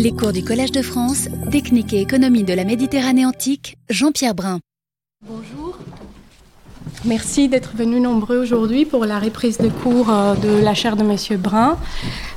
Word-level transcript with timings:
Les 0.00 0.12
cours 0.12 0.32
du 0.32 0.44
Collège 0.44 0.70
de 0.70 0.80
France, 0.80 1.28
Technique 1.50 1.92
et 1.92 2.00
économie 2.00 2.44
de 2.44 2.54
la 2.54 2.62
Méditerranée 2.62 3.26
antique, 3.26 3.78
Jean-Pierre 3.90 4.32
Brun. 4.32 4.60
Bonjour. 5.26 5.76
Merci 7.04 7.48
d'être 7.48 7.72
venus 7.76 8.00
nombreux 8.00 8.38
aujourd'hui 8.38 8.84
pour 8.84 9.06
la 9.06 9.18
reprise 9.18 9.58
de 9.58 9.68
cours 9.68 10.08
euh, 10.08 10.36
de 10.36 10.62
la 10.62 10.72
chaire 10.74 10.94
de 10.94 11.02
Monsieur 11.02 11.36
Brun. 11.36 11.76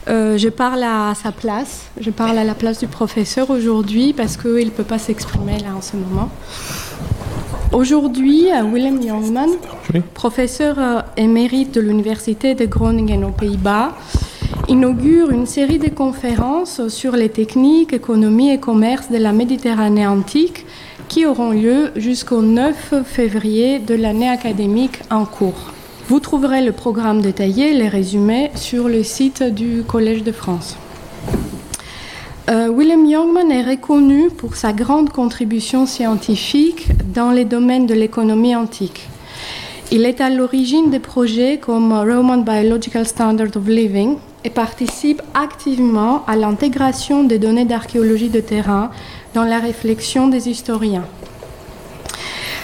Euh, 0.08 0.40
je 0.40 0.50
parle 0.50 0.82
à 0.82 1.14
sa 1.14 1.32
place, 1.32 1.84
je 2.00 2.10
parle 2.10 2.40
à 2.40 2.44
la 2.44 2.56
place 2.56 2.80
du 2.80 2.88
professeur 2.88 3.52
aujourd'hui 3.52 4.14
parce 4.14 4.38
qu'il 4.38 4.66
ne 4.66 4.72
peut 4.72 4.84
pas 4.84 4.98
s'exprimer 4.98 5.60
là 5.60 5.76
en 5.78 5.82
ce 5.84 5.98
moment. 5.98 6.32
Aujourd'hui, 7.74 8.52
euh, 8.52 8.64
Willem 8.64 9.00
Youngman, 9.04 9.50
professeur 10.16 11.06
émérite 11.16 11.76
de 11.76 11.82
l'Université 11.82 12.56
de 12.56 12.66
Groningen 12.66 13.24
aux 13.24 13.30
Pays-Bas, 13.30 13.92
inaugure 14.72 15.32
une 15.32 15.48
série 15.48 15.80
de 15.80 15.90
conférences 15.90 16.88
sur 16.88 17.18
les 17.18 17.28
techniques, 17.28 17.92
économie 17.92 18.52
et 18.52 18.58
commerce 18.58 19.12
de 19.12 19.18
la 19.18 19.34
Méditerranée 19.34 20.08
antique 20.08 20.66
qui 21.10 21.26
auront 21.26 21.52
lieu 21.52 21.92
jusqu'au 21.98 22.42
9 22.42 23.04
février 23.04 23.80
de 23.80 23.96
l'année 23.96 24.30
académique 24.30 25.00
en 25.10 25.26
cours. 25.26 25.74
Vous 26.08 26.22
trouverez 26.22 26.62
le 26.62 26.72
programme 26.72 27.22
détaillé, 27.22 27.74
les 27.74 27.90
résumés, 27.90 28.50
sur 28.56 28.88
le 28.88 29.04
site 29.04 29.44
du 29.44 29.84
Collège 29.84 30.24
de 30.24 30.32
France. 30.32 30.78
Euh, 32.50 32.70
William 32.70 33.06
Youngman 33.06 33.52
est 33.52 33.70
reconnu 33.70 34.30
pour 34.30 34.56
sa 34.56 34.72
grande 34.72 35.10
contribution 35.10 35.86
scientifique 35.86 36.88
dans 37.14 37.32
les 37.32 37.44
domaines 37.44 37.88
de 37.88 37.94
l'économie 37.94 38.56
antique. 38.56 39.10
Il 39.92 40.06
est 40.06 40.22
à 40.22 40.30
l'origine 40.30 40.90
des 40.90 41.00
projets 41.00 41.58
comme 41.58 41.92
Roman 41.92 42.38
Biological 42.38 43.06
Standard 43.06 43.50
of 43.58 43.68
Living, 43.68 44.16
et 44.44 44.50
participe 44.50 45.22
activement 45.34 46.26
à 46.28 46.36
l'intégration 46.36 47.24
des 47.24 47.40
données 47.40 47.66
d'archéologie 47.66 48.30
de 48.30 48.40
terrain 48.40 48.92
dans 49.34 49.44
la 49.44 49.60
réflexion 49.60 50.28
des 50.28 50.50
historiens. 50.50 51.06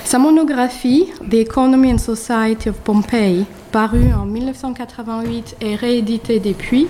Sa 0.03 0.19
monographie 0.19 1.07
The 1.29 1.35
Economy 1.35 1.93
and 1.93 1.97
Society 1.97 2.69
of 2.69 2.77
Pompeii, 2.77 3.45
parue 3.71 4.13
en 4.13 4.25
1988 4.25 5.57
et 5.61 5.75
rééditée 5.75 6.39
depuis, 6.39 6.87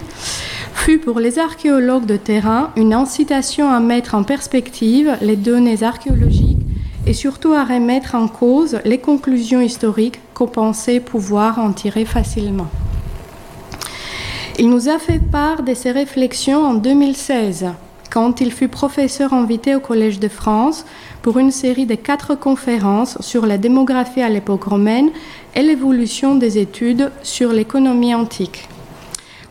fut 0.73 0.99
pour 0.99 1.19
les 1.19 1.39
archéologues 1.39 2.05
de 2.05 2.15
terrain 2.15 2.71
une 2.75 2.93
incitation 2.93 3.69
à 3.71 3.79
mettre 3.79 4.13
en 4.13 4.23
perspective 4.23 5.17
les 5.21 5.35
données 5.35 5.83
archéologiques 5.83 6.59
et 7.07 7.13
surtout 7.13 7.53
à 7.53 7.63
remettre 7.63 8.15
en 8.15 8.27
cause 8.27 8.79
les 8.85 8.99
conclusions 8.99 9.61
historiques 9.61 10.19
qu'on 10.33 10.47
pensait 10.47 10.99
pouvoir 10.99 11.57
en 11.57 11.73
tirer 11.73 12.05
facilement. 12.05 12.67
Il 14.59 14.71
nous 14.71 14.89
a 14.89 14.97
fait 14.97 15.19
part 15.19 15.61
de 15.61 15.75
ses 15.75 15.91
réflexions 15.91 16.65
en 16.65 16.73
2016, 16.73 17.67
quand 18.09 18.41
il 18.41 18.51
fut 18.51 18.69
professeur 18.69 19.31
invité 19.33 19.75
au 19.75 19.79
Collège 19.79 20.19
de 20.19 20.27
France 20.27 20.83
pour 21.21 21.37
une 21.37 21.51
série 21.51 21.85
de 21.85 21.93
quatre 21.93 22.33
conférences 22.33 23.21
sur 23.21 23.45
la 23.45 23.59
démographie 23.59 24.23
à 24.23 24.29
l'époque 24.29 24.63
romaine 24.63 25.11
et 25.53 25.61
l'évolution 25.61 26.33
des 26.33 26.57
études 26.57 27.11
sur 27.21 27.53
l'économie 27.53 28.15
antique. 28.15 28.67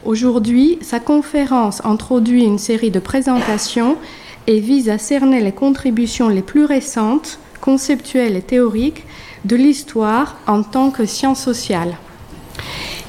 Aujourd'hui, 0.04 0.80
sa 0.82 0.98
conférence 0.98 1.84
introduit 1.84 2.42
une 2.42 2.58
série 2.58 2.90
de 2.90 2.98
présentations 2.98 3.98
et 4.48 4.58
vise 4.58 4.88
à 4.88 4.98
cerner 4.98 5.40
les 5.40 5.52
contributions 5.52 6.28
les 6.28 6.42
plus 6.42 6.64
récentes, 6.64 7.38
conceptuelles 7.60 8.34
et 8.34 8.42
théoriques 8.42 9.04
de 9.44 9.54
l'histoire 9.54 10.36
en 10.48 10.64
tant 10.64 10.90
que 10.90 11.06
science 11.06 11.40
sociale. 11.40 11.96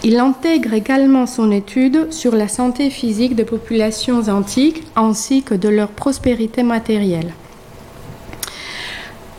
Il 0.03 0.19
intègre 0.19 0.73
également 0.73 1.25
son 1.25 1.51
étude 1.51 2.11
sur 2.11 2.35
la 2.35 2.47
santé 2.47 2.89
physique 2.89 3.35
des 3.35 3.45
populations 3.45 4.29
antiques 4.29 4.83
ainsi 4.95 5.43
que 5.43 5.55
de 5.55 5.69
leur 5.69 5.89
prospérité 5.89 6.63
matérielle. 6.63 7.33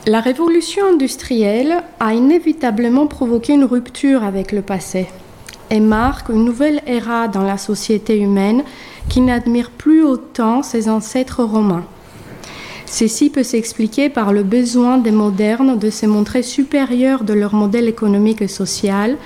La 0.06 0.20
révolution 0.20 0.86
industrielle 0.86 1.82
a 2.00 2.14
inévitablement 2.14 3.06
provoqué 3.06 3.52
une 3.52 3.64
rupture 3.64 4.24
avec 4.24 4.52
le 4.52 4.62
passé 4.62 5.06
et 5.70 5.80
marque 5.80 6.30
une 6.30 6.44
nouvelle 6.44 6.80
ère 6.86 7.28
dans 7.30 7.42
la 7.42 7.58
société 7.58 8.18
humaine 8.18 8.64
qui 9.08 9.20
n'admire 9.20 9.70
plus 9.70 10.02
autant 10.02 10.62
ses 10.62 10.88
ancêtres 10.88 11.44
romains. 11.44 11.84
Ceci 12.90 13.28
peut 13.28 13.42
s'expliquer 13.42 14.08
par 14.08 14.32
le 14.32 14.42
besoin 14.42 14.98
des 14.98 15.10
modernes 15.10 15.78
de 15.78 15.90
se 15.90 16.06
montrer 16.06 16.42
supérieurs 16.42 17.22
de 17.22 17.34
leur 17.34 17.54
modèle 17.54 17.86
économique 17.86 18.42
et 18.42 18.48
social, 18.48 19.16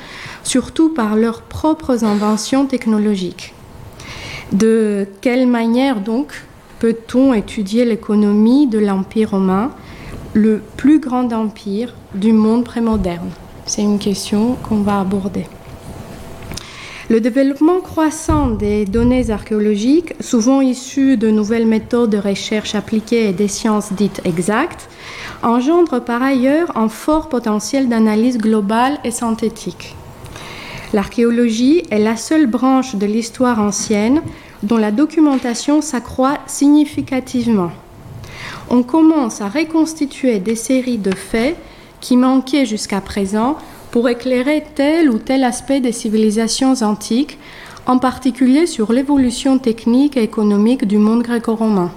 surtout 0.42 0.88
par 0.90 1.16
leurs 1.16 1.42
propres 1.42 2.04
inventions 2.04 2.66
technologiques. 2.66 3.54
De 4.52 5.06
quelle 5.20 5.46
manière 5.46 6.00
donc 6.00 6.42
peut-on 6.80 7.32
étudier 7.32 7.84
l'économie 7.84 8.66
de 8.66 8.78
l'Empire 8.78 9.30
romain, 9.30 9.70
le 10.34 10.60
plus 10.76 10.98
grand 10.98 11.32
empire 11.32 11.94
du 12.14 12.32
monde 12.32 12.64
prémoderne? 12.64 13.30
C'est 13.64 13.82
une 13.82 14.00
question 14.00 14.56
qu'on 14.68 14.82
va 14.82 15.00
aborder. 15.00 15.46
Le 17.12 17.20
développement 17.20 17.82
croissant 17.82 18.48
des 18.48 18.86
données 18.86 19.28
archéologiques, 19.28 20.14
souvent 20.20 20.62
issues 20.62 21.18
de 21.18 21.30
nouvelles 21.30 21.66
méthodes 21.66 22.08
de 22.08 22.16
recherche 22.16 22.74
appliquées 22.74 23.28
et 23.28 23.34
des 23.34 23.48
sciences 23.48 23.92
dites 23.92 24.22
exactes, 24.24 24.88
engendre 25.42 26.02
par 26.02 26.22
ailleurs 26.22 26.74
un 26.74 26.88
fort 26.88 27.28
potentiel 27.28 27.90
d'analyse 27.90 28.38
globale 28.38 28.98
et 29.04 29.10
synthétique. 29.10 29.94
L'archéologie 30.94 31.82
est 31.90 31.98
la 31.98 32.16
seule 32.16 32.46
branche 32.46 32.94
de 32.94 33.04
l'histoire 33.04 33.60
ancienne 33.60 34.22
dont 34.62 34.78
la 34.78 34.90
documentation 34.90 35.82
s'accroît 35.82 36.38
significativement. 36.46 37.72
On 38.70 38.82
commence 38.82 39.42
à 39.42 39.50
reconstituer 39.50 40.38
des 40.38 40.56
séries 40.56 40.96
de 40.96 41.14
faits 41.14 41.58
qui 42.00 42.16
manquaient 42.16 42.64
jusqu'à 42.64 43.02
présent 43.02 43.58
pour 43.92 44.08
éclairer 44.08 44.64
tel 44.74 45.10
ou 45.10 45.18
tel 45.18 45.44
aspect 45.44 45.80
des 45.80 45.92
civilisations 45.92 46.72
antiques, 46.82 47.38
en 47.86 47.98
particulier 47.98 48.66
sur 48.66 48.92
l'évolution 48.92 49.58
technique 49.58 50.16
et 50.16 50.22
économique 50.22 50.86
du 50.86 50.96
monde 50.96 51.22
gréco-romain. 51.22 51.92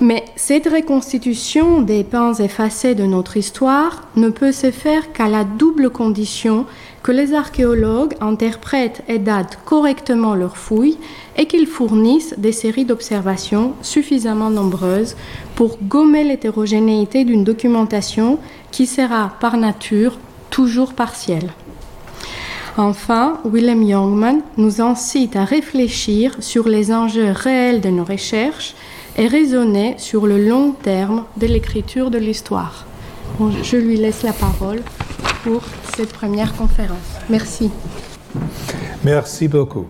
Mais 0.00 0.24
cette 0.36 0.68
reconstitution 0.68 1.80
des 1.80 2.04
pans 2.04 2.34
effacés 2.34 2.94
de 2.94 3.04
notre 3.04 3.36
histoire 3.36 4.08
ne 4.16 4.30
peut 4.30 4.52
se 4.52 4.70
faire 4.70 5.12
qu'à 5.12 5.28
la 5.28 5.44
double 5.44 5.90
condition 5.90 6.66
que 7.02 7.12
les 7.12 7.34
archéologues 7.34 8.14
interprètent 8.20 9.02
et 9.08 9.18
datent 9.18 9.58
correctement 9.64 10.34
leurs 10.34 10.56
fouilles 10.56 10.98
et 11.36 11.46
qu'ils 11.46 11.66
fournissent 11.66 12.34
des 12.36 12.52
séries 12.52 12.84
d'observations 12.84 13.74
suffisamment 13.82 14.50
nombreuses 14.50 15.16
pour 15.54 15.78
gommer 15.82 16.24
l'hétérogénéité 16.24 17.24
d'une 17.24 17.44
documentation 17.44 18.38
qui 18.70 18.86
sera 18.86 19.32
par 19.40 19.56
nature 19.56 20.18
toujours 20.58 20.92
partiel. 20.92 21.52
Enfin, 22.76 23.38
Willem 23.44 23.80
Youngman 23.80 24.40
nous 24.56 24.80
incite 24.80 25.36
à 25.36 25.44
réfléchir 25.44 26.36
sur 26.40 26.68
les 26.68 26.92
enjeux 26.92 27.30
réels 27.30 27.80
de 27.80 27.90
nos 27.90 28.02
recherches 28.02 28.74
et 29.16 29.28
raisonner 29.28 29.94
sur 29.98 30.26
le 30.26 30.36
long 30.36 30.72
terme 30.72 31.26
de 31.36 31.46
l'écriture 31.46 32.10
de 32.10 32.18
l'histoire. 32.18 32.86
je 33.62 33.76
lui 33.76 33.96
laisse 33.96 34.24
la 34.24 34.32
parole 34.32 34.80
pour 35.44 35.62
cette 35.96 36.12
première 36.12 36.52
conférence. 36.56 37.08
Merci. 37.30 37.70
Merci 39.04 39.46
beaucoup. 39.46 39.86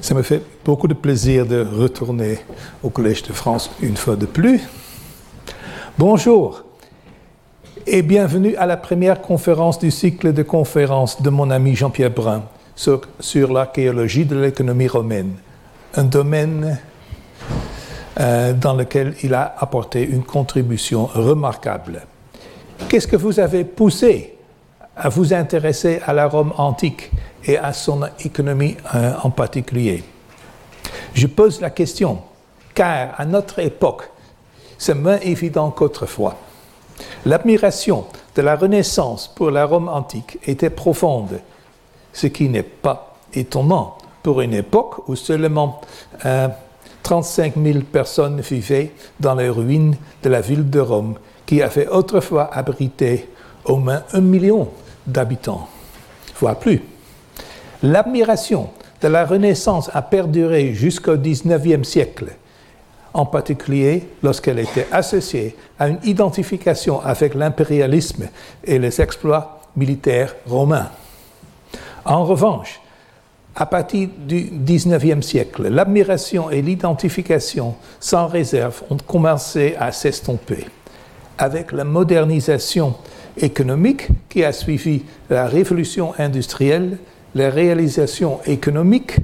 Ça 0.00 0.14
me 0.14 0.22
fait 0.22 0.42
beaucoup 0.64 0.86
de 0.86 0.94
plaisir 0.94 1.46
de 1.46 1.66
retourner 1.68 2.38
au 2.84 2.90
Collège 2.90 3.24
de 3.24 3.32
France 3.32 3.72
une 3.82 3.96
fois 3.96 4.14
de 4.14 4.26
plus. 4.26 4.60
Bonjour 5.98 6.62
et 7.86 8.02
bienvenue 8.02 8.56
à 8.56 8.66
la 8.66 8.76
première 8.76 9.20
conférence 9.20 9.78
du 9.78 9.90
cycle 9.90 10.32
de 10.32 10.42
conférences 10.42 11.20
de 11.20 11.28
mon 11.28 11.50
ami 11.50 11.74
Jean-Pierre 11.74 12.10
Brun 12.10 12.42
sur, 12.76 13.52
l'archéologie 13.52 14.24
de 14.24 14.36
l'économie 14.36 14.88
romaine, 14.88 15.34
un 15.94 16.04
domaine 16.04 16.78
euh, 18.18 18.52
dans 18.54 18.74
lequel 18.74 19.14
il 19.22 19.34
a 19.34 19.54
apporté 19.58 20.02
une 20.02 20.24
contribution 20.24 21.06
remarquable. 21.06 22.02
Qu'est-ce 22.88 23.06
que 23.06 23.16
vous 23.16 23.38
avez 23.38 23.64
poussé 23.64 24.34
à 24.96 25.08
vous 25.08 25.34
intéresser 25.34 26.00
à 26.06 26.12
la 26.12 26.26
Rome 26.26 26.52
antique 26.56 27.10
et 27.44 27.58
à 27.58 27.72
son 27.72 28.00
économie 28.24 28.76
euh, 28.94 29.12
en 29.22 29.30
particulier? 29.30 30.02
Je 31.12 31.26
pose 31.26 31.60
la 31.60 31.70
question, 31.70 32.18
car 32.74 33.14
à 33.18 33.26
notre 33.26 33.58
époque, 33.58 34.10
c'est 34.78 34.94
moins 34.94 35.18
évident 35.20 35.70
qu'autrefois. 35.70 36.36
L'admiration 37.26 38.04
de 38.34 38.42
la 38.42 38.56
Renaissance 38.56 39.28
pour 39.34 39.50
la 39.50 39.64
Rome 39.64 39.88
antique 39.88 40.38
était 40.46 40.70
profonde, 40.70 41.40
ce 42.12 42.26
qui 42.26 42.48
n'est 42.48 42.62
pas 42.62 43.16
étonnant 43.32 43.98
pour 44.22 44.40
une 44.40 44.54
époque 44.54 45.08
où 45.08 45.16
seulement 45.16 45.80
35 47.02 47.56
euh, 47.56 47.72
000 47.72 47.78
personnes 47.90 48.40
vivaient 48.40 48.92
dans 49.20 49.34
les 49.34 49.48
ruines 49.48 49.96
de 50.22 50.28
la 50.28 50.40
ville 50.40 50.68
de 50.68 50.80
Rome, 50.80 51.14
qui 51.46 51.62
avait 51.62 51.88
autrefois 51.88 52.52
abrité 52.52 53.28
au 53.64 53.76
moins 53.76 54.02
un 54.12 54.20
million 54.20 54.68
d'habitants, 55.06 55.68
voire 56.40 56.58
plus. 56.58 56.82
L'admiration 57.82 58.70
de 59.02 59.08
la 59.08 59.26
Renaissance 59.26 59.90
a 59.92 60.02
perduré 60.02 60.72
jusqu'au 60.72 61.16
XIXe 61.16 61.86
siècle, 61.86 62.36
en 63.14 63.24
particulier 63.24 64.08
lorsqu'elle 64.22 64.58
était 64.58 64.88
associée 64.90 65.56
à 65.78 65.88
une 65.88 66.00
identification 66.02 67.00
avec 67.00 67.34
l'impérialisme 67.34 68.28
et 68.64 68.78
les 68.78 69.00
exploits 69.00 69.62
militaires 69.76 70.34
romains. 70.46 70.90
En 72.04 72.24
revanche, 72.24 72.80
à 73.56 73.66
partir 73.66 74.08
du 74.18 74.50
XIXe 74.52 75.24
siècle, 75.24 75.68
l'admiration 75.68 76.50
et 76.50 76.60
l'identification 76.60 77.76
sans 78.00 78.26
réserve 78.26 78.82
ont 78.90 78.96
commencé 78.96 79.76
à 79.78 79.92
s'estomper. 79.92 80.66
Avec 81.38 81.70
la 81.70 81.84
modernisation 81.84 82.94
économique 83.36 84.08
qui 84.28 84.44
a 84.44 84.52
suivi 84.52 85.04
la 85.30 85.46
révolution 85.46 86.14
industrielle, 86.18 86.98
les 87.34 87.48
réalisations 87.48 88.40
économiques, 88.44 89.18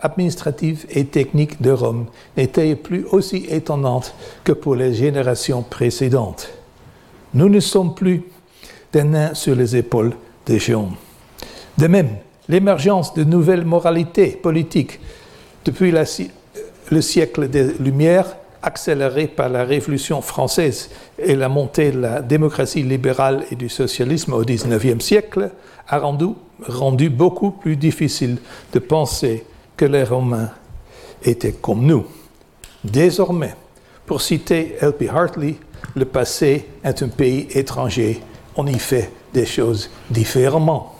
administratives 0.00 0.86
et 0.90 1.06
techniques 1.06 1.60
de 1.62 1.70
Rome 1.70 2.06
n'étaient 2.36 2.76
plus 2.76 3.04
aussi 3.10 3.46
étonnantes 3.48 4.14
que 4.44 4.52
pour 4.52 4.74
les 4.74 4.94
générations 4.94 5.62
précédentes. 5.62 6.50
Nous 7.34 7.48
ne 7.48 7.60
sommes 7.60 7.94
plus 7.94 8.22
des 8.92 9.04
nains 9.04 9.34
sur 9.34 9.54
les 9.54 9.76
épaules 9.76 10.12
des 10.46 10.58
géants. 10.58 10.92
De 11.78 11.86
même, 11.86 12.10
l'émergence 12.48 13.14
de 13.14 13.24
nouvelles 13.24 13.64
moralités 13.64 14.28
politiques 14.28 15.00
depuis 15.64 15.92
le 16.90 17.00
siècle 17.00 17.48
des 17.48 17.72
Lumières, 17.80 18.36
accélérée 18.62 19.28
par 19.28 19.48
la 19.48 19.64
Révolution 19.64 20.20
française 20.20 20.90
et 21.18 21.36
la 21.36 21.48
montée 21.48 21.92
de 21.92 22.00
la 22.00 22.22
démocratie 22.22 22.82
libérale 22.82 23.44
et 23.50 23.54
du 23.54 23.68
socialisme 23.68 24.32
au 24.32 24.44
XIXe 24.44 25.04
siècle, 25.04 25.50
a 25.88 25.98
rendu 25.98 27.10
beaucoup 27.10 27.50
plus 27.50 27.76
difficile 27.76 28.38
de 28.72 28.78
penser 28.78 29.44
que 29.76 29.84
les 29.84 30.04
Romains 30.04 30.50
étaient 31.22 31.52
comme 31.52 31.84
nous. 31.84 32.06
Désormais, 32.82 33.54
pour 34.06 34.20
citer 34.20 34.76
L.P. 34.80 35.08
Hartley, 35.08 35.56
le 35.94 36.04
passé 36.04 36.66
est 36.84 37.02
un 37.02 37.08
pays 37.08 37.48
étranger, 37.54 38.20
on 38.56 38.66
y 38.66 38.78
fait 38.78 39.10
des 39.32 39.46
choses 39.46 39.90
différemment. 40.10 40.94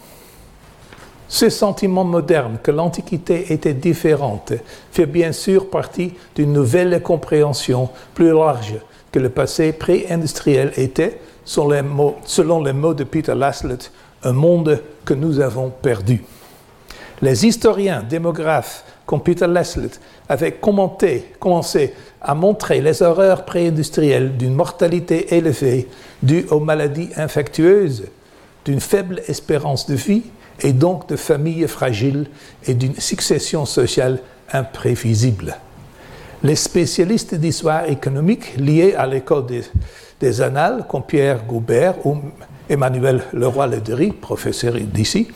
Ce 1.28 1.48
sentiment 1.48 2.04
moderne 2.04 2.58
que 2.62 2.70
l'Antiquité 2.70 3.52
était 3.52 3.74
différente 3.74 4.52
fait 4.92 5.06
bien 5.06 5.32
sûr 5.32 5.70
partie 5.70 6.14
d'une 6.36 6.52
nouvelle 6.52 7.02
compréhension 7.02 7.88
plus 8.14 8.32
large 8.32 8.76
que 9.10 9.18
le 9.18 9.28
passé 9.28 9.72
pré-industriel 9.72 10.72
était, 10.76 11.20
selon 11.44 12.62
les 12.62 12.72
mots 12.72 12.94
de 12.94 13.04
Peter 13.04 13.34
Laslett, 13.34 13.90
un 14.22 14.32
monde 14.32 14.80
que 15.04 15.14
nous 15.14 15.40
avons 15.40 15.70
perdu. 15.70 16.22
Les 17.22 17.46
historiens 17.46 18.02
démographes 18.02 18.84
comme 19.06 19.22
Peter 19.22 19.46
Laslett 19.46 20.00
avaient 20.28 20.52
commencé 20.52 21.94
à 22.20 22.34
montrer 22.34 22.80
les 22.80 23.02
horreurs 23.02 23.44
pré-industrielles 23.44 24.36
d'une 24.36 24.54
mortalité 24.54 25.34
élevée 25.34 25.88
due 26.22 26.44
aux 26.50 26.60
maladies 26.60 27.10
infectieuses, 27.16 28.04
d'une 28.64 28.80
faible 28.80 29.22
espérance 29.28 29.86
de 29.86 29.94
vie 29.94 30.24
et 30.60 30.72
donc 30.72 31.08
de 31.08 31.16
familles 31.16 31.68
fragiles 31.68 32.26
et 32.66 32.74
d'une 32.74 32.96
succession 32.96 33.64
sociale 33.64 34.18
imprévisible. 34.52 35.56
Les 36.42 36.56
spécialistes 36.56 37.34
d'histoire 37.34 37.88
économique 37.88 38.56
liés 38.56 38.94
à 38.94 39.06
l'école 39.06 39.46
des, 40.20 40.42
annales, 40.42 40.84
comme 40.88 41.02
Pierre 41.02 41.44
Goubert 41.44 41.94
ou 42.04 42.18
Emmanuel 42.68 43.22
Leroy-Ledery, 43.32 44.12
professeur 44.12 44.74
d'ici, 44.74 45.28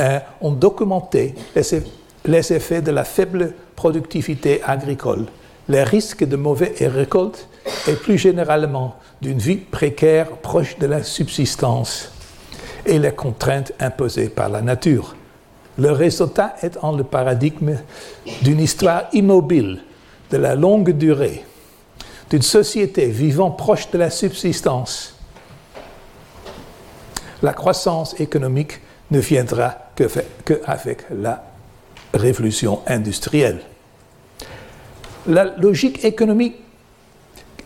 euh, 0.00 0.18
ont 0.40 0.52
documenté 0.52 1.34
les, 1.54 2.52
effets 2.52 2.82
de 2.82 2.90
la 2.90 3.04
faible 3.04 3.54
productivité 3.76 4.62
agricole, 4.62 5.26
les 5.68 5.82
risques 5.82 6.24
de 6.24 6.36
mauvaises 6.36 6.80
récoltes 6.80 7.48
et 7.88 7.94
plus 7.94 8.18
généralement 8.18 8.96
d'une 9.22 9.38
vie 9.38 9.56
précaire 9.56 10.28
proche 10.28 10.78
de 10.78 10.86
la 10.86 11.02
subsistance 11.02 12.12
et 12.84 12.98
les 12.98 13.12
contraintes 13.12 13.72
imposées 13.80 14.28
par 14.28 14.48
la 14.48 14.60
nature. 14.60 15.14
Le 15.78 15.92
résultat 15.92 16.56
est 16.62 16.76
en 16.82 16.96
le 16.96 17.04
paradigme 17.04 17.76
d'une 18.42 18.60
histoire 18.60 19.04
immobile, 19.12 19.82
de 20.30 20.36
la 20.36 20.54
longue 20.54 20.90
durée, 20.92 21.44
d'une 22.28 22.42
société 22.42 23.06
vivant 23.06 23.50
proche 23.50 23.90
de 23.90 23.98
la 23.98 24.10
subsistance. 24.10 25.19
La 27.42 27.52
croissance 27.52 28.18
économique 28.20 28.80
ne 29.10 29.18
viendra 29.18 29.74
qu'avec 29.96 31.04
la 31.10 31.42
révolution 32.14 32.80
industrielle. 32.86 33.60
La 35.26 35.44
logique 35.56 36.04
économique, 36.04 36.56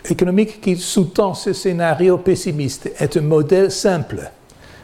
économique 0.09 0.61
qui 0.61 0.77
sous-tend 0.77 1.35
ce 1.35 1.53
scénario 1.53 2.19
pessimiste 2.19 2.91
est 2.99 3.17
un 3.17 3.23
modèle 3.23 3.71
simple 3.71 4.31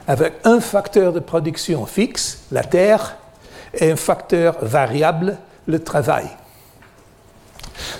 avec 0.07 0.35
un 0.45 0.61
facteur 0.61 1.13
de 1.13 1.21
production 1.21 1.87
fixe, 1.87 2.45
la 2.51 2.65
terre, 2.65 3.17
et 3.75 3.93
un 3.93 3.97
facteur 3.97 4.57
variable, 4.65 5.39
le 5.67 5.79
travail. 5.79 6.27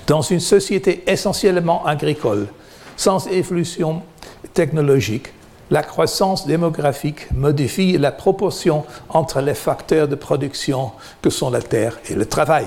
Dans 0.07 0.23
une 0.23 0.41
société 0.41 1.05
essentiellement 1.07 1.87
agricole, 1.87 2.49
sans 2.97 3.29
évolution 3.29 4.03
technologique, 4.53 5.29
la 5.71 5.83
croissance 5.83 6.47
démographique 6.47 7.31
modifie 7.33 7.97
la 7.99 8.13
proportion 8.13 8.85
entre 9.09 9.41
les 9.41 9.55
facteurs 9.55 10.09
de 10.09 10.15
production 10.17 10.93
que 11.23 11.31
sont 11.31 11.51
la 11.51 11.63
terre 11.63 11.99
et 12.09 12.15
le 12.15 12.27
travail. 12.27 12.67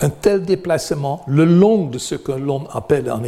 Un 0.00 0.10
tel 0.10 0.44
déplacement, 0.44 1.22
le 1.26 1.44
long 1.44 1.86
de 1.86 1.98
ce 1.98 2.14
que 2.16 2.32
l'on 2.32 2.66
appelle 2.72 3.10
en 3.10 3.22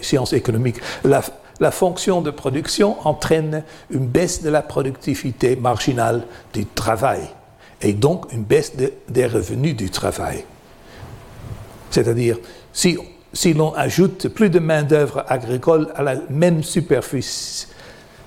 sciences 0.00 0.32
économiques 0.32 0.80
la 1.04 1.22
la 1.60 1.70
fonction 1.70 2.20
de 2.20 2.30
production 2.30 2.96
entraîne 3.06 3.64
une 3.90 4.06
baisse 4.06 4.42
de 4.42 4.50
la 4.50 4.62
productivité 4.62 5.56
marginale 5.56 6.26
du 6.52 6.66
travail 6.66 7.20
et 7.80 7.92
donc 7.92 8.32
une 8.32 8.42
baisse 8.42 8.72
des 9.08 9.26
revenus 9.26 9.76
du 9.76 9.90
travail. 9.90 10.44
C'est-à-dire, 11.90 12.38
si, 12.72 12.98
si 13.34 13.52
l'on 13.52 13.74
ajoute 13.74 14.28
plus 14.28 14.48
de 14.48 14.58
main-d'œuvre 14.58 15.24
agricole 15.28 15.88
à 15.94 16.02
la 16.02 16.16
même 16.30 16.62
superficie 16.62 17.66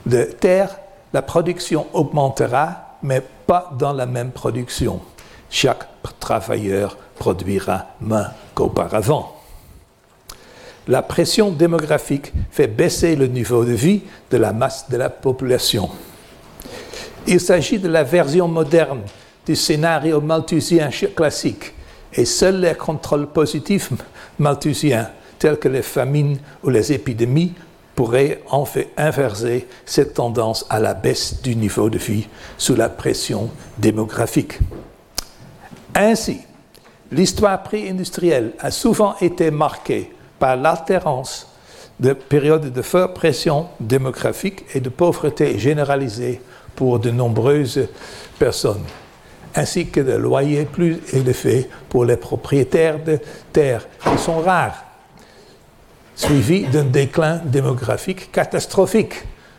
de 0.06 0.24
terre, 0.24 0.78
la 1.14 1.24
production 1.24 1.88
augmentera, 1.94 2.98
mais 3.02 3.24
pas 3.48 3.72
dans 3.80 3.94
la 3.94 4.06
même 4.06 4.32
production. 4.32 5.02
Chaque 5.50 5.88
travailleur 6.20 6.98
produira 7.18 7.88
moins 8.00 8.28
qu'auparavant 8.54 9.38
la 10.88 11.02
pression 11.02 11.52
démographique 11.52 12.32
fait 12.50 12.68
baisser 12.68 13.16
le 13.16 13.28
niveau 13.28 13.66
de 13.66 13.74
vie 13.74 14.02
de 14.32 14.38
la 14.38 14.54
masse 14.54 14.90
de 14.90 14.98
la 14.98 15.10
population. 15.10 15.90
Il 17.26 17.42
s'agit 17.42 17.78
de 17.80 17.90
la 17.90 18.04
version 18.04 18.48
moderne 18.48 19.02
du 19.46 19.56
scénario 19.56 20.22
malthusien 20.22 20.90
classique, 21.16 21.74
et 22.14 22.26
seuls 22.26 22.62
les 22.62 22.76
contrôles 22.76 23.28
positifs 23.28 23.92
malthusiens, 24.40 25.10
tels 25.40 25.58
que 25.58 25.68
les 25.68 25.82
famines 25.82 26.40
ou 26.64 26.70
les 26.70 26.92
épidémies, 26.92 27.54
pourraient 27.96 28.42
en 28.52 28.64
fait 28.64 28.90
inverser 28.96 29.68
cette 29.86 30.14
tendance 30.14 30.66
à 30.70 30.80
la 30.80 30.94
baisse 30.94 31.42
du 31.42 31.56
niveau 31.56 31.90
de 31.90 31.98
vie 31.98 32.28
sous 32.58 32.76
la 32.76 32.90
pression 32.90 33.50
démographique. 33.80 34.60
Ainsi, 35.96 36.42
l'histoire 37.12 37.64
pré-industrielle 37.64 38.52
a 38.60 38.70
souvent 38.70 39.16
été 39.20 39.50
marquée 39.50 40.14
par 40.38 40.56
l'altérance 40.56 41.48
de 42.00 42.14
périodes 42.14 42.72
de 42.72 42.82
forte 42.84 43.16
pression 43.16 43.68
démographique 43.80 44.64
et 44.76 44.80
de 44.80 44.90
pauvreté 44.90 45.58
généralisée 45.58 46.40
pour 46.76 47.00
de 47.00 47.10
nombreuses 47.10 47.88
personnes, 48.38 48.84
ainsi 49.56 49.88
que 49.88 50.00
de 50.00 50.14
loyers 50.14 50.66
plus 50.66 51.00
élevés 51.14 51.70
pour 51.90 52.06
les 52.06 52.18
propriétaires 52.18 53.04
de 53.04 53.20
terres, 53.52 53.88
qui 54.04 54.18
sont 54.18 54.40
rares, 54.40 54.84
suivi 56.16 56.66
d'un 56.66 56.84
déclin 56.84 57.38
démographique 57.46 58.32
catastrophique, 58.32 59.14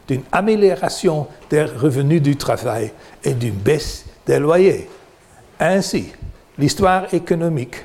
d'une 0.07 0.23
amélioration 0.33 1.26
des 1.50 1.64
revenus 1.64 2.23
du 2.23 2.37
travail 2.37 2.92
et 3.23 3.35
d'une 3.35 3.54
baisse 3.54 4.07
des 4.26 4.38
loyers. 4.38 4.88
Ainsi, 5.61 6.12
l'histoire 6.59 7.12
économique 7.12 7.76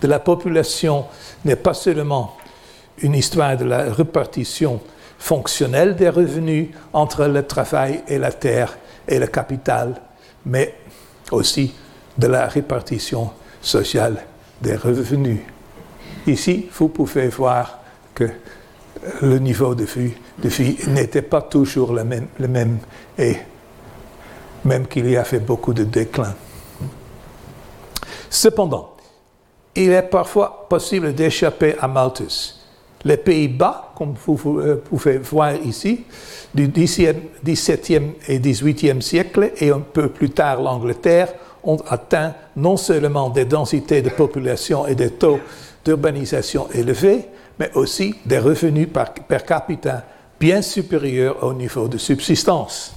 de 0.00 0.08
la 0.08 0.18
population 0.18 1.06
n'est 1.44 1.56
pas 1.56 1.74
seulement 1.74 2.36
une 2.98 3.14
histoire 3.14 3.56
de 3.56 3.64
la 3.64 3.92
répartition 3.92 4.80
fonctionnelle 5.18 5.96
des 5.96 6.08
revenus 6.08 6.68
entre 6.92 7.26
le 7.26 7.46
travail 7.46 8.02
et 8.08 8.18
la 8.18 8.32
terre 8.32 8.76
et 9.06 9.18
le 9.18 9.26
capital, 9.26 9.94
mais 10.46 10.74
aussi 11.30 11.74
de 12.16 12.26
la 12.26 12.46
répartition 12.46 13.30
sociale 13.60 14.24
des 14.60 14.76
revenus. 14.76 15.40
Ici, 16.26 16.68
vous 16.72 16.88
pouvez 16.88 17.28
voir 17.28 17.80
que 18.14 18.28
le 19.22 19.38
niveau 19.38 19.74
de 19.74 19.84
vie, 19.84 20.12
n'était 20.88 21.22
pas 21.22 21.42
toujours 21.42 21.92
le 21.92 22.04
même, 22.04 22.78
et 23.18 23.36
même 24.64 24.86
qu'il 24.86 25.10
y 25.10 25.16
a 25.16 25.24
fait 25.24 25.40
beaucoup 25.40 25.72
de 25.74 25.84
déclin. 25.84 26.34
Cependant, 28.30 28.96
il 29.74 29.90
est 29.90 30.02
parfois 30.02 30.66
possible 30.68 31.14
d'échapper 31.14 31.76
à 31.80 31.88
Malthus. 31.88 32.61
Les 33.04 33.16
Pays-Bas, 33.16 33.92
comme 33.96 34.14
vous 34.26 34.60
euh, 34.60 34.82
pouvez 34.84 35.18
voir 35.18 35.54
ici, 35.56 36.04
du 36.54 36.68
XVIIe 36.68 38.12
et 38.28 38.38
XVIIIe 38.38 39.02
siècle 39.02 39.52
et 39.58 39.70
un 39.70 39.80
peu 39.80 40.08
plus 40.08 40.30
tard 40.30 40.62
l'Angleterre, 40.62 41.32
ont 41.64 41.78
atteint 41.88 42.34
non 42.56 42.76
seulement 42.76 43.30
des 43.30 43.44
densités 43.44 44.02
de 44.02 44.10
population 44.10 44.86
et 44.86 44.94
des 44.94 45.10
taux 45.10 45.40
d'urbanisation 45.84 46.68
élevés, 46.72 47.26
mais 47.58 47.70
aussi 47.74 48.14
des 48.24 48.38
revenus 48.38 48.88
per 48.92 49.38
capita 49.46 50.04
bien 50.38 50.62
supérieurs 50.62 51.42
au 51.42 51.54
niveau 51.54 51.88
de 51.88 51.98
subsistance. 51.98 52.94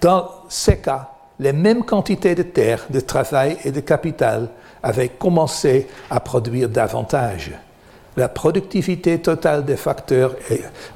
Dans 0.00 0.30
ces 0.48 0.78
cas, 0.78 1.10
les 1.38 1.52
mêmes 1.52 1.84
quantités 1.84 2.34
de 2.34 2.42
terre, 2.42 2.86
de 2.90 3.00
travail 3.00 3.56
et 3.64 3.70
de 3.70 3.80
capital 3.80 4.48
avaient 4.82 5.08
commencé 5.08 5.86
à 6.10 6.20
produire 6.20 6.68
davantage. 6.68 7.52
La 8.16 8.28
productivité 8.28 9.18
totale 9.20 9.64
des 9.64 9.76
facteurs 9.76 10.36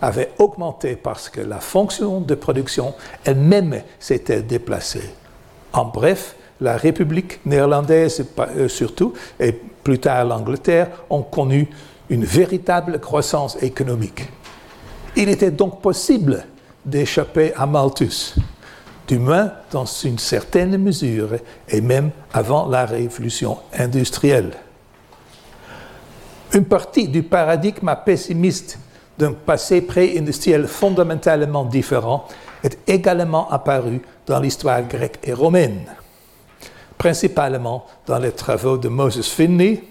avait 0.01 0.31
augmenté 0.39 0.97
parce 0.97 1.29
que 1.29 1.41
la 1.41 1.59
fonction 1.59 2.21
de 2.21 2.35
production 2.35 2.95
elle-même 3.25 3.83
s'était 3.99 4.43
déplacée. 4.43 5.11
En 5.73 5.87
bref, 5.87 6.37
la 6.61 6.77
République 6.77 7.45
néerlandaise 7.45 8.25
euh, 8.39 8.69
surtout, 8.69 9.15
et 9.39 9.53
plus 9.53 9.99
tard 9.99 10.25
l'Angleterre, 10.25 10.89
ont 11.11 11.23
connu 11.23 11.69
une 12.09 12.25
véritable 12.25 13.01
croissance 13.01 13.61
économique. 13.63 14.29
Il 15.17 15.29
était 15.29 15.51
donc 15.51 15.81
possible 15.81 16.45
d'échapper 16.85 17.53
à 17.55 17.67
Malthus 17.67 18.35
du 19.09 19.19
moins 19.19 19.51
dans 19.71 19.87
une 19.87 20.19
certaine 20.19 20.77
mesure, 20.77 21.31
et 21.69 21.81
même 21.81 22.11
avant 22.33 22.69
la 22.69 22.85
révolution 22.85 23.57
industrielle. 23.77 24.53
Une 26.55 26.65
partie 26.65 27.09
du 27.09 27.23
paradigme 27.23 27.95
pessimiste 28.05 28.79
d'un 29.19 29.33
passé 29.33 29.83
pré-industriel 29.83 30.67
fondamentalement 30.67 31.65
différent 31.65 32.27
est 32.65 32.79
également 32.87 33.51
apparue 33.51 34.01
dans 34.27 34.41
l'histoire 34.41 34.83
grecque 34.83 35.19
et 35.25 35.33
romaine, 35.33 35.85
principalement 36.97 37.87
dans 38.07 38.19
les 38.19 38.33
travaux 38.33 38.79
de 38.79 38.89
Moses 38.89 39.29
Finley, 39.29 39.83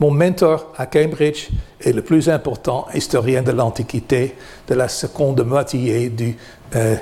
mon 0.00 0.10
mentor 0.10 0.72
à 0.76 0.86
Cambridge 0.86 1.48
et 1.80 1.92
le 1.92 2.02
plus 2.02 2.28
important 2.28 2.86
historien 2.92 3.42
de 3.42 3.52
l'Antiquité 3.52 4.34
de 4.66 4.74
la 4.74 4.88
seconde 4.88 5.42
moitié 5.42 6.08
du 6.10 6.36
euh, 6.74 6.96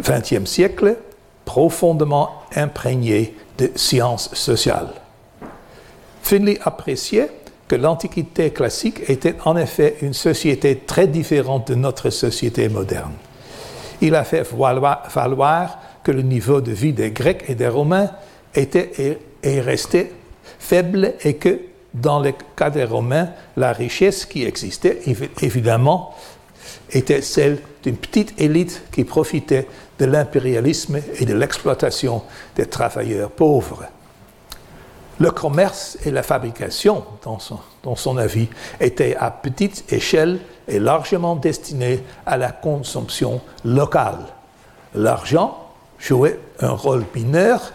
XXe 0.00 0.48
siècle 0.48 0.96
profondément 1.44 2.42
imprégné 2.54 3.34
de 3.58 3.70
sciences 3.74 4.34
sociales. 4.34 4.92
Finley 6.22 6.58
appréciait 6.64 7.30
que 7.68 7.76
l'Antiquité 7.76 8.50
classique 8.50 9.08
était 9.08 9.34
en 9.44 9.56
effet 9.56 9.96
une 10.02 10.14
société 10.14 10.76
très 10.86 11.06
différente 11.06 11.68
de 11.68 11.74
notre 11.74 12.10
société 12.10 12.68
moderne. 12.68 13.12
Il 14.00 14.14
a 14.14 14.24
fait 14.24 14.46
valoir 14.48 15.78
que 16.04 16.12
le 16.12 16.22
niveau 16.22 16.60
de 16.60 16.72
vie 16.72 16.92
des 16.92 17.10
Grecs 17.10 17.44
et 17.48 17.54
des 17.54 17.68
Romains 17.68 18.10
était 18.54 19.18
et 19.42 19.60
restait 19.60 20.12
faible 20.58 21.14
et 21.24 21.34
que, 21.34 21.60
dans 21.94 22.20
le 22.20 22.32
cas 22.54 22.70
des 22.70 22.84
Romains, 22.84 23.30
la 23.56 23.72
richesse 23.72 24.26
qui 24.26 24.44
existait, 24.44 25.00
évidemment, 25.40 26.14
était 26.90 27.22
celle 27.22 27.58
d'une 27.82 27.96
petite 27.96 28.40
élite 28.40 28.82
qui 28.92 29.04
profitait 29.04 29.66
de 29.98 30.04
l'impérialisme 30.04 31.00
et 31.18 31.24
de 31.24 31.34
l'exploitation 31.34 32.22
des 32.54 32.66
travailleurs 32.66 33.30
pauvres. 33.30 33.86
Le 35.18 35.30
commerce 35.30 35.96
et 36.04 36.10
la 36.10 36.22
fabrication, 36.22 37.04
dans 37.22 37.96
son, 37.96 38.16
avis, 38.18 38.48
étaient 38.80 39.16
à 39.16 39.30
petite 39.30 39.90
échelle 39.92 40.40
et 40.68 40.78
largement 40.78 41.36
destinés 41.36 42.02
à 42.26 42.36
la 42.36 42.52
consommation 42.52 43.40
locale. 43.64 44.18
L'argent 44.94 45.70
jouait 45.98 46.38
un 46.60 46.70
rôle 46.70 47.04
mineur, 47.14 47.72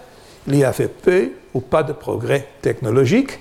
il 0.48 0.56
y 0.56 0.64
avait 0.64 0.88
peu 0.88 1.32
ou 1.54 1.62
pas 1.62 1.84
de 1.84 1.94
progrès 1.94 2.48
technologique 2.62 3.40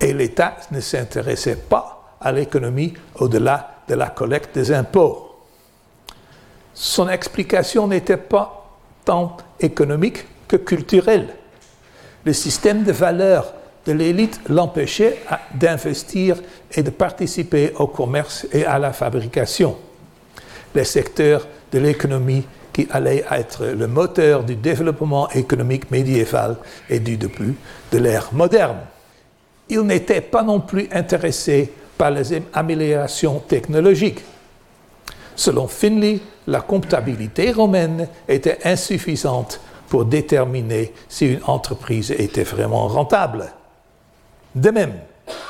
et 0.00 0.12
l'État 0.12 0.56
ne 0.70 0.80
s'intéressait 0.80 1.56
pas 1.56 2.16
à 2.20 2.32
l'économie 2.32 2.94
au-delà 3.16 3.70
de 3.88 3.94
la 3.94 4.08
collecte 4.08 4.54
des 4.54 4.72
impôts 4.72 5.34
son 6.74 7.08
explication 7.08 7.86
n'était 7.86 8.16
pas 8.16 8.66
tant 9.04 9.36
économique 9.60 10.26
que 10.48 10.56
culturelle. 10.56 11.28
Le 12.24 12.32
système 12.32 12.84
de 12.84 12.92
valeurs 12.92 13.52
de 13.86 13.92
l'élite 13.92 14.40
l'empêchait 14.48 15.18
d'investir 15.54 16.36
et 16.72 16.82
de 16.82 16.90
participer 16.90 17.72
au 17.78 17.86
commerce 17.86 18.46
et 18.52 18.64
à 18.64 18.78
la 18.78 18.92
fabrication. 18.92 19.76
Les 20.74 20.84
secteurs 20.84 21.46
de 21.70 21.78
l'économie 21.78 22.44
qui 22.72 22.88
allaient 22.90 23.24
être 23.30 23.66
le 23.66 23.86
moteur 23.86 24.42
du 24.42 24.56
développement 24.56 25.28
économique 25.30 25.90
médiéval 25.90 26.56
et 26.90 26.98
du 26.98 27.16
début 27.16 27.54
de 27.92 27.98
l'ère 27.98 28.30
moderne. 28.32 28.78
Il 29.68 29.82
n'était 29.82 30.20
pas 30.20 30.42
non 30.42 30.60
plus 30.60 30.88
intéressé 30.92 31.72
par 31.96 32.10
les 32.10 32.42
améliorations 32.52 33.38
technologiques. 33.38 34.22
Selon 35.36 35.68
Finley, 35.68 36.20
la 36.46 36.60
comptabilité 36.60 37.52
romaine 37.52 38.08
était 38.28 38.58
insuffisante 38.64 39.60
pour 39.94 40.06
déterminer 40.06 40.92
si 41.08 41.34
une 41.34 41.40
entreprise 41.44 42.10
était 42.10 42.42
vraiment 42.42 42.88
rentable. 42.88 43.52
De 44.52 44.70
même, 44.70 44.94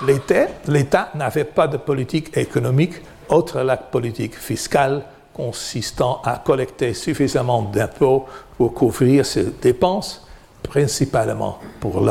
l'État 0.06 1.08
n'avait 1.14 1.44
pas 1.44 1.66
de 1.66 1.78
politique 1.78 2.36
économique 2.36 2.92
autre 3.30 3.54
que 3.54 3.58
la 3.60 3.78
politique 3.78 4.34
fiscale 4.34 5.02
consistant 5.32 6.20
à 6.22 6.42
collecter 6.44 6.92
suffisamment 6.92 7.62
d'impôts 7.62 8.26
pour 8.58 8.74
couvrir 8.74 9.24
ses 9.24 9.44
dépenses, 9.62 10.26
principalement 10.62 11.58
pour 11.80 12.06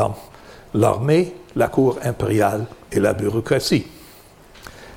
l'armée, 0.74 1.36
la 1.54 1.68
cour 1.68 2.00
impériale 2.02 2.66
et 2.90 2.98
la 2.98 3.12
bureaucratie. 3.12 3.86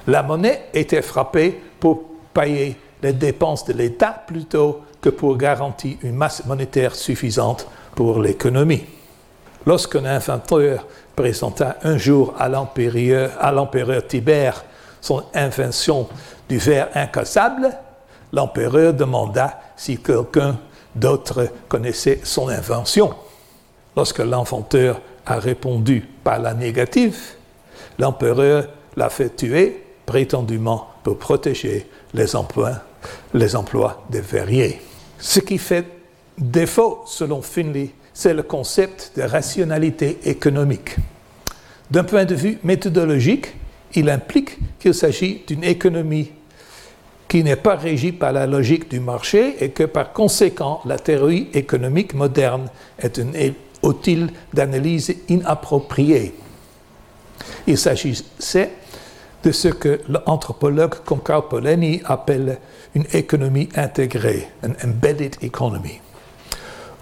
La 0.08 0.24
monnaie 0.24 0.70
était 0.74 1.03
frappée 1.03 1.62
pour 1.79 2.03
payer 2.34 2.77
les 3.03 3.13
dépenses 3.13 3.63
de 3.65 3.74
l'État 3.74 4.24
plutôt 4.25 4.82
que 5.01 5.09
pour 5.09 5.37
garantir 5.37 5.97
une 6.01 6.15
masse 6.15 6.45
monétaire 6.45 6.95
suffisante 6.95 7.67
pour 7.95 8.19
l'économie. 8.19 8.85
Lorsqu'un 9.65 10.05
inventeur 10.05 10.85
présenta 11.15 11.77
un 11.83 11.97
jour 11.97 12.33
à 12.37 12.47
l'empereur 12.49 14.07
Tibère 14.07 14.63
son 15.01 15.23
invention 15.33 16.07
du 16.49 16.57
verre 16.57 16.89
incassable, 16.95 17.69
l'empereur 18.33 18.93
demanda 18.93 19.59
si 19.75 19.97
quelqu'un 19.97 20.57
d'autre 20.95 21.47
connaissait 21.67 22.19
son 22.23 22.49
invention. 22.49 23.13
Lorsque 23.95 24.19
l'inventeur 24.19 24.99
a 25.25 25.37
répondu 25.39 26.07
par 26.23 26.39
la 26.39 26.53
négative, 26.53 27.19
l'empereur 27.99 28.67
l'a 28.95 29.09
fait 29.09 29.35
tuer 29.35 29.83
prétendument 30.05 30.87
pour 31.03 31.17
protéger 31.17 31.89
les 32.13 32.35
emplois 32.35 32.81
les 33.33 33.55
emplois 33.55 34.03
des 34.09 34.21
verriers. 34.21 34.81
Ce 35.19 35.39
qui 35.39 35.57
fait 35.57 35.86
défaut, 36.38 37.03
selon 37.07 37.41
Finley, 37.41 37.89
c'est 38.13 38.33
le 38.33 38.43
concept 38.43 39.12
de 39.15 39.24
rationalité 39.24 40.19
économique. 40.25 40.95
D'un 41.89 42.03
point 42.03 42.25
de 42.25 42.36
vue 42.36 42.57
méthodologique, 42.63 43.53
il 43.93 44.09
implique 44.09 44.57
qu'il 44.79 44.93
s'agit 44.93 45.43
d'une 45.47 45.63
économie 45.63 46.31
qui 47.27 47.43
n'est 47.43 47.55
pas 47.55 47.75
régie 47.75 48.12
par 48.12 48.31
la 48.31 48.47
logique 48.47 48.89
du 48.89 49.00
marché 49.00 49.63
et 49.63 49.69
que 49.69 49.83
par 49.83 50.13
conséquent 50.13 50.81
la 50.86 50.97
théorie 50.97 51.50
économique 51.53 52.13
moderne 52.13 52.69
est 53.00 53.19
un 53.19 53.31
outil 53.83 54.27
d'analyse 54.53 55.13
inapproprié. 55.27 56.33
Il 57.65 57.77
s'agissait 57.77 58.71
de 59.44 59.51
ce 59.51 59.67
que 59.67 60.01
l'anthropologue 60.08 60.96
comme 61.06 61.22
Carl 61.22 61.48
Polanyi 61.48 62.01
appelle 62.06 62.60
une 62.96 63.06
économie 63.13 63.70
intégrée, 63.75 64.48
une 64.63 64.75
embedded 64.84 65.36
economy, 65.41 66.00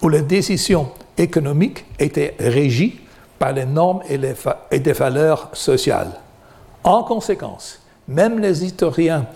où 0.02 0.08
les 0.08 0.22
décisions 0.22 0.90
économiques 1.16 1.84
étaient 1.98 2.34
régies 2.38 3.00
par 3.38 3.52
les 3.52 3.64
normes 3.64 4.02
et, 4.08 4.18
les 4.18 4.34
et 4.70 4.80
des 4.80 4.92
valeurs 4.92 5.50
sociales. 5.52 6.12
En 6.84 7.02
conséquence, 7.02 7.80
même 8.08 8.38
les 8.38 8.64
historiens 8.64 9.26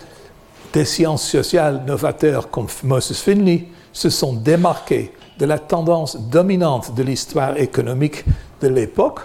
des 0.72 0.84
sciences 0.84 1.28
sociales 1.28 1.82
novateurs 1.86 2.50
comme 2.50 2.68
Moses 2.84 3.20
Finley 3.20 3.66
se 3.92 4.10
sont 4.10 4.34
démarqués 4.34 5.12
de 5.38 5.46
la 5.46 5.58
tendance 5.58 6.16
dominante 6.16 6.94
de 6.94 7.02
l'histoire 7.02 7.56
économique 7.56 8.24
de 8.60 8.68
l'époque 8.68 9.20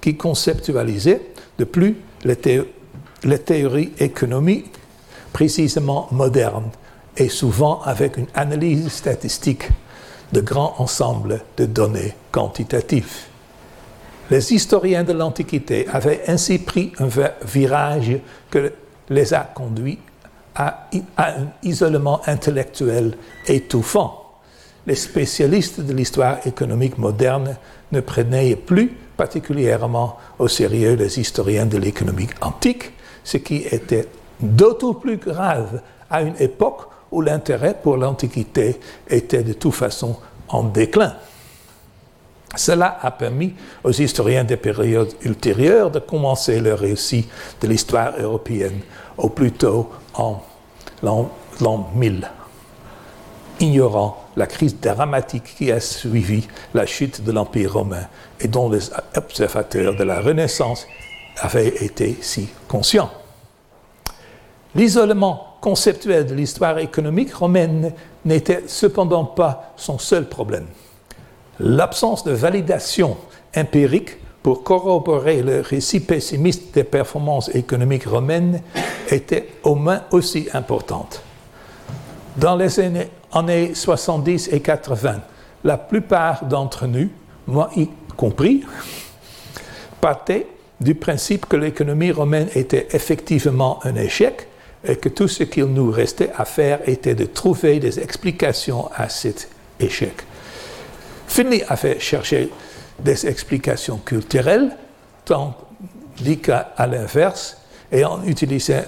qui 0.00 0.16
conceptualisait 0.16 1.20
de 1.58 1.64
plus 1.64 1.98
les, 2.24 2.36
les 3.24 3.38
théories 3.38 3.92
économiques 3.98 4.72
précisément 5.32 6.08
modernes 6.10 6.70
et 7.16 7.28
souvent 7.28 7.80
avec 7.82 8.16
une 8.16 8.26
analyse 8.34 8.88
statistique 8.88 9.68
de 10.32 10.40
grands 10.40 10.74
ensembles 10.78 11.42
de 11.56 11.66
données 11.66 12.14
quantitatives. 12.30 13.26
Les 14.30 14.52
historiens 14.52 15.04
de 15.04 15.12
l'Antiquité 15.12 15.86
avaient 15.88 16.22
ainsi 16.26 16.58
pris 16.58 16.92
un 16.98 17.08
virage 17.44 18.18
que 18.50 18.72
les 19.10 19.34
a 19.34 19.40
conduits 19.40 19.98
à, 20.54 20.88
un 21.18 21.48
isolement 21.62 22.20
intellectuel 22.26 23.16
étouffant. 23.46 24.18
Les 24.86 24.94
spécialistes 24.94 25.80
de 25.80 25.92
l'histoire 25.92 26.46
économique 26.46 26.98
moderne 26.98 27.56
ne 27.92 28.00
prenaient 28.00 28.56
plus 28.56 28.96
particulièrement 29.16 30.16
au 30.38 30.48
sérieux 30.48 30.94
les 30.94 31.20
historiens 31.20 31.66
de 31.66 31.78
l'économie 31.78 32.28
antique, 32.40 32.92
ce 33.24 33.36
qui 33.36 33.56
était 33.58 34.08
d'autant 34.40 34.94
plus 34.94 35.16
grave 35.16 35.80
à 36.10 36.22
une 36.22 36.36
époque 36.38 36.88
où 37.10 37.20
l'intérêt 37.20 37.76
pour 37.80 37.96
l'Antiquité 37.96 38.80
était 39.08 39.42
de 39.42 39.52
toute 39.52 39.74
façon 39.74 40.16
en 40.48 40.64
déclin. 40.64 41.14
Cela 42.54 42.98
a 43.00 43.10
permis 43.10 43.54
aux 43.82 43.92
historiens 43.92 44.44
des 44.44 44.56
périodes 44.56 45.12
ultérieures 45.22 45.90
de 45.90 46.00
commencer 46.00 46.60
le 46.60 46.74
récit 46.74 47.26
de 47.60 47.68
l'histoire 47.68 48.12
européenne, 48.18 48.80
au 49.16 49.28
plus 49.30 49.52
tôt 49.52 49.90
en 50.14 50.42
l'an 51.02 51.30
1000, 51.94 52.28
ignorant 53.60 54.24
la 54.36 54.46
crise 54.46 54.78
dramatique 54.78 55.54
qui 55.56 55.72
a 55.72 55.80
suivi 55.80 56.46
la 56.74 56.84
chute 56.84 57.22
de 57.24 57.32
l'Empire 57.32 57.74
romain 57.74 58.06
et 58.40 58.48
dont 58.48 58.68
les 58.68 58.90
observateurs 59.16 59.94
de 59.94 60.04
la 60.04 60.20
Renaissance 60.20 60.86
avaient 61.38 61.84
été 61.84 62.18
si 62.20 62.48
conscients. 62.68 63.10
L'isolement 64.74 65.56
conceptuel 65.60 66.26
de 66.26 66.34
l'histoire 66.34 66.78
économique 66.78 67.34
romaine 67.34 67.92
n'était 68.24 68.64
cependant 68.66 69.24
pas 69.24 69.72
son 69.76 69.98
seul 69.98 70.28
problème. 70.28 70.66
L'absence 71.60 72.24
de 72.24 72.32
validation 72.32 73.16
empirique 73.56 74.16
pour 74.42 74.64
corroborer 74.64 75.42
le 75.42 75.60
récit 75.60 76.00
pessimiste 76.00 76.74
des 76.74 76.84
performances 76.84 77.54
économiques 77.54 78.06
romaines 78.06 78.60
était 79.08 79.48
au 79.62 79.74
moins 79.74 80.02
aussi 80.10 80.48
importante. 80.52 81.22
Dans 82.36 82.56
les 82.56 82.80
années, 82.80 83.10
années 83.32 83.74
70 83.74 84.48
et 84.52 84.60
80, 84.60 85.20
la 85.64 85.76
plupart 85.78 86.44
d'entre 86.44 86.86
nous, 86.86 87.08
moi 87.46 87.70
y 87.76 87.88
compris, 88.16 88.64
partaient 90.00 90.46
du 90.82 90.94
principe 90.94 91.46
que 91.46 91.56
l'économie 91.56 92.10
romaine 92.10 92.48
était 92.54 92.88
effectivement 92.92 93.80
un 93.84 93.94
échec 93.96 94.48
et 94.86 94.96
que 94.96 95.08
tout 95.08 95.28
ce 95.28 95.44
qu'il 95.44 95.66
nous 95.66 95.90
restait 95.90 96.30
à 96.36 96.44
faire 96.44 96.80
était 96.88 97.14
de 97.14 97.24
trouver 97.24 97.78
des 97.78 98.00
explications 98.00 98.90
à 98.94 99.08
cet 99.08 99.48
échec. 99.78 100.14
Finley 101.28 101.64
avait 101.68 102.00
cherché 102.00 102.50
des 102.98 103.26
explications 103.26 103.98
culturelles, 103.98 104.76
tandis 105.24 106.38
qu'à 106.42 106.74
l'inverse, 106.78 107.58
et 107.90 108.04
en 108.04 108.24
utilisant, 108.24 108.82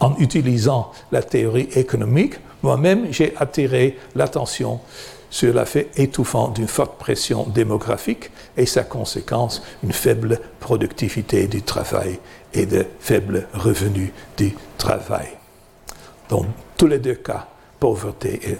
en 0.00 0.16
utilisant 0.18 0.92
la 1.10 1.22
théorie 1.22 1.68
économique, 1.74 2.34
moi-même 2.62 3.06
j'ai 3.10 3.34
attiré 3.38 3.98
l'attention 4.14 4.80
sur 5.30 5.54
l'effet 5.54 5.88
étouffant 5.96 6.48
d'une 6.48 6.68
forte 6.68 6.98
pression 6.98 7.44
démographique 7.44 8.30
et 8.56 8.66
sa 8.66 8.82
conséquence, 8.82 9.62
une 9.82 9.92
faible 9.92 10.40
productivité 10.58 11.46
du 11.46 11.62
travail 11.62 12.18
et 12.52 12.66
de 12.66 12.84
faibles 12.98 13.46
revenus 13.54 14.10
du 14.36 14.54
travail. 14.76 15.28
Dans 16.28 16.44
tous 16.76 16.88
les 16.88 16.98
deux 16.98 17.14
cas, 17.14 17.46
pauvreté 17.78 18.40
et 18.50 18.58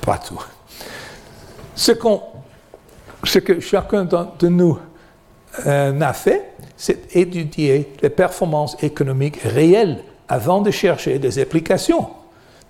partout. 0.00 0.42
Ce, 1.74 1.92
ce 3.24 3.38
que 3.38 3.60
chacun 3.60 4.04
de 4.04 4.48
nous 4.48 4.78
euh, 5.66 6.00
a 6.00 6.12
fait, 6.12 6.52
c'est 6.76 7.16
étudier 7.16 7.92
les 8.02 8.10
performances 8.10 8.76
économiques 8.82 9.40
réelles 9.42 10.02
avant 10.28 10.60
de 10.60 10.70
chercher 10.70 11.18
des 11.18 11.38
applications. 11.38 12.08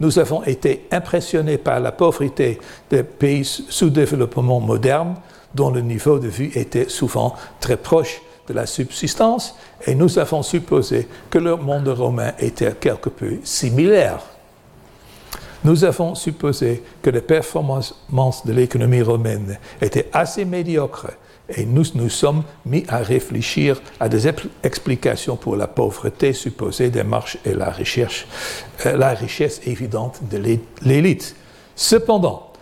Nous 0.01 0.19
avons 0.19 0.45
été 0.45 0.87
impressionnés 0.91 1.59
par 1.59 1.81
la 1.81 1.93
pauvreté 1.93 2.59
des 2.91 3.03
pays 3.03 3.45
sous-développement 3.45 4.61
modernes, 4.61 5.17
dont 5.55 5.71
le 5.71 5.81
niveau 5.81 6.19
de 6.19 6.29
vie 6.29 6.51
était 6.55 6.89
souvent 6.89 7.35
très 7.61 7.77
proche 7.77 8.23
de 8.47 8.55
la 8.55 8.67
subsistance, 8.67 9.57
et 9.87 9.95
nous 9.95 10.19
avons 10.19 10.43
supposé 10.43 11.09
que 11.31 11.39
le 11.39 11.57
monde 11.57 11.89
romain 11.89 12.33
était 12.39 12.73
quelque 12.73 13.09
peu 13.09 13.39
similaire. 13.43 14.21
Nous 15.64 15.85
avons 15.85 16.14
supposé 16.14 16.83
que 17.03 17.11
les 17.11 17.21
performances 17.21 18.47
de 18.47 18.53
l'économie 18.53 19.03
romaine 19.03 19.59
étaient 19.81 20.09
assez 20.12 20.44
médiocres 20.44 21.09
et 21.49 21.64
nous 21.64 21.85
nous 21.94 22.11
sommes 22.11 22.42
mis 22.66 22.85
à 22.88 22.99
réfléchir 22.99 23.81
à 23.99 24.09
des 24.09 24.29
explications 24.62 25.37
pour 25.37 25.57
la 25.57 25.66
pauvreté 25.66 26.33
supposée 26.33 26.90
des 26.90 27.03
marches 27.03 27.38
et 27.44 27.55
la, 27.55 27.75
euh, 28.87 29.14
richesse 29.14 29.61
évidente 29.66 30.21
de 30.31 30.59
l'élite. 30.83 31.35
Cependant, 31.75 32.53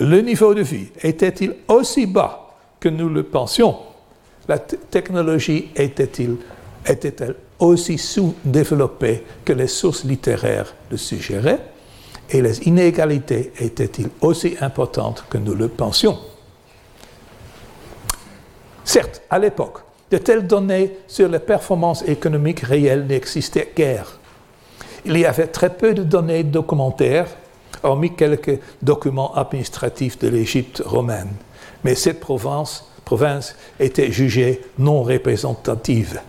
le 0.00 0.20
niveau 0.20 0.54
de 0.54 0.62
vie 0.62 0.88
était-il 1.02 1.54
aussi 1.68 2.06
bas 2.06 2.54
que 2.78 2.88
nous 2.88 3.08
le 3.08 3.24
pensions? 3.24 3.76
La 4.48 4.58
technologie 4.58 5.70
était-elle 5.74 6.36
était 6.86 7.16
aussi 7.58 7.96
sous-développée 7.96 9.24
que 9.44 9.54
les 9.54 9.68
sources 9.68 10.04
littéraires 10.04 10.74
le 10.90 10.96
suggéraient? 10.96 11.73
Et 12.34 12.42
les 12.42 12.64
inégalités 12.64 13.52
étaient-ils 13.60 14.08
aussi 14.20 14.56
importantes 14.60 15.24
que 15.30 15.38
nous 15.38 15.54
le 15.54 15.68
pensions? 15.68 16.18
Certes, 18.84 19.22
à 19.30 19.38
l'époque, 19.38 19.78
de 20.10 20.18
telles 20.18 20.44
données 20.44 20.96
sur 21.06 21.28
les 21.28 21.38
performances 21.38 22.02
économiques 22.08 22.60
réelles 22.60 23.06
n'existaient 23.06 23.72
guère. 23.76 24.18
Il 25.04 25.16
y 25.16 25.24
avait 25.24 25.46
très 25.46 25.70
peu 25.70 25.94
de 25.94 26.02
données 26.02 26.42
documentaires, 26.42 27.28
hormis 27.84 28.16
quelques 28.16 28.58
documents 28.82 29.32
administratifs 29.36 30.18
de 30.18 30.26
l'Égypte 30.26 30.82
romaine. 30.84 31.30
Mais 31.84 31.94
cette 31.94 32.18
province, 32.18 32.84
province 33.04 33.54
était 33.78 34.10
jugée 34.10 34.60
non 34.76 35.04
représentative. 35.04 36.20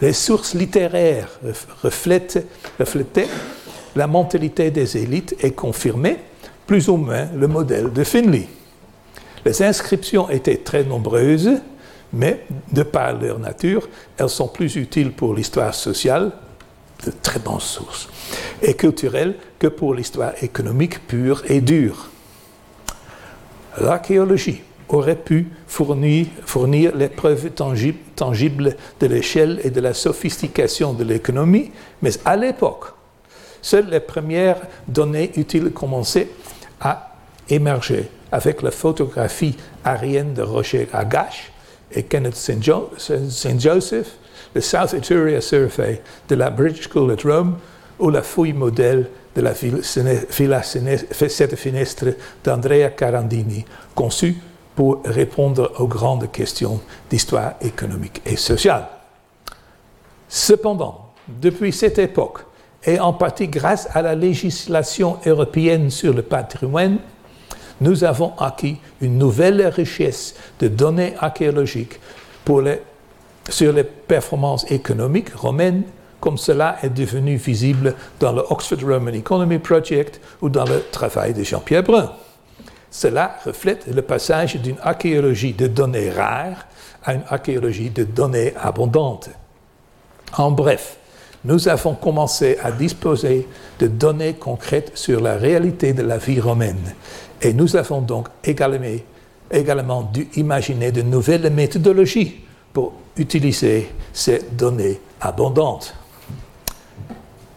Les 0.00 0.12
sources 0.12 0.54
littéraires 0.54 1.40
reflétaient, 1.82 2.46
reflétaient 2.78 3.28
la 3.96 4.06
mentalité 4.06 4.70
des 4.70 4.96
élites 4.96 5.36
et 5.40 5.52
confirmaient 5.52 6.20
plus 6.66 6.88
ou 6.88 6.96
moins 6.96 7.28
le 7.34 7.46
modèle 7.46 7.92
de 7.92 8.04
Finley. 8.04 8.48
Les 9.44 9.62
inscriptions 9.62 10.30
étaient 10.30 10.56
très 10.58 10.84
nombreuses, 10.84 11.60
mais 12.12 12.46
de 12.72 12.82
par 12.82 13.20
leur 13.20 13.38
nature, 13.38 13.88
elles 14.16 14.28
sont 14.28 14.48
plus 14.48 14.76
utiles 14.76 15.12
pour 15.12 15.34
l'histoire 15.34 15.74
sociale, 15.74 16.32
de 17.04 17.12
très 17.22 17.38
bonnes 17.40 17.60
sources, 17.60 18.08
et 18.62 18.74
culturelle 18.74 19.34
que 19.58 19.66
pour 19.66 19.94
l'histoire 19.94 20.32
économique 20.42 21.06
pure 21.06 21.42
et 21.48 21.60
dure. 21.60 22.08
L'archéologie 23.80 24.62
aurait 24.88 25.16
pu 25.16 25.48
fournir 25.66 26.96
les 26.96 27.08
preuves 27.08 27.50
tangibles 27.50 28.76
de 29.00 29.06
l'échelle 29.06 29.60
et 29.64 29.70
de 29.70 29.80
la 29.80 29.92
sophistication 29.92 30.94
de 30.94 31.04
l'économie, 31.04 31.72
mais 32.00 32.12
à 32.24 32.36
l'époque, 32.36 32.93
seules 33.64 33.88
les 33.88 34.00
premières 34.00 34.60
données 34.86 35.32
utiles 35.36 35.70
commençaient 35.70 36.28
à 36.80 37.14
émerger 37.48 38.10
avec 38.30 38.60
la 38.60 38.70
photographie 38.70 39.56
aérienne 39.84 40.34
de 40.34 40.42
Roger 40.42 40.86
Agache 40.92 41.50
et 41.90 42.02
Kenneth 42.02 42.36
St. 42.36 42.62
Joseph, 42.62 44.18
le 44.54 44.60
South 44.60 44.92
Etruria 44.92 45.40
Survey 45.40 46.02
de 46.28 46.34
la 46.34 46.50
British 46.50 46.90
School 46.90 47.12
at 47.12 47.22
Rome 47.24 47.56
ou 47.98 48.10
la 48.10 48.22
fouille 48.22 48.52
modèle 48.52 49.08
de 49.34 49.40
la 49.40 49.52
Villa 49.52 50.62
Sette 50.62 51.56
Finestre 51.56 52.06
d'Andrea 52.44 52.90
Carandini, 52.90 53.64
conçue 53.94 54.36
pour 54.76 55.00
répondre 55.04 55.72
aux 55.78 55.88
grandes 55.88 56.30
questions 56.30 56.80
d'histoire 57.08 57.54
économique 57.62 58.20
et 58.26 58.36
sociale. 58.36 58.88
Cependant, 60.28 61.12
depuis 61.28 61.72
cette 61.72 61.98
époque, 61.98 62.40
et 62.86 63.00
en 63.00 63.12
partie 63.12 63.48
grâce 63.48 63.88
à 63.94 64.02
la 64.02 64.14
législation 64.14 65.18
européenne 65.26 65.90
sur 65.90 66.12
le 66.12 66.22
patrimoine, 66.22 66.98
nous 67.80 68.04
avons 68.04 68.32
acquis 68.38 68.78
une 69.00 69.18
nouvelle 69.18 69.66
richesse 69.66 70.34
de 70.60 70.68
données 70.68 71.14
archéologiques 71.18 71.98
sur 73.48 73.72
les 73.72 73.84
performances 73.84 74.70
économiques 74.70 75.34
romaines, 75.34 75.82
comme 76.20 76.38
cela 76.38 76.78
est 76.82 76.90
devenu 76.90 77.36
visible 77.36 77.94
dans 78.20 78.32
le 78.32 78.42
Oxford 78.48 78.78
Roman 78.82 79.12
Economy 79.12 79.58
Project 79.58 80.20
ou 80.40 80.48
dans 80.48 80.64
le 80.64 80.82
travail 80.90 81.34
de 81.34 81.42
Jean-Pierre 81.42 81.82
Brun. 81.82 82.12
Cela 82.90 83.36
reflète 83.44 83.86
le 83.92 84.02
passage 84.02 84.56
d'une 84.56 84.76
archéologie 84.82 85.52
de 85.52 85.66
données 85.66 86.10
rares 86.10 86.66
à 87.04 87.14
une 87.14 87.24
archéologie 87.28 87.90
de 87.90 88.04
données 88.04 88.54
abondantes. 88.56 89.30
En 90.38 90.50
bref, 90.52 90.96
nous 91.44 91.68
avons 91.68 91.94
commencé 91.94 92.58
à 92.62 92.72
disposer 92.72 93.46
de 93.78 93.86
données 93.86 94.34
concrètes 94.34 94.92
sur 94.94 95.20
la 95.20 95.36
réalité 95.36 95.92
de 95.92 96.02
la 96.02 96.18
vie 96.18 96.40
romaine 96.40 96.94
et 97.42 97.52
nous 97.52 97.76
avons 97.76 98.00
donc 98.00 98.28
également 98.42 98.96
également 99.50 100.02
dû 100.02 100.28
imaginer 100.36 100.90
de 100.90 101.02
nouvelles 101.02 101.50
méthodologies 101.50 102.40
pour 102.72 102.92
utiliser 103.16 103.88
ces 104.12 104.40
données 104.52 105.00
abondantes. 105.20 105.94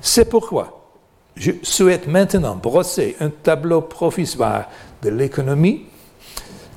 C'est 0.01 0.29
pourquoi 0.29 0.91
je 1.35 1.51
souhaite 1.63 2.07
maintenant 2.07 2.55
brosser 2.55 3.15
un 3.19 3.29
tableau 3.29 3.81
provisoire 3.81 4.65
de 5.01 5.09
l'économie 5.09 5.85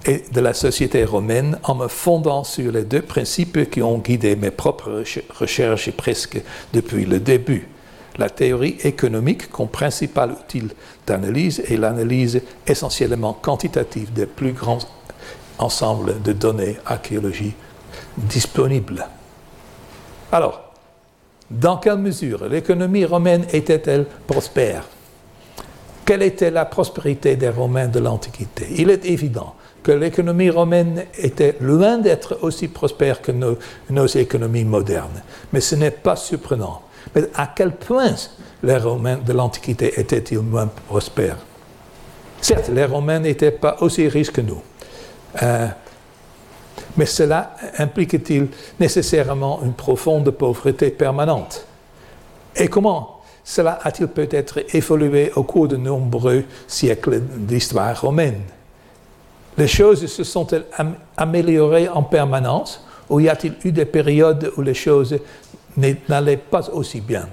et 0.06 0.24
de 0.32 0.40
la 0.40 0.54
société 0.54 1.04
romaine 1.04 1.58
en 1.62 1.74
me 1.74 1.88
fondant 1.88 2.44
sur 2.44 2.72
les 2.72 2.84
deux 2.84 3.02
principes 3.02 3.70
qui 3.70 3.82
ont 3.82 3.98
guidé 3.98 4.36
mes 4.36 4.50
propres 4.50 5.04
recherches 5.38 5.90
presque 5.90 6.40
depuis 6.72 7.04
le 7.04 7.20
début. 7.20 7.68
La 8.18 8.30
théorie 8.30 8.76
économique 8.82 9.50
comme 9.50 9.68
principal 9.68 10.32
outil 10.32 10.64
d'analyse 11.06 11.62
et 11.68 11.76
l'analyse 11.76 12.42
essentiellement 12.66 13.34
quantitative 13.34 14.12
des 14.12 14.26
plus 14.26 14.52
grands 14.52 14.78
ensembles 15.58 16.20
de 16.22 16.32
données 16.32 16.76
archéologiques 16.86 17.56
disponibles. 18.16 19.06
Alors, 20.32 20.72
dans 21.50 21.76
quelle 21.76 21.98
mesure 21.98 22.46
l'économie 22.48 23.04
romaine 23.04 23.44
était-elle 23.52 24.06
prospère? 24.26 24.84
Quelle 26.04 26.22
était 26.22 26.50
la 26.50 26.64
prospérité 26.64 27.36
des 27.36 27.48
Romains 27.48 27.86
de 27.86 28.00
l'Antiquité? 28.00 28.66
Il 28.76 28.90
est 28.90 29.04
évident 29.04 29.54
que 29.82 29.92
l'économie 29.92 30.50
romaine 30.50 31.04
était 31.18 31.56
loin 31.60 31.98
d'être 31.98 32.38
aussi 32.42 32.68
prospère 32.68 33.22
que 33.22 33.32
nos, 33.32 34.06
économies 34.06 34.64
modernes. 34.64 35.22
Mais 35.52 35.60
ce 35.60 35.74
n'est 35.74 35.90
pas 35.90 36.16
surprenant. 36.16 36.82
Mais 37.14 37.22
à 37.34 37.52
quel 37.54 37.72
point 37.72 38.14
les 38.62 38.76
Romains 38.76 39.16
de 39.16 39.32
l'Antiquité 39.32 39.98
étaient-ils 39.98 40.40
moins 40.40 40.68
prospères? 40.88 41.38
Certes, 42.40 42.70
les 42.72 42.84
Romains 42.84 43.20
n'étaient 43.20 43.50
pas 43.50 43.76
aussi 43.80 44.06
riches 44.08 44.30
que 44.30 44.40
nous. 44.40 44.62
Euh, 45.42 45.68
mais 46.96 47.06
cela 47.06 47.54
implique-t-il 47.78 48.48
nécessairement 48.78 49.62
une 49.62 49.72
profonde 49.72 50.30
pauvreté 50.30 50.90
permanente? 50.90 51.66
Et 52.56 52.68
comment 52.68 53.20
cela 53.44 53.78
a-t-il 53.82 54.08
peut-être 54.08 54.60
évolué 54.74 55.32
au 55.36 55.42
cours 55.44 55.68
de 55.68 55.76
nombreux 55.76 56.44
siècles 56.66 57.20
d'histoire 57.20 58.00
romaine? 58.00 58.42
Les 59.58 59.68
choses 59.68 60.06
se 60.06 60.24
sont-elles 60.24 60.64
améliorées 61.16 61.88
en 61.88 62.02
permanence 62.02 62.84
ou 63.08 63.20
y 63.20 63.28
a-t-il 63.28 63.54
eu 63.64 63.72
des 63.72 63.84
périodes 63.84 64.52
où 64.56 64.62
les 64.62 64.74
choses 64.74 65.18
n'allaient 65.76 66.36
pas 66.36 66.68
aussi 66.70 67.00
bien? 67.00 67.28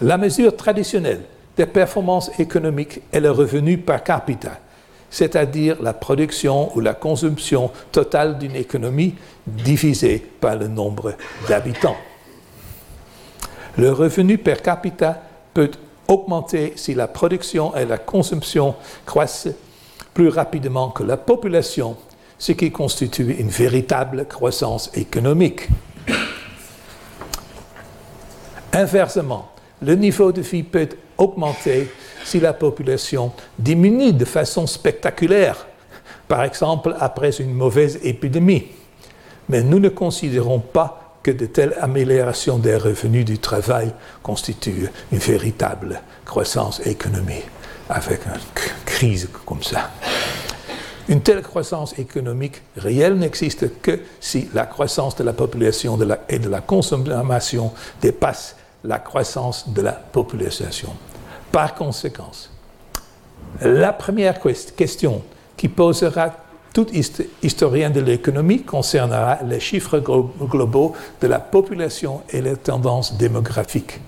La 0.00 0.16
mesure 0.16 0.54
traditionnelle 0.56 1.22
des 1.56 1.66
performances 1.66 2.30
économiques 2.38 3.00
est 3.12 3.20
le 3.20 3.30
revenu 3.30 3.78
par 3.78 4.02
capita 4.02 4.60
c'est-à-dire 5.10 5.82
la 5.82 5.92
production 5.92 6.76
ou 6.76 6.80
la 6.80 6.94
consommation 6.94 7.70
totale 7.92 8.38
d'une 8.38 8.56
économie 8.56 9.14
divisée 9.46 10.18
par 10.40 10.56
le 10.56 10.68
nombre 10.68 11.14
d'habitants. 11.48 11.96
Le 13.78 13.92
revenu 13.92 14.38
per 14.38 14.56
capita 14.56 15.20
peut 15.54 15.70
augmenter 16.08 16.74
si 16.76 16.94
la 16.94 17.08
production 17.08 17.74
et 17.76 17.84
la 17.84 17.98
consommation 17.98 18.74
croissent 19.04 19.48
plus 20.16 20.30
rapidement 20.30 20.88
que 20.88 21.02
la 21.02 21.18
population, 21.18 21.94
ce 22.38 22.52
qui 22.52 22.72
constitue 22.72 23.36
une 23.38 23.50
véritable 23.50 24.24
croissance 24.24 24.90
économique. 24.94 25.68
Inversement, 28.72 29.50
le 29.82 29.94
niveau 29.94 30.32
de 30.32 30.40
vie 30.40 30.62
peut 30.62 30.88
augmenter 31.18 31.90
si 32.24 32.40
la 32.40 32.54
population 32.54 33.30
diminue 33.58 34.14
de 34.14 34.24
façon 34.24 34.66
spectaculaire, 34.66 35.66
par 36.28 36.44
exemple 36.44 36.96
après 36.98 37.36
une 37.36 37.52
mauvaise 37.52 37.98
épidémie. 38.02 38.68
Mais 39.50 39.62
nous 39.62 39.80
ne 39.80 39.90
considérons 39.90 40.60
pas 40.60 41.18
que 41.22 41.30
de 41.30 41.44
telles 41.44 41.76
améliorations 41.78 42.56
des 42.56 42.76
revenus 42.76 43.26
du 43.26 43.38
travail 43.38 43.92
constituent 44.22 44.88
une 45.12 45.18
véritable 45.18 46.00
croissance 46.24 46.80
économique 46.86 47.44
avec 47.88 48.26
une 48.26 48.32
crise 48.84 49.28
comme 49.44 49.62
ça. 49.62 49.90
Une 51.08 51.20
telle 51.20 51.42
croissance 51.42 51.96
économique 51.98 52.62
réelle 52.76 53.14
n'existe 53.14 53.80
que 53.80 54.00
si 54.20 54.48
la 54.52 54.66
croissance 54.66 55.14
de 55.14 55.22
la 55.22 55.32
population 55.32 55.96
et 56.28 56.38
de 56.38 56.48
la 56.48 56.60
consommation 56.60 57.72
dépasse 58.02 58.56
la 58.82 58.98
croissance 58.98 59.68
de 59.68 59.82
la 59.82 59.92
population. 59.92 60.88
Par 61.52 61.74
conséquent, 61.74 62.32
la 63.60 63.92
première 63.92 64.40
question 64.76 65.22
qui 65.56 65.68
posera 65.68 66.32
tout 66.74 66.88
historien 67.42 67.88
de 67.88 68.00
l'économie 68.00 68.62
concernera 68.62 69.38
les 69.44 69.60
chiffres 69.60 69.98
globaux 69.98 70.94
de 71.20 71.26
la 71.26 71.38
population 71.38 72.22
et 72.30 72.42
les 72.42 72.56
tendances 72.56 73.16
démographiques. 73.16 74.00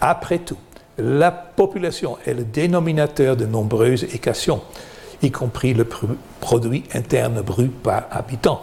Après 0.00 0.38
tout, 0.38 0.56
la 0.98 1.30
population 1.30 2.18
est 2.26 2.34
le 2.34 2.44
dénominateur 2.44 3.36
de 3.36 3.46
nombreuses 3.46 4.04
équations, 4.04 4.60
y 5.22 5.30
compris 5.30 5.74
le 5.74 5.86
produit 6.40 6.84
interne 6.94 7.40
brut 7.40 7.72
par 7.82 8.06
habitant 8.10 8.62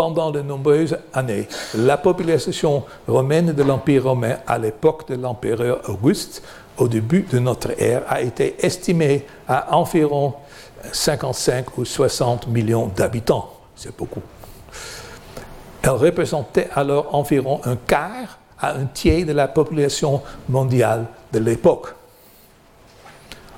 pendant 0.00 0.30
de 0.30 0.40
nombreuses 0.40 0.96
années. 1.12 1.46
La 1.74 1.98
population 1.98 2.84
romaine 3.06 3.52
de 3.52 3.62
l'Empire 3.62 4.04
romain 4.04 4.38
à 4.46 4.56
l'époque 4.56 5.06
de 5.08 5.14
l'empereur 5.14 5.82
Auguste, 5.90 6.42
au 6.78 6.88
début 6.88 7.26
de 7.30 7.38
notre 7.38 7.78
ère, 7.78 8.04
a 8.08 8.22
été 8.22 8.64
estimée 8.64 9.26
à 9.46 9.76
environ 9.76 10.32
55 10.90 11.76
ou 11.76 11.84
60 11.84 12.46
millions 12.46 12.86
d'habitants. 12.86 13.52
C'est 13.76 13.94
beaucoup. 13.94 14.22
Elle 15.82 15.90
représentait 15.90 16.68
alors 16.74 17.14
environ 17.14 17.60
un 17.64 17.76
quart 17.76 18.39
à 18.60 18.74
un 18.74 18.86
tiers 18.86 19.26
de 19.26 19.32
la 19.32 19.48
population 19.48 20.22
mondiale 20.48 21.06
de 21.32 21.38
l'époque. 21.38 21.94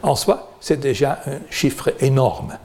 En 0.02 0.16
soi, 0.16 0.52
c'est 0.60 0.80
déjà 0.80 1.20
un 1.26 1.38
chiffre 1.50 1.92
énorme 2.00 2.56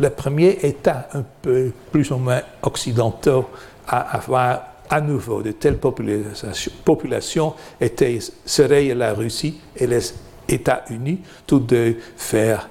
le 0.00 0.10
premier 0.10 0.58
État 0.62 1.08
un 1.12 1.24
peu 1.42 1.70
plus 1.92 2.10
ou 2.10 2.16
moins 2.16 2.40
occidentaux 2.62 3.44
à 3.86 4.16
avoir 4.16 4.62
à 4.88 5.00
nouveau 5.00 5.40
de 5.42 5.52
telles 5.52 5.78
populations, 5.78 7.54
était, 7.80 8.18
seraient 8.44 8.92
la 8.94 9.12
Russie 9.12 9.60
et 9.76 9.86
les 9.86 10.00
États-Unis, 10.48 11.20
tous 11.46 11.60
deux 11.60 11.98
vers 12.32 12.68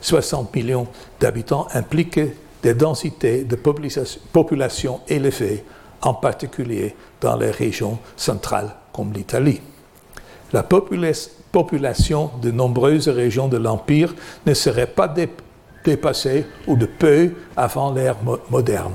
60 0.00 0.48
euh, 0.48 0.58
millions 0.58 0.86
d'habitants 1.20 1.66
implique 1.74 2.20
des 2.62 2.74
densités 2.74 3.44
de 3.44 3.56
population, 3.56 5.00
élevées, 5.08 5.64
en 6.02 6.14
particulier 6.14 6.94
dans 7.20 7.36
les 7.36 7.50
régions 7.50 7.98
centrales 8.16 8.74
comme 8.92 9.12
l'Italie. 9.12 9.60
La 10.52 10.62
population 10.62 12.30
de 12.40 12.50
nombreuses 12.50 13.08
régions 13.08 13.48
de 13.48 13.58
l'Empire 13.58 14.14
ne 14.46 14.54
serait 14.54 14.86
pas 14.86 15.12
dépassée 15.84 16.46
ou 16.66 16.76
de 16.76 16.86
peu 16.86 17.32
avant 17.56 17.92
l'ère 17.92 18.16
moderne. 18.50 18.94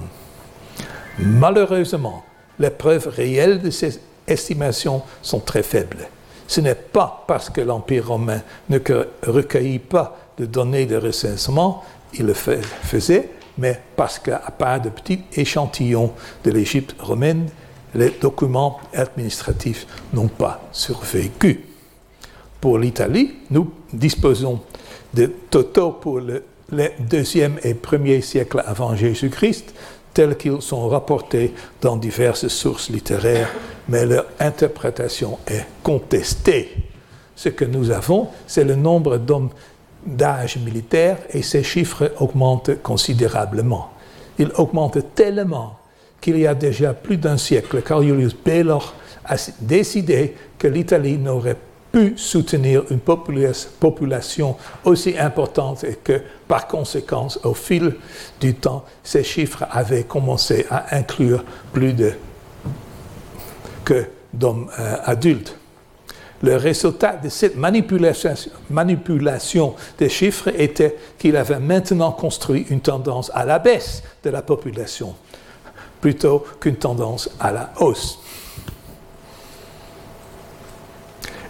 Malheureusement, 1.19 2.23
les 2.59 2.71
preuves 2.71 3.07
réelles 3.07 3.61
de 3.61 3.69
ces 3.69 3.99
estimations 4.27 5.03
sont 5.21 5.39
très 5.39 5.63
faibles. 5.63 6.07
Ce 6.47 6.61
n'est 6.61 6.75
pas 6.75 7.23
parce 7.27 7.49
que 7.49 7.61
l'Empire 7.61 8.07
romain 8.07 8.41
ne 8.69 8.79
recueillit 9.25 9.79
pas 9.79 10.17
de 10.37 10.45
données 10.45 10.85
de 10.85 10.95
recensement, 10.95 11.83
il 12.13 12.25
le 12.25 12.33
faisait, 12.33 13.29
mais 13.57 13.79
parce 13.95 14.19
qu'à 14.19 14.39
part 14.57 14.81
de 14.81 14.89
petits 14.89 15.21
échantillons 15.35 16.11
de 16.43 16.51
l'Égypte 16.51 16.95
romaine, 16.99 17.47
les 17.95 18.11
documents 18.21 18.79
administratifs 18.93 19.87
n'ont 20.13 20.27
pas 20.27 20.61
survécu. 20.71 21.65
Pour 22.59 22.77
l'Italie, 22.77 23.33
nous 23.51 23.71
disposons 23.91 24.61
de 25.13 25.25
totaux 25.49 25.91
pour 25.91 26.19
le, 26.19 26.43
le 26.71 26.89
deuxième 26.99 27.59
et 27.63 27.73
premier 27.73 28.21
siècle 28.21 28.63
avant 28.65 28.95
Jésus-Christ 28.95 29.73
tels 30.13 30.37
qu'ils 30.37 30.61
sont 30.61 30.87
rapportés 30.87 31.53
dans 31.81 31.97
diverses 31.97 32.47
sources 32.47 32.89
littéraires, 32.89 33.49
mais 33.89 34.05
leur 34.05 34.25
interprétation 34.39 35.39
est 35.47 35.65
contestée. 35.81 36.69
Ce 37.35 37.49
que 37.49 37.65
nous 37.65 37.89
avons, 37.89 38.27
c'est 38.45 38.63
le 38.63 38.75
nombre 38.75 39.17
d'hommes 39.17 39.49
d'âge 40.05 40.57
militaire 40.57 41.17
et 41.31 41.41
ces 41.41 41.63
chiffres 41.63 42.11
augmentent 42.19 42.81
considérablement. 42.81 43.89
Ils 44.37 44.51
augmentent 44.55 45.15
tellement 45.15 45.79
qu'il 46.23 46.37
y 46.37 46.47
a 46.47 46.55
déjà 46.55 46.93
plus 46.93 47.17
d'un 47.17 47.35
siècle, 47.37 47.81
Carl 47.81 48.01
Julius 48.01 48.33
Baylor 48.33 48.93
a 49.25 49.35
décidé 49.59 50.33
que 50.57 50.69
l'Italie 50.69 51.17
n'aurait 51.17 51.57
pu 51.91 52.13
soutenir 52.15 52.83
une 52.89 53.01
population 53.01 54.55
aussi 54.85 55.17
importante 55.19 55.83
et 55.83 55.99
que, 56.01 56.21
par 56.47 56.67
conséquent, 56.67 57.27
au 57.43 57.53
fil 57.53 57.95
du 58.39 58.55
temps, 58.55 58.85
ces 59.03 59.23
chiffres 59.23 59.65
avaient 59.69 60.03
commencé 60.03 60.65
à 60.69 60.95
inclure 60.95 61.43
plus 61.73 61.91
de 61.91 62.13
que 63.83 64.05
d'hommes 64.33 64.69
euh, 64.79 64.95
adultes. 65.03 65.57
Le 66.41 66.55
résultat 66.55 67.17
de 67.21 67.27
cette 67.27 67.57
manipulation, 67.57 68.33
manipulation 68.69 69.75
des 69.97 70.07
chiffres 70.07 70.49
était 70.57 70.95
qu'il 71.17 71.35
avait 71.35 71.59
maintenant 71.59 72.13
construit 72.13 72.65
une 72.69 72.79
tendance 72.79 73.29
à 73.33 73.43
la 73.43 73.59
baisse 73.59 74.03
de 74.23 74.29
la 74.29 74.41
population 74.41 75.15
plutôt 76.03 76.43
qu'une 76.59 76.75
tendance 76.75 77.29
à 77.39 77.53
la 77.53 77.71
hausse. 77.79 78.19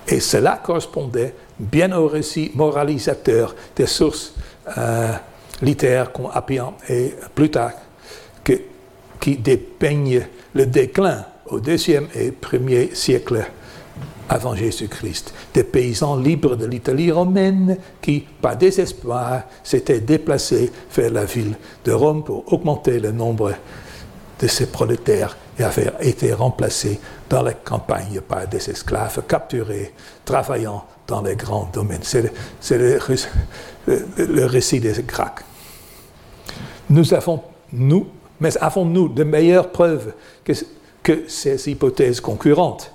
Et 0.07 0.19
cela 0.19 0.61
correspondait 0.63 1.33
bien 1.57 1.91
au 1.97 2.07
récit 2.07 2.51
moralisateur 2.53 3.55
des 3.75 3.87
sources 3.87 4.35
euh, 4.77 5.11
littéraires 5.63 6.11
comme 6.11 6.29
Appian 6.31 6.75
et 6.87 7.15
Plutarque, 7.33 7.79
qui 9.19 9.37
dépeignent 9.37 10.27
le 10.53 10.67
déclin 10.67 11.25
au 11.47 11.59
deuxième 11.59 12.07
et 12.13 12.31
premier 12.31 12.93
siècle 12.93 13.43
avant 14.29 14.53
Jésus-Christ. 14.53 15.33
Des 15.55 15.63
paysans 15.63 16.15
libres 16.15 16.55
de 16.55 16.67
l'Italie 16.67 17.11
romaine 17.11 17.77
qui, 17.99 18.23
par 18.39 18.55
désespoir, 18.55 19.45
s'étaient 19.63 20.01
déplacés 20.01 20.71
vers 20.95 21.11
la 21.11 21.25
ville 21.25 21.55
de 21.85 21.91
Rome 21.91 22.23
pour 22.23 22.53
augmenter 22.53 22.99
le 22.99 23.11
nombre 23.11 23.53
de 24.43 24.47
ces 24.49 24.65
prolétaires 24.65 25.37
et 25.57 25.63
avaient 25.63 25.93
été 26.01 26.33
remplacés 26.33 26.99
dans 27.29 27.41
la 27.41 27.53
campagne 27.53 28.19
par 28.19 28.45
des 28.45 28.69
esclaves 28.69 29.23
capturés, 29.25 29.93
travaillant 30.25 30.83
dans 31.07 31.21
les 31.21 31.37
grands 31.37 31.69
domaines. 31.71 32.03
C'est 32.03 32.77
le, 32.77 34.45
récit 34.45 34.81
des 34.81 35.01
Grecs. 35.03 35.45
Nous 36.89 37.13
avons, 37.13 37.41
nous, 37.71 38.05
mais 38.41 38.57
avons-nous 38.57 39.07
de 39.07 39.23
meilleures 39.23 39.71
preuves 39.71 40.13
que, 40.43 40.51
que 41.01 41.23
ces 41.29 41.69
hypothèses 41.69 42.19
concurrentes? 42.19 42.91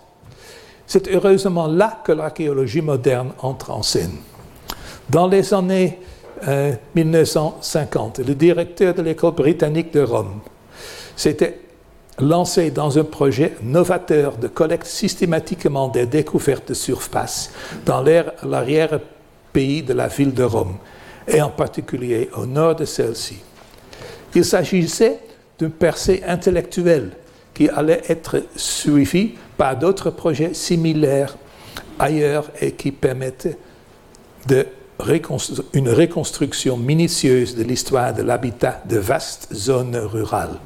C'est 0.87 1.09
heureusement 1.09 1.67
là 1.67 2.03
que 2.05 2.13
l'archéologie 2.13 2.83
moderne 2.83 3.33
entre 3.39 3.71
en 3.71 3.83
scène. 3.83 4.17
Dans 5.09 5.27
les 5.27 5.55
années 5.55 5.99
1950, 6.95 8.19
euh, 8.19 8.25
le 8.25 8.35
directeur 8.35 8.93
de 8.93 9.01
l'école 9.01 9.33
britannique 9.33 9.95
de 9.95 10.03
Rome 10.03 10.41
s'était 11.19 11.59
lancé 12.21 12.71
dans 12.71 12.99
un 12.99 13.05
projet 13.05 13.57
novateur 13.63 14.37
de 14.37 14.49
collecte 14.49 14.87
systématiquement 14.87 15.89
des 15.89 16.07
découvertes 16.07 16.69
de 16.69 16.75
surface 16.75 17.51
dans 17.85 18.03
l'arrière-pays 18.43 19.83
de 19.83 19.93
la 19.93 20.09
ville 20.09 20.33
de 20.33 20.45
Rome, 20.45 20.77
et 21.27 21.43
en 21.43 21.51
particulier 21.51 22.31
au 22.37 22.47
nord 22.47 22.77
de 22.77 22.85
celle-ci. 22.85 23.39
Il 24.35 24.45
s'agissait 24.45 25.19
d'une 25.59 25.71
percée 25.71 26.23
intellectuelle 26.27 27.11
qui 27.53 27.69
allait 27.69 28.03
être 28.09 28.45
suivie 28.55 29.35
par 29.57 29.77
d'autres 29.77 30.11
projets 30.11 30.55
similaires 30.55 31.37
ailleurs 31.99 32.49
et 32.61 32.73
qui 32.73 32.93
permettaient 32.93 33.59
de 34.47 34.67
une 35.75 35.91
reconstruction 35.91 36.77
minutieuse 36.77 37.55
de 37.55 37.63
l'histoire 37.63 38.13
de 38.13 38.23
l'habitat 38.23 38.83
de 38.89 38.99
vastes 38.99 39.49
zones 39.55 39.97
rurales. 39.97 40.59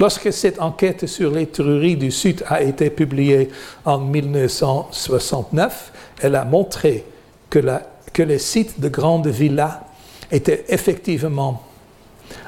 Lorsque 0.00 0.32
cette 0.32 0.60
enquête 0.60 1.06
sur 1.06 1.30
les 1.32 1.46
truries 1.46 1.96
du 1.96 2.10
Sud 2.10 2.44
a 2.46 2.62
été 2.62 2.90
publiée 2.90 3.50
en 3.84 3.98
1969, 3.98 5.92
elle 6.22 6.36
a 6.36 6.44
montré 6.44 7.04
que, 7.50 7.60
les 8.22 8.38
sites 8.38 8.80
de 8.80 8.88
grandes 8.88 9.26
villas 9.28 9.80
étaient 10.30 10.64
effectivement 10.68 11.62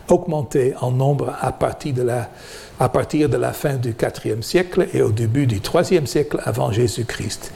augmentés 0.09 0.75
en 0.81 0.91
nombre 0.91 1.35
à 1.41 1.53
partir 1.53 1.95
de 1.95 2.03
la, 2.03 2.31
à 2.79 2.89
partir 2.89 3.29
de 3.29 3.37
la 3.37 3.53
fin 3.53 3.77
du 3.77 3.95
IVe 4.25 4.43
siècle 4.43 4.89
et 4.93 5.03
au 5.03 5.11
début 5.11 5.47
du 5.47 5.61
IIIe 5.61 6.07
siècle 6.07 6.41
avant 6.45 6.73
Jésus-Christ, 6.73 7.53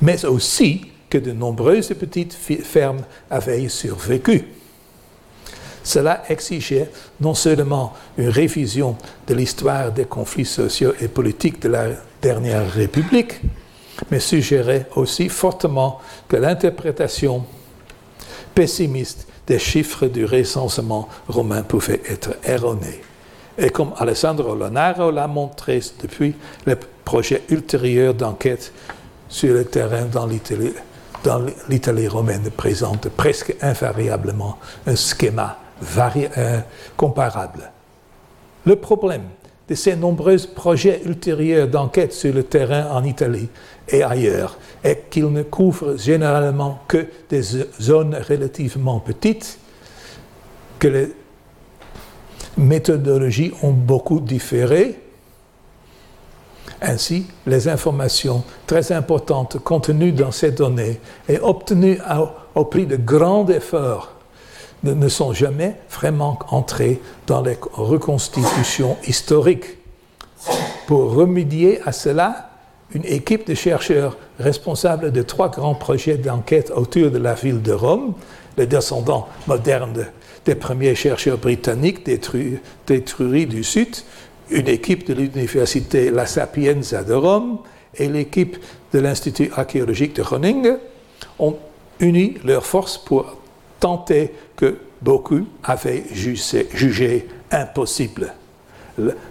mais 0.00 0.24
aussi 0.24 0.86
que 1.08 1.18
de 1.18 1.32
nombreuses 1.32 1.88
petites 1.88 2.34
fermes 2.34 3.02
avaient 3.30 3.68
survécu. 3.68 4.44
Cela 5.86 6.24
exigeait 6.28 6.90
non 7.20 7.34
seulement 7.34 7.92
une 8.18 8.28
révision 8.28 8.96
de 9.28 9.34
l'histoire 9.34 9.92
des 9.92 10.06
conflits 10.06 10.44
sociaux 10.44 10.92
et 11.00 11.06
politiques 11.06 11.62
de 11.62 11.68
la 11.68 11.86
dernière 12.20 12.68
République, 12.72 13.40
mais 14.10 14.18
suggérait 14.18 14.88
aussi 14.96 15.28
fortement 15.28 16.00
que 16.26 16.34
l'interprétation 16.34 17.44
pessimiste 18.52 19.28
des 19.46 19.60
chiffres 19.60 20.08
du 20.08 20.24
recensement 20.24 21.08
romain 21.28 21.62
pouvait 21.62 22.02
être 22.10 22.30
erronée. 22.42 23.00
Et 23.56 23.70
comme 23.70 23.92
Alessandro 23.96 24.56
Lonaro 24.56 25.12
l'a 25.12 25.28
montré 25.28 25.80
depuis, 26.02 26.34
les 26.66 26.74
projets 27.04 27.44
ultérieurs 27.48 28.14
d'enquête 28.14 28.72
sur 29.28 29.54
le 29.54 29.64
terrain 29.64 30.06
dans 30.06 30.26
l'Italie 31.68 32.08
romaine 32.08 32.50
présentent 32.50 33.08
presque 33.10 33.54
invariablement 33.62 34.58
un 34.84 34.96
schéma 34.96 35.60
euh, 36.16 36.60
comparables. 36.96 37.70
Le 38.64 38.76
problème 38.76 39.22
de 39.68 39.74
ces 39.74 39.96
nombreux 39.96 40.38
projets 40.54 41.02
ultérieurs 41.04 41.68
d'enquête 41.68 42.12
sur 42.12 42.32
le 42.32 42.44
terrain 42.44 42.90
en 42.92 43.04
Italie 43.04 43.48
et 43.88 44.02
ailleurs 44.02 44.58
est 44.82 45.10
qu'ils 45.10 45.30
ne 45.32 45.42
couvrent 45.42 45.96
généralement 45.98 46.80
que 46.88 47.06
des 47.28 47.42
zones 47.42 48.16
relativement 48.28 49.00
petites, 49.00 49.58
que 50.78 50.88
les 50.88 51.12
méthodologies 52.56 53.52
ont 53.62 53.72
beaucoup 53.72 54.20
différé. 54.20 55.00
Ainsi, 56.80 57.26
les 57.46 57.68
informations 57.68 58.44
très 58.66 58.92
importantes 58.92 59.58
contenues 59.58 60.12
dans 60.12 60.30
ces 60.30 60.52
données 60.52 61.00
et 61.28 61.38
obtenues 61.38 61.98
au 62.54 62.64
prix 62.64 62.86
de 62.86 62.96
grands 62.96 63.48
efforts 63.48 64.15
ne 64.92 65.08
sont 65.08 65.32
jamais 65.32 65.76
vraiment 65.90 66.38
entrés 66.50 67.00
dans 67.26 67.42
les 67.42 67.56
reconstitutions 67.72 68.96
historiques. 69.06 69.78
Pour 70.86 71.14
remédier 71.14 71.80
à 71.84 71.92
cela, 71.92 72.50
une 72.94 73.04
équipe 73.04 73.46
de 73.46 73.54
chercheurs 73.54 74.16
responsables 74.38 75.12
de 75.12 75.22
trois 75.22 75.48
grands 75.48 75.74
projets 75.74 76.16
d'enquête 76.16 76.70
autour 76.74 77.10
de 77.10 77.18
la 77.18 77.34
ville 77.34 77.62
de 77.62 77.72
Rome, 77.72 78.14
les 78.56 78.66
descendants 78.66 79.28
modernes 79.46 80.06
des 80.44 80.54
premiers 80.54 80.94
chercheurs 80.94 81.38
britanniques 81.38 82.06
des, 82.06 82.20
Truries 83.02 83.46
du 83.46 83.64
Sud, 83.64 83.96
une 84.50 84.68
équipe 84.68 85.06
de 85.06 85.14
l'université 85.14 86.10
La 86.10 86.26
Sapienza 86.26 87.02
de 87.02 87.14
Rome 87.14 87.58
et 87.96 88.08
l'équipe 88.08 88.56
de 88.92 89.00
l'Institut 89.00 89.50
archéologique 89.56 90.14
de 90.14 90.22
Groningen, 90.22 90.78
ont 91.38 91.56
uni 91.98 92.34
leurs 92.44 92.64
forces 92.64 92.98
pour 92.98 93.36
que 94.56 94.78
beaucoup 95.02 95.46
avaient 95.64 96.04
jugé, 96.12 97.28
impossible. 97.50 98.32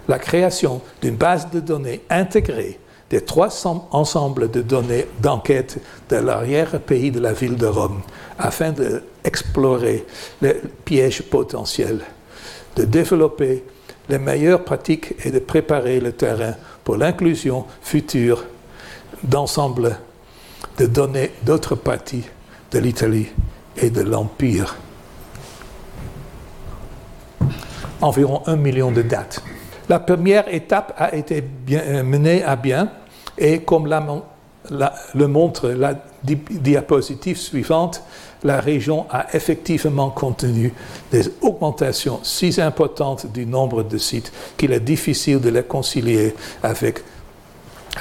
La 0.08 0.18
création 0.18 0.80
d'une 1.02 1.16
base 1.16 1.50
de 1.50 1.60
données 1.60 2.02
intégrée 2.08 2.78
des 3.10 3.20
trois 3.20 3.50
ensembles 3.90 4.50
de 4.50 4.62
données 4.62 5.06
d'enquête 5.20 5.78
de 6.08 6.16
l'arrière-pays 6.16 7.10
de 7.10 7.20
la 7.20 7.32
ville 7.32 7.56
de 7.56 7.66
Rome 7.66 8.00
afin 8.38 8.72
d'explorer 8.72 10.04
les 10.42 10.56
pièges 10.84 11.22
potentiels, 11.22 12.00
de 12.74 12.84
développer 12.84 13.64
les 14.08 14.18
meilleures 14.18 14.64
pratiques 14.64 15.14
et 15.24 15.30
de 15.30 15.38
préparer 15.38 16.00
le 16.00 16.12
terrain 16.12 16.54
pour 16.84 16.96
l'inclusion 16.96 17.64
future 17.80 18.44
d'ensemble 19.22 19.98
de 20.78 20.86
données 20.86 21.32
d'autres 21.44 21.74
parties 21.74 22.24
de 22.72 22.78
l'Italie 22.78 23.28
et 23.80 23.90
de 23.90 24.02
l'Empire. 24.02 24.76
Environ 28.00 28.42
un 28.46 28.56
million 28.56 28.90
de 28.90 29.02
dates. 29.02 29.42
La 29.88 30.00
première 30.00 30.52
étape 30.52 30.94
a 30.96 31.14
été 31.14 31.44
euh, 31.70 32.02
menée 32.02 32.42
à 32.42 32.56
bien 32.56 32.90
et 33.38 33.60
comme 33.60 33.86
le 33.88 35.26
montre 35.28 35.68
la 35.68 35.94
diapositive 36.24 37.38
suivante, 37.38 38.02
la 38.42 38.60
région 38.60 39.06
a 39.10 39.26
effectivement 39.34 40.10
contenu 40.10 40.72
des 41.12 41.30
augmentations 41.40 42.20
si 42.22 42.60
importantes 42.60 43.32
du 43.32 43.46
nombre 43.46 43.82
de 43.84 43.96
sites 43.98 44.32
qu'il 44.56 44.72
est 44.72 44.80
difficile 44.80 45.40
de 45.40 45.50
les 45.50 45.62
concilier 45.62 46.34
avec 46.62 47.00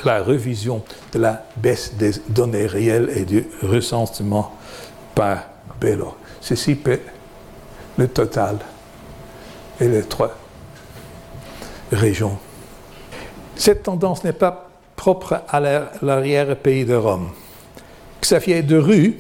la 0.04 0.24
révision 0.24 0.84
de 1.14 1.20
la 1.20 1.46
baisse 1.58 1.94
des 1.96 2.12
données 2.30 2.66
réelles 2.66 3.10
et 3.16 3.26
du 3.26 3.46
recensement 3.62 4.52
par 5.14 5.44
Ceci 6.42 6.78
le 7.98 8.08
total 8.08 8.58
et 9.80 9.88
les 9.88 10.04
trois. 10.04 10.36
région. 11.92 12.38
Cette 13.56 13.84
tendance 13.84 14.24
n'est 14.24 14.34
pas 14.34 14.70
propre 14.96 15.42
à 15.48 15.60
l'arrière-pays 15.60 16.84
de 16.86 16.96
Rome. 16.96 17.30
Xavier 18.22 18.64
de 18.64 18.78
Rue 18.78 19.20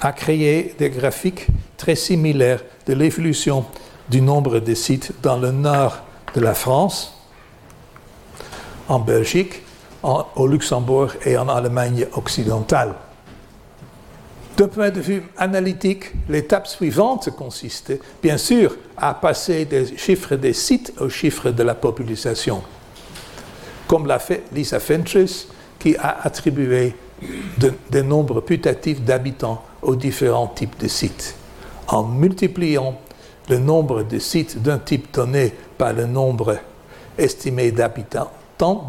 a 0.00 0.12
créé 0.12 0.74
des 0.78 0.90
graphiques 0.90 1.46
très 1.76 1.96
similaires 1.96 2.62
de 2.86 2.94
l'évolution 2.94 3.66
du 4.08 4.20
nombre 4.20 4.60
de 4.60 4.74
sites 4.74 5.12
dans 5.22 5.38
le 5.38 5.50
nord 5.50 5.98
de 6.34 6.40
la 6.40 6.54
France, 6.54 7.14
en 8.88 9.00
Belgique, 9.00 9.62
au 10.02 10.46
Luxembourg 10.46 11.12
et 11.24 11.36
en 11.36 11.48
Allemagne 11.48 12.06
occidentale. 12.14 12.94
D'un 14.56 14.68
point 14.68 14.90
de 14.90 15.00
vue 15.00 15.22
analytique, 15.38 16.12
l'étape 16.28 16.66
suivante 16.66 17.30
consistait, 17.30 18.00
bien 18.22 18.36
sûr, 18.36 18.76
à 18.96 19.14
passer 19.14 19.64
des 19.64 19.96
chiffres 19.96 20.36
des 20.36 20.52
sites 20.52 20.92
aux 21.00 21.08
chiffres 21.08 21.50
de 21.50 21.62
la 21.62 21.74
population, 21.74 22.62
comme 23.86 24.06
l'a 24.06 24.18
fait 24.18 24.42
Lisa 24.52 24.78
Fentress, 24.78 25.48
qui 25.78 25.96
a 25.96 26.18
attribué 26.22 26.94
des 27.90 28.02
nombres 28.02 28.40
putatifs 28.40 29.00
d'habitants 29.00 29.62
aux 29.82 29.96
différents 29.96 30.48
types 30.48 30.78
de 30.80 30.88
sites. 30.88 31.34
En 31.88 32.04
multipliant 32.04 32.98
le 33.48 33.58
nombre 33.58 34.02
de 34.02 34.18
sites 34.18 34.62
d'un 34.62 34.78
type 34.78 35.12
donné 35.12 35.52
par 35.76 35.92
le 35.92 36.06
nombre 36.06 36.58
estimé 37.18 37.72
d'habitants 37.72 38.30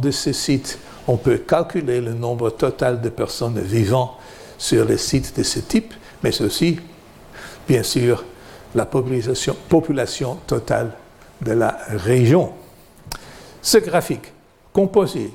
de 0.01 0.11
ce 0.11 0.33
site, 0.33 0.77
on 1.07 1.17
peut 1.17 1.37
calculer 1.37 2.01
le 2.01 2.13
nombre 2.13 2.49
total 2.51 3.01
de 3.01 3.09
personnes 3.09 3.59
vivant 3.59 4.17
sur 4.61 4.85
les 4.85 4.99
sites 4.99 5.35
de 5.35 5.41
ce 5.41 5.59
type, 5.59 5.91
mais 6.21 6.39
aussi, 6.39 6.79
bien 7.67 7.81
sûr, 7.81 8.23
la 8.75 8.85
population, 8.85 10.35
totale 10.45 10.91
de 11.41 11.53
la 11.53 11.79
région. 11.89 12.51
Ce 13.59 13.79
graphique, 13.79 14.31
composé 14.71 15.33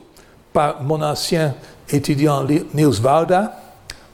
par 0.52 0.80
mon 0.84 1.02
ancien 1.02 1.56
étudiant 1.90 2.44
Niels 2.44 3.00
Wauda, 3.02 3.60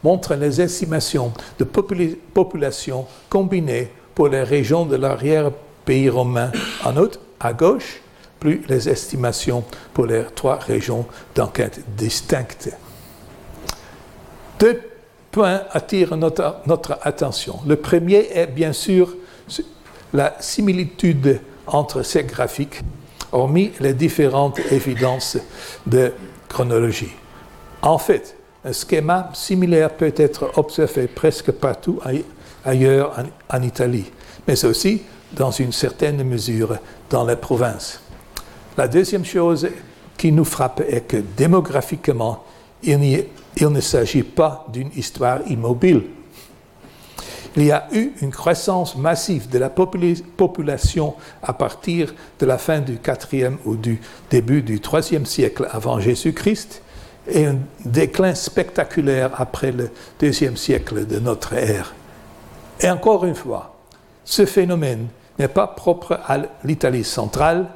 montre 0.03 0.35
les 0.35 0.62
estimations 0.62 1.35
de 1.59 1.64
population 1.64 3.07
combinées 3.29 3.92
pour 4.14 4.29
les 4.29 4.42
régions 4.42 4.87
de 4.87 4.96
l'arrière-pays 4.96 6.09
romain 6.09 6.51
en 6.87 6.96
haut 6.96 7.11
à 7.38 7.53
gauche, 7.53 8.01
plus 8.40 8.62
les 8.66 8.88
estimations 8.88 9.62
pour 9.92 10.07
les 10.07 10.25
trois 10.35 10.57
régions 10.57 11.05
d'enquête 11.35 11.83
distinctes. 11.96 12.70
Deux 14.59 14.81
points 15.33 15.62
attirent 15.73 16.16
notre, 16.16 16.99
attention. 17.03 17.59
Le 17.66 17.77
premier 17.77 18.29
est 18.33 18.47
bien 18.47 18.73
sûr 18.73 19.16
la 20.12 20.37
similitude 20.38 21.40
entre 21.66 22.03
ces 22.03 22.23
graphiques, 22.25 22.83
hormis 23.33 23.73
les 23.81 23.95
différentes 23.95 24.61
évidences 24.71 25.38
de 25.87 26.12
chronologie. 26.49 27.12
En 27.81 27.99
fait, 27.99 28.37
un 28.64 28.73
schéma 28.73 29.31
similaire 29.33 29.90
peut 29.90 30.12
être 30.16 30.53
observé 30.57 31.09
presque 31.09 31.51
partout 31.51 31.99
ailleurs 32.64 33.25
en, 33.49 33.62
Italie, 33.62 34.11
mais 34.47 34.64
aussi, 34.64 35.03
dans 35.33 35.51
une 35.51 35.73
certaine 35.73 36.23
mesure, 36.25 36.77
dans 37.09 37.25
les 37.25 37.37
provinces. 37.37 38.01
La 38.77 38.87
deuxième 38.87 39.25
chose 39.25 39.66
qui 40.18 40.31
nous 40.31 40.45
frappe 40.45 40.83
est 40.87 41.09
que 41.09 41.16
démographiquement, 41.16 42.45
il, 42.83 43.25
il 43.57 43.69
ne 43.69 43.81
s'agit 43.81 44.23
pas 44.23 44.67
d'une 44.73 44.91
histoire 44.97 45.41
immobile. 45.47 46.05
Il 47.55 47.65
y 47.65 47.73
a 47.73 47.87
eu 47.93 48.12
une 48.23 48.31
croissance 48.31 48.97
massive 48.97 49.51
de 49.51 49.59
la 49.59 49.69
population 49.69 51.15
à 51.43 51.53
partir 51.53 52.15
de 52.38 52.47
la 52.47 52.57
fin 52.57 52.81
du 52.81 52.99
IVe 53.33 53.59
ou 53.67 53.77
du 53.77 54.01
début 54.31 54.62
du 54.62 54.81
IIIe 54.81 55.27
siècle 55.27 55.69
avant 55.71 56.01
Jésus-Christ, 56.01 56.83
et 57.29 57.47
un 57.47 57.59
déclin 57.85 58.35
spectaculaire 58.35 59.31
après 59.41 59.71
le 59.71 59.91
deuxième 60.19 60.57
siècle 60.57 61.07
de 61.07 61.19
notre 61.21 61.53
ère. 61.53 61.95
Et 62.81 62.91
encore 62.91 63.25
une 63.25 63.35
fois, 63.35 63.77
ce 64.25 64.45
phénomène 64.45 65.07
n'est 65.38 65.49
pas 65.49 65.67
propre 65.67 66.19
à 66.27 66.38
l'Italie 66.65 67.05
centrale. 67.05 67.67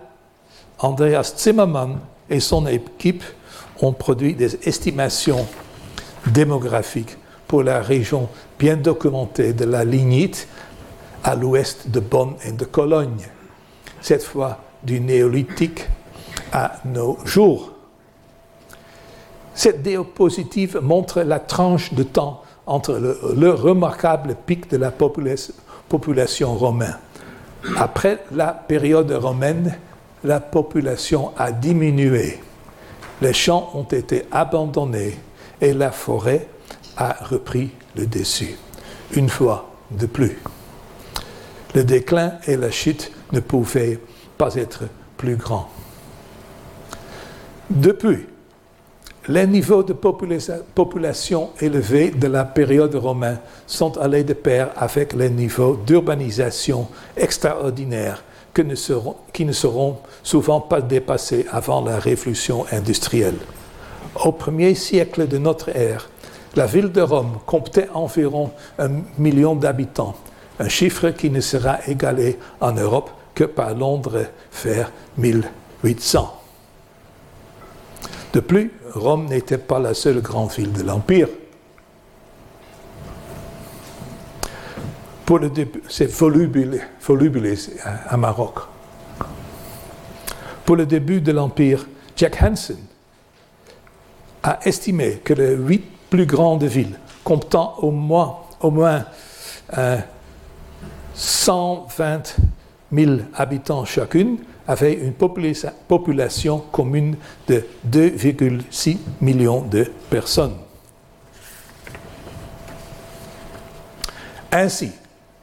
Andreas 0.78 1.34
Zimmermann 1.38 1.98
et 2.28 2.40
son 2.40 2.66
équipe 2.66 3.22
ont 3.80 3.92
produit 3.92 4.34
des 4.34 4.56
estimations 4.68 5.46
démographiques 6.26 7.16
pour 7.46 7.62
la 7.62 7.80
région 7.80 8.28
bien 8.58 8.76
documentée 8.76 9.52
de 9.52 9.64
la 9.64 9.84
Lignite 9.84 10.48
à 11.22 11.34
l'ouest 11.34 11.88
de 11.90 12.00
Bonn 12.00 12.34
et 12.44 12.52
de 12.52 12.64
Cologne, 12.64 13.26
cette 14.00 14.22
fois 14.22 14.58
du 14.82 15.00
néolithique 15.00 15.86
à 16.52 16.76
nos 16.84 17.18
jours. 17.24 17.72
Cette 19.54 19.82
diapositive 19.82 20.78
montre 20.82 21.22
la 21.22 21.40
tranche 21.40 21.92
de 21.94 22.02
temps 22.02 22.42
entre 22.66 23.00
le, 23.36 23.50
remarquable 23.50 24.36
pic 24.46 24.70
de 24.70 24.76
la 24.76 24.90
population 24.90 26.54
romaine. 26.54 26.98
Après 27.76 28.24
la 28.32 28.48
période 28.48 29.10
romaine, 29.12 29.76
la 30.24 30.40
population 30.40 31.32
a 31.36 31.52
diminué. 31.52 32.38
Les 33.22 33.32
champs 33.32 33.70
ont 33.74 33.84
été 33.84 34.26
abandonnés 34.30 35.16
et 35.60 35.72
la 35.72 35.90
forêt 35.90 36.48
a 36.96 37.16
repris 37.24 37.70
le 37.96 38.06
dessus, 38.06 38.56
une 39.14 39.28
fois 39.28 39.70
de 39.90 40.06
plus. 40.06 40.38
Le 41.74 41.84
déclin 41.84 42.34
et 42.46 42.56
la 42.56 42.70
chute 42.70 43.12
ne 43.32 43.40
pouvaient 43.40 43.98
pas 44.38 44.54
être 44.54 44.84
plus 45.16 45.36
grands. 45.36 45.68
Depuis, 47.68 48.26
les 49.28 49.46
niveaux 49.46 49.82
de 49.82 49.92
population 49.92 51.50
élevés 51.60 52.10
de 52.10 52.28
la 52.28 52.44
période 52.44 52.94
romaine 52.94 53.40
sont 53.66 53.98
allés 53.98 54.22
de 54.22 54.34
pair 54.34 54.70
avec 54.76 55.14
les 55.14 55.30
niveaux 55.30 55.76
d'urbanisation 55.84 56.86
extraordinaires 57.16 58.22
qui 58.54 58.64
ne 59.44 59.52
seront 59.52 59.98
souvent 60.22 60.60
pas 60.60 60.80
dépassés 60.80 61.44
avant 61.50 61.82
la 61.82 61.98
révolution 61.98 62.64
industrielle. 62.70 63.38
Au 64.14 64.32
premier 64.32 64.74
siècle 64.74 65.28
de 65.28 65.38
notre 65.38 65.68
ère, 65.76 66.08
la 66.54 66.66
ville 66.66 66.90
de 66.90 67.00
Rome 67.00 67.38
comptait 67.44 67.88
environ 67.92 68.50
un 68.78 68.88
million 69.18 69.54
d'habitants, 69.54 70.16
un 70.58 70.68
chiffre 70.68 71.10
qui 71.10 71.30
ne 71.30 71.40
sera 71.40 71.78
égalé 71.86 72.38
en 72.60 72.72
Europe 72.72 73.10
que 73.34 73.44
par 73.44 73.74
Londres 73.74 74.26
vers 74.64 74.90
1800. 75.18 76.42
De 78.32 78.40
plus, 78.40 78.72
Rome 78.94 79.26
n'était 79.26 79.58
pas 79.58 79.78
la 79.78 79.94
seule 79.94 80.20
grande 80.20 80.50
ville 80.52 80.72
de 80.72 80.82
l'Empire. 80.82 81.28
Pour 85.26 85.38
le 85.38 85.50
début, 85.50 85.82
c'est 85.88 86.10
volubilis 86.10 87.70
à 88.08 88.16
Maroc. 88.16 88.54
Pour 90.64 90.76
le 90.76 90.86
début 90.86 91.20
de 91.20 91.32
l'Empire, 91.32 91.86
Jack 92.16 92.42
Hansen 92.42 92.85
a 94.46 94.60
estimé 94.64 95.20
que 95.24 95.34
les 95.34 95.56
huit 95.56 95.84
plus 96.08 96.24
grandes 96.24 96.62
villes, 96.62 96.98
comptant 97.24 97.74
au 97.78 97.90
moins, 97.90 98.36
au 98.60 98.70
moins 98.70 99.04
120 101.14 102.36
000 102.92 103.12
habitants 103.34 103.84
chacune, 103.84 104.38
avait 104.68 104.94
une 104.94 105.14
population 105.14 106.62
commune 106.70 107.16
de 107.48 107.64
2,6 107.90 108.98
millions 109.20 109.62
de 109.62 109.90
personnes. 110.08 110.54
Ainsi, 114.52 114.92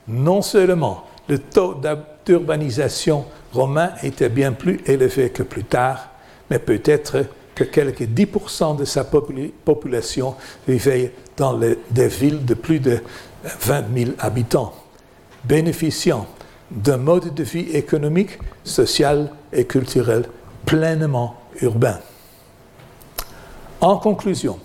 non 0.08 0.42
seulement 0.42 1.04
le 1.28 1.40
taux 1.40 1.76
d'urbanisation 2.26 3.26
romain 3.52 3.92
était 4.02 4.30
bien 4.30 4.54
plus 4.54 4.82
élevé 4.86 5.30
que 5.30 5.44
plus 5.44 5.66
tard, 5.66 6.10
mais 6.50 6.60
peut-être 6.60 7.26
que 7.56 7.64
quelques 7.64 8.02
10% 8.04 8.78
de 8.78 8.86
sa 8.86 9.04
population 9.04 10.36
vivait 10.68 11.14
dans 11.38 11.60
des 11.92 12.08
villes 12.08 12.46
de 12.46 12.54
plus 12.54 12.80
de 12.80 13.00
20 13.44 13.84
000 13.96 14.12
habitants, 14.20 14.74
bénéficiant 15.44 16.28
d'un 16.72 16.98
mode 16.98 17.34
de 17.34 17.44
vie 17.44 17.70
économique, 17.72 18.40
social 18.64 19.32
et 19.52 19.66
culturel 19.66 20.26
pleinement 20.66 21.36
urbain. 21.62 22.00
En 23.82 23.98
conclusion, 23.98 24.60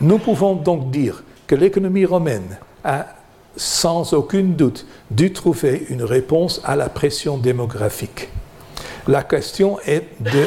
nous 0.00 0.18
pouvons 0.18 0.54
donc 0.54 0.90
dire 0.90 1.22
que 1.46 1.54
l'économie 1.54 2.04
romaine 2.04 2.58
a 2.84 3.06
sans 3.56 4.12
aucun 4.12 4.42
doute 4.42 4.86
dû 5.10 5.32
trouver 5.32 5.86
une 5.88 6.02
réponse 6.02 6.60
à 6.64 6.76
la 6.76 6.88
pression 6.88 7.38
démographique. 7.38 8.28
La 9.06 9.22
question 9.22 9.78
est 9.80 10.04
de 10.20 10.46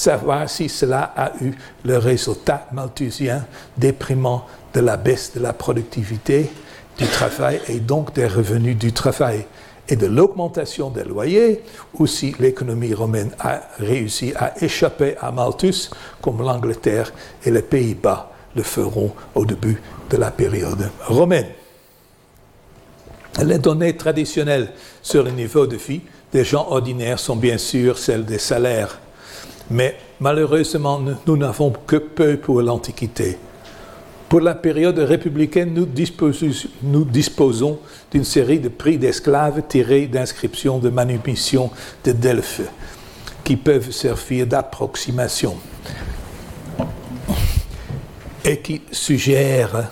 savoir 0.00 0.48
si 0.48 0.68
cela 0.70 1.12
a 1.14 1.32
eu 1.42 1.52
le 1.84 1.98
résultat 1.98 2.66
malthusien 2.72 3.44
déprimant 3.76 4.46
de 4.72 4.80
la 4.80 4.96
baisse 4.96 5.32
de 5.34 5.40
la 5.40 5.52
productivité 5.52 6.50
du 6.96 7.06
travail 7.06 7.60
et 7.68 7.80
donc 7.80 8.14
des 8.14 8.26
revenus 8.26 8.78
du 8.78 8.92
travail 8.92 9.44
et 9.88 9.96
de 9.96 10.06
l'augmentation 10.06 10.88
des 10.88 11.04
loyers, 11.04 11.62
ou 11.94 12.06
si 12.06 12.34
l'économie 12.38 12.94
romaine 12.94 13.32
a 13.40 13.60
réussi 13.78 14.32
à 14.36 14.54
échapper 14.64 15.16
à 15.20 15.32
Malthus, 15.32 15.90
comme 16.22 16.40
l'Angleterre 16.42 17.12
et 17.44 17.50
les 17.50 17.62
Pays-Bas 17.62 18.30
le 18.56 18.62
feront 18.62 19.12
au 19.34 19.44
début 19.44 19.82
de 20.08 20.16
la 20.16 20.30
période 20.30 20.90
romaine. 21.06 21.48
Les 23.44 23.58
données 23.58 23.96
traditionnelles 23.96 24.72
sur 25.02 25.24
le 25.24 25.30
niveau 25.30 25.66
de 25.66 25.76
vie 25.76 26.00
des 26.32 26.44
gens 26.44 26.68
ordinaires 26.70 27.18
sont 27.18 27.36
bien 27.36 27.58
sûr 27.58 27.98
celles 27.98 28.24
des 28.24 28.38
salaires, 28.38 28.98
mais 29.70 29.96
malheureusement 30.20 31.00
nous 31.26 31.36
n'avons 31.36 31.72
que 31.86 31.96
peu 31.96 32.36
pour 32.36 32.60
l'Antiquité. 32.62 33.38
Pour 34.28 34.40
la 34.40 34.54
période 34.54 34.98
républicaine, 34.98 35.74
nous 35.74 37.04
disposons, 37.04 37.78
d'une 38.12 38.22
série 38.22 38.60
de 38.60 38.68
prix 38.68 38.96
d'esclaves 38.96 39.62
tirés 39.68 40.06
d'inscriptions 40.06 40.78
de 40.78 40.88
manumission 40.88 41.70
de 42.04 42.12
Delphes, 42.12 42.62
qui 43.42 43.56
peuvent 43.56 43.90
servir 43.90 44.46
d'approximation 44.46 45.56
et 48.44 48.60
qui 48.60 48.82
suggèrent 48.92 49.90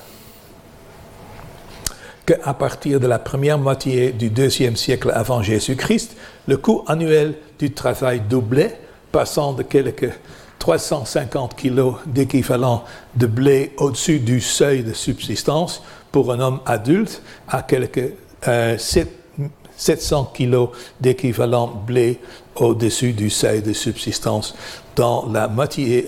qu'à 2.24 2.54
partir 2.54 3.00
de 3.00 3.08
la 3.08 3.18
première 3.18 3.58
moitié 3.58 4.12
du 4.12 4.30
deuxième 4.30 4.76
siècle 4.76 5.10
avant 5.12 5.42
Jésus-Christ, 5.42 6.16
le 6.46 6.58
coût 6.58 6.84
annuel 6.86 7.34
du 7.58 7.72
travail 7.72 8.20
doublait, 8.20 8.78
passant 9.12 9.52
de 9.52 9.62
quelques 9.62 10.10
350 10.58 11.54
kilos 11.54 11.94
d'équivalent 12.06 12.84
de 13.14 13.26
blé 13.26 13.72
au-dessus 13.76 14.18
du 14.18 14.40
seuil 14.40 14.82
de 14.82 14.92
subsistance 14.92 15.82
pour 16.12 16.32
un 16.32 16.40
homme 16.40 16.60
adulte 16.66 17.22
à 17.48 17.62
quelques 17.62 18.12
700 18.42 20.20
euh, 20.30 20.36
kilos 20.36 20.70
d'équivalent 21.00 21.68
blé 21.86 22.20
au-dessus 22.56 23.12
du 23.12 23.30
seuil 23.30 23.62
de 23.62 23.72
subsistance 23.72 24.54
dans 24.96 25.28
la 25.32 25.48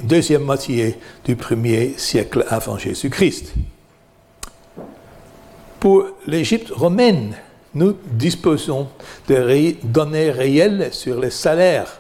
deuxième 0.03 0.43
moitié 0.43 0.99
du 1.25 1.37
premier 1.37 1.95
siècle 1.97 2.45
avant 2.49 2.77
Jésus-Christ. 2.77 3.53
Pour 5.79 6.07
l'Égypte 6.27 6.71
romaine, 6.71 7.37
nous 7.75 7.97
disposons 8.13 8.89
de 9.29 9.77
données 9.85 10.31
réelles 10.31 10.89
sur 10.93 11.21
les 11.21 11.31
salaires 11.31 12.00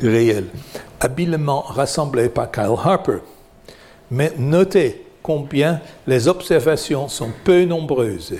réels, 0.00 0.48
habilement 1.00 1.62
rassemblés 1.62 2.28
par 2.28 2.50
Kyle 2.50 2.74
Harper. 2.82 3.18
Mais 4.10 4.32
notez 4.36 5.06
combien 5.22 5.80
les 6.06 6.28
observations 6.28 7.08
sont 7.08 7.30
peu 7.44 7.64
nombreuses. 7.64 8.34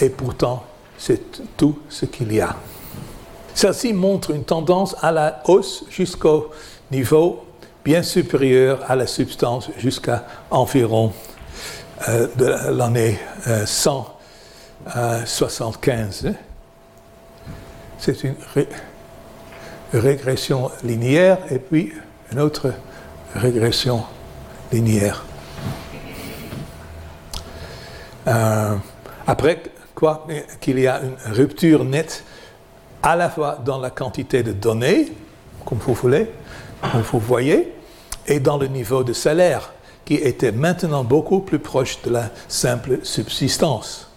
Et 0.00 0.08
pourtant, 0.08 0.64
c'est 0.96 1.56
tout 1.56 1.78
ce 1.88 2.06
qu'il 2.06 2.32
y 2.32 2.40
a. 2.40 2.56
Celle-ci 3.54 3.92
montre 3.92 4.30
une 4.30 4.44
tendance 4.44 4.96
à 5.02 5.12
la 5.12 5.42
hausse 5.46 5.84
jusqu'au 5.90 6.50
niveau 6.90 7.44
bien 7.84 8.02
supérieur 8.02 8.80
à 8.88 8.96
la 8.96 9.06
substance, 9.06 9.68
jusqu'à 9.76 10.24
environ 10.50 11.12
euh, 12.08 12.26
de 12.36 12.46
l'année 12.70 13.18
175. 13.66 16.26
Euh, 16.26 16.32
C'est 17.98 18.24
une 18.24 18.36
régression 19.92 20.70
linéaire 20.82 21.38
et 21.50 21.58
puis 21.58 21.92
une 22.32 22.40
autre 22.40 22.72
régression 23.34 24.04
linéaire. 24.72 25.24
Euh, 28.26 28.76
après 29.26 29.62
quoi 29.94 30.26
qu'il 30.60 30.78
y 30.78 30.86
a 30.86 31.00
une 31.02 31.32
rupture 31.32 31.84
nette 31.84 32.24
à 33.02 33.16
la 33.16 33.28
fois 33.28 33.58
dans 33.64 33.78
la 33.78 33.90
quantité 33.90 34.42
de 34.42 34.52
données, 34.52 35.12
comme 35.64 35.78
vous 35.78 35.94
voulez, 35.94 36.30
comme 36.80 37.02
vous 37.02 37.18
voyez, 37.18 37.72
et 38.26 38.40
dans 38.40 38.58
le 38.58 38.68
niveau 38.68 39.02
de 39.02 39.12
salaire 39.12 39.72
qui 40.04 40.14
était 40.14 40.52
maintenant 40.52 41.04
beaucoup 41.04 41.40
plus 41.40 41.58
proche 41.58 42.00
de 42.02 42.10
la 42.10 42.30
simple 42.48 43.00
subsistance. 43.02 44.10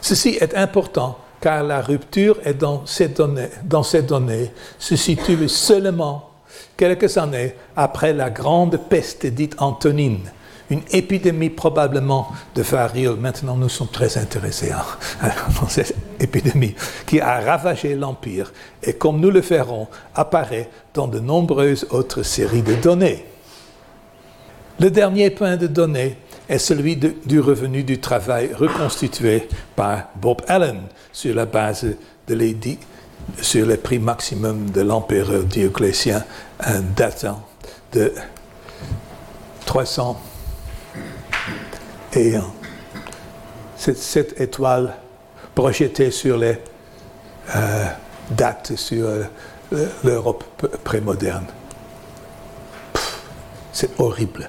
Ceci 0.00 0.36
est 0.40 0.54
important 0.54 1.18
car 1.44 1.62
la 1.62 1.82
rupture 1.82 2.38
est 2.42 2.54
dans 2.54 2.86
ces 2.86 3.08
données, 4.02 4.50
se 4.78 4.96
situe 4.96 5.46
seulement 5.46 6.30
quelques 6.74 7.18
années 7.18 7.54
après 7.76 8.14
la 8.14 8.30
grande 8.30 8.78
peste 8.88 9.26
dite 9.26 9.54
Antonine, 9.58 10.20
une 10.70 10.80
épidémie 10.90 11.50
probablement 11.50 12.28
de 12.54 12.62
variole. 12.62 13.16
Maintenant, 13.16 13.56
nous 13.56 13.68
sommes 13.68 13.88
très 13.88 14.16
intéressés 14.16 14.72
dans 15.60 15.68
cette 15.68 15.94
épidémie 16.18 16.74
qui 17.06 17.20
a 17.20 17.40
ravagé 17.40 17.94
l'Empire 17.94 18.50
et, 18.82 18.94
comme 18.94 19.20
nous 19.20 19.30
le 19.30 19.40
verrons, 19.40 19.88
apparaît 20.14 20.70
dans 20.94 21.08
de 21.08 21.20
nombreuses 21.20 21.86
autres 21.90 22.22
séries 22.22 22.62
de 22.62 22.74
données. 22.76 23.26
Le 24.80 24.90
dernier 24.90 25.28
point 25.28 25.58
de 25.58 25.66
données 25.66 26.16
est 26.48 26.58
celui 26.58 26.96
du 26.96 27.40
revenu 27.40 27.82
du 27.82 28.00
travail 28.00 28.50
reconstitué 28.54 29.48
par 29.76 30.10
Bob 30.16 30.42
Allen 30.46 30.82
sur 31.12 31.34
la 31.34 31.46
base 31.46 31.86
de 32.26 32.34
l'édit 32.34 32.78
sur 33.40 33.66
les 33.66 33.76
prix 33.76 33.98
maximum 33.98 34.70
de 34.70 34.82
l'empereur 34.82 35.44
Dioclétien 35.44 36.24
datant 36.96 37.42
de 37.92 38.12
300 39.64 40.20
et 42.14 42.34
cette, 43.76 44.40
étoile 44.40 44.94
projetée 45.54 46.10
sur 46.10 46.36
les 46.36 46.58
euh, 47.54 47.84
dates 48.30 48.76
sur 48.76 49.06
euh, 49.06 49.24
l'Europe 50.04 50.44
prémoderne. 50.84 51.46
C'est 53.72 53.90
horrible. 53.98 54.48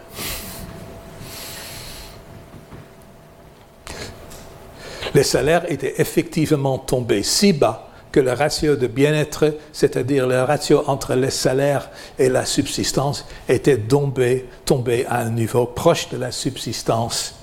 Les 5.16 5.24
salaires 5.24 5.72
étaient 5.72 5.94
effectivement 5.98 6.78
tombés 6.78 7.24
si 7.24 7.54
bas 7.54 7.88
que 8.12 8.20
le 8.20 8.34
ratio 8.34 8.76
de 8.76 8.88
bien-être, 8.88 9.56
c'est-à-dire 9.72 10.28
le 10.28 10.42
ratio 10.42 10.84
entre 10.88 11.16
les 11.16 11.30
salaires 11.30 11.90
et 12.20 12.28
la 12.28 12.46
subsistance, 12.46 13.26
était 13.48 13.78
tombé, 13.78 14.46
tombé 14.66 15.06
à 15.06 15.22
un 15.22 15.30
niveau 15.30 15.68
proche 15.68 16.10
de 16.10 16.18
la 16.18 16.34
subsistance. 16.34 17.34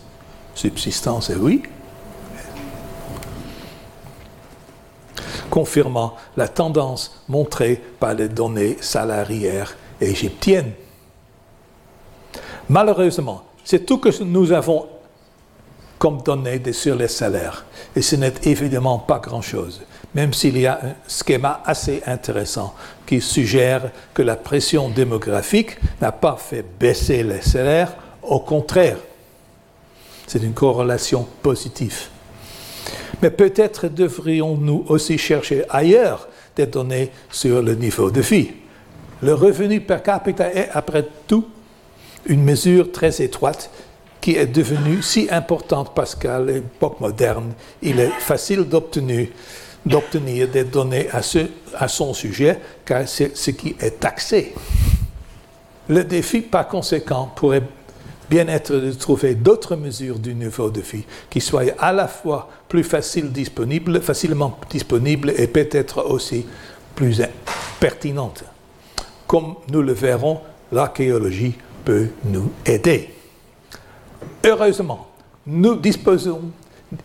Subsistance, 0.55 1.31
et 1.31 1.35
oui. 1.35 1.62
Confirmant 5.49 6.14
la 6.37 6.49
tendance 6.49 7.23
montrée 7.27 7.83
par 7.99 8.12
les 8.12 8.29
données 8.29 8.77
salarières 8.83 9.75
égyptiennes. 9.99 10.73
Malheureusement, 12.68 13.45
c'est 13.64 13.87
tout 13.87 13.97
que 13.97 14.23
nous 14.23 14.53
avons 14.53 14.89
comme 16.03 16.20
données 16.20 16.61
sur 16.72 16.96
les 16.96 17.07
salaires. 17.07 17.64
Et 17.94 18.03
ce 18.03 18.16
n'est 18.16 18.34
évidemment 18.42 18.98
pas 18.98 19.20
grand-chose, 19.20 19.82
même 20.16 20.34
s'il 20.34 20.59
y 20.59 20.66
a 20.66 20.80
un 20.82 20.94
schéma 21.07 21.62
assez 21.64 22.03
intéressant 22.05 22.74
qui 23.07 23.20
suggère 23.20 23.92
que 24.12 24.22
la 24.22 24.34
pression 24.34 24.88
démographique 24.88 25.78
n'a 26.00 26.11
pas 26.11 26.36
fait 26.36 26.64
baisser 26.80 27.22
les 27.22 27.40
salaires, 27.40 27.94
au 28.20 28.40
contraire. 28.40 28.96
C'est 30.26 30.42
une 30.42 30.55
corrélation 30.55 31.24
positive. 31.40 32.09
Mais 33.22 33.30
peut-être 33.30 33.86
devrions-nous 33.86 34.86
aussi 34.88 35.16
chercher 35.18 35.62
ailleurs 35.70 36.26
des 36.57 36.66
données 36.66 37.12
sur 37.30 37.62
le 37.62 37.76
niveau 37.76 38.11
de 38.11 38.22
vie. 38.22 38.50
Le 39.22 39.34
revenu 39.34 39.80
per 39.80 39.98
capita 40.03 40.53
est, 40.53 40.68
après 40.72 41.07
tout, 41.28 41.46
une 42.26 42.42
mesure 42.42 42.90
très 42.90 43.22
étroite 43.22 43.70
qui 44.23 44.37
est 44.37 44.47
devenue 44.47 45.03
si 45.03 45.29
importante 45.31 45.91
qu'à 46.14 46.39
l'époque 46.39 47.01
moderne, 47.01 47.53
il 47.83 47.99
est 47.99 48.12
facile 48.20 48.62
d'obtenir, 48.64 49.29
des 49.85 50.64
données 50.64 51.09
à, 51.12 51.20
à 51.75 51.89
son 51.89 52.14
sujet, 52.14 52.59
car 52.85 53.07
c'est 53.07 53.37
ce 53.37 53.51
qui 53.51 53.75
est 53.81 53.99
taxé. 53.99 54.55
Le 55.89 56.05
défi, 56.05 56.41
par 56.41 56.68
conséquent, 56.68 57.33
pourrait 57.35 57.64
bien 58.31 58.47
être 58.47 58.77
de 58.77 58.93
trouver 58.93 59.35
d'autres 59.35 59.75
mesures 59.75 60.20
du 60.20 60.35
niveau 60.35 60.70
de 60.70 60.81
vie 60.81 61.05
qui 61.29 61.41
soient 61.41 61.64
à 61.79 61.93
la 61.93 62.07
fois 62.07 62.49
plus 62.68 62.85
facilement 62.85 63.33
disponibles 64.70 65.35
et 65.37 65.49
peut-être 65.49 66.07
aussi 66.09 66.47
plus 66.95 67.20
pertinentes. 67.81 68.45
Comme 69.27 69.57
nous 69.68 69.83
le 69.83 69.93
verrons, 69.93 70.41
l'archéologie 70.70 71.55
peut 71.85 72.07
nous 72.25 72.53
aider. 72.64 73.11
Heureusement, 74.45 75.09
nous 75.47 75.77
disposons 75.77 76.43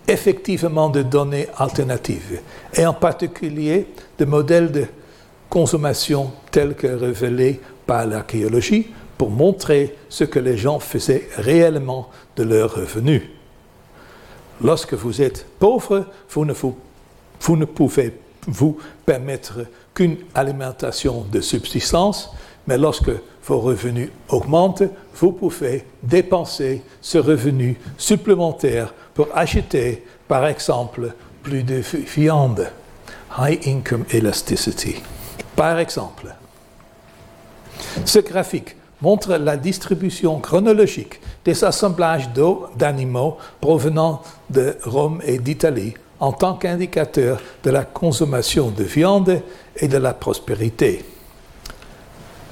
effectivement 0.07 0.89
de 0.89 1.01
données 1.01 1.47
alternatives, 1.57 2.41
et 2.73 2.85
en 2.85 2.93
particulier 2.93 3.87
de 4.17 4.25
modèles 4.25 4.71
de 4.71 4.85
consommation 5.49 6.31
tels 6.51 6.75
que 6.75 6.87
révélés 6.87 7.61
par 7.85 8.05
l'archéologie 8.05 8.87
pour 9.17 9.29
montrer 9.29 9.95
ce 10.09 10.23
que 10.23 10.39
les 10.39 10.57
gens 10.57 10.79
faisaient 10.79 11.27
réellement 11.37 12.09
de 12.35 12.43
leurs 12.43 12.75
revenus. 12.75 13.23
lorsque 14.61 14.93
vous 14.93 15.21
êtes 15.21 15.45
pauvre, 15.59 16.05
vous 16.29 16.45
ne, 16.45 16.53
vous 16.53 17.57
ne 17.57 17.65
pouvez 17.65 18.19
vous 18.47 18.77
permettre 19.05 19.59
qu'une 19.93 20.17
alimentation 20.33 21.25
de 21.31 21.41
subsistance, 21.41 22.31
mais 22.65 22.77
lorsque 22.77 23.11
vos 23.47 23.59
revenus 23.59 24.09
augmentent, 24.29 24.83
vous 25.15 25.31
pouvez 25.31 25.85
dépenser 26.03 26.83
ce 27.01 27.17
revenu 27.17 27.79
supplémentaire 27.97 28.93
pour 29.13 29.27
acheter, 29.33 30.03
par 30.27 30.45
exemple, 30.45 31.13
plus 31.41 31.63
de 31.63 31.75
viande. 31.75 32.69
High 33.39 33.67
Income 33.67 34.05
Elasticity. 34.11 34.95
Par 35.55 35.79
exemple, 35.79 36.33
ce 38.05 38.19
graphique 38.19 38.75
montre 39.01 39.35
la 39.35 39.57
distribution 39.57 40.39
chronologique 40.39 41.19
des 41.45 41.63
assemblages 41.63 42.29
d'eau 42.29 42.67
d'animaux 42.75 43.37
provenant 43.61 44.21
de 44.49 44.75
Rome 44.83 45.21
et 45.23 45.37
d'Italie 45.37 45.93
en 46.19 46.31
tant 46.31 46.55
qu'indicateur 46.55 47.41
de 47.63 47.69
la 47.69 47.85
consommation 47.85 48.71
de 48.71 48.83
viande 48.83 49.41
et 49.75 49.87
de 49.87 49.97
la 49.97 50.13
prospérité. 50.13 51.05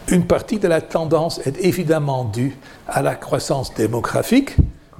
Une 0.09 0.25
partie 0.27 0.59
de 0.59 0.67
la 0.67 0.81
tendance 0.81 1.39
est 1.45 1.57
évidemment 1.63 2.25
due 2.25 2.55
à 2.87 3.01
la 3.01 3.15
croissance 3.15 3.73
démographique, 3.73 4.55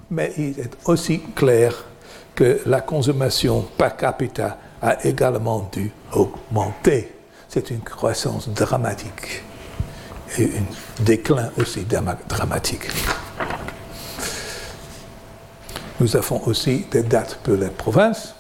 mais 0.10 0.34
il 0.38 0.60
est 0.60 0.76
aussi 0.86 1.22
clair 1.36 1.86
que 2.34 2.60
la 2.66 2.82
consommation 2.82 3.62
par 3.78 3.96
capita 3.96 4.58
a 4.82 5.06
également 5.06 5.70
dû 5.72 5.92
augmenter. 6.14 7.14
C'est 7.48 7.70
une 7.70 7.82
croissance 7.82 8.50
dramatique 8.50 9.44
et 10.40 10.46
un 10.46 11.04
déclin 11.04 11.52
aussi 11.60 11.86
dramatique. 12.28 12.88
Nous 16.00 16.16
avons 16.18 16.42
aussi 16.48 16.86
des 16.92 17.04
dates 17.04 17.40
pour 17.44 17.56
les 17.56 17.70
provinces. 17.70 18.34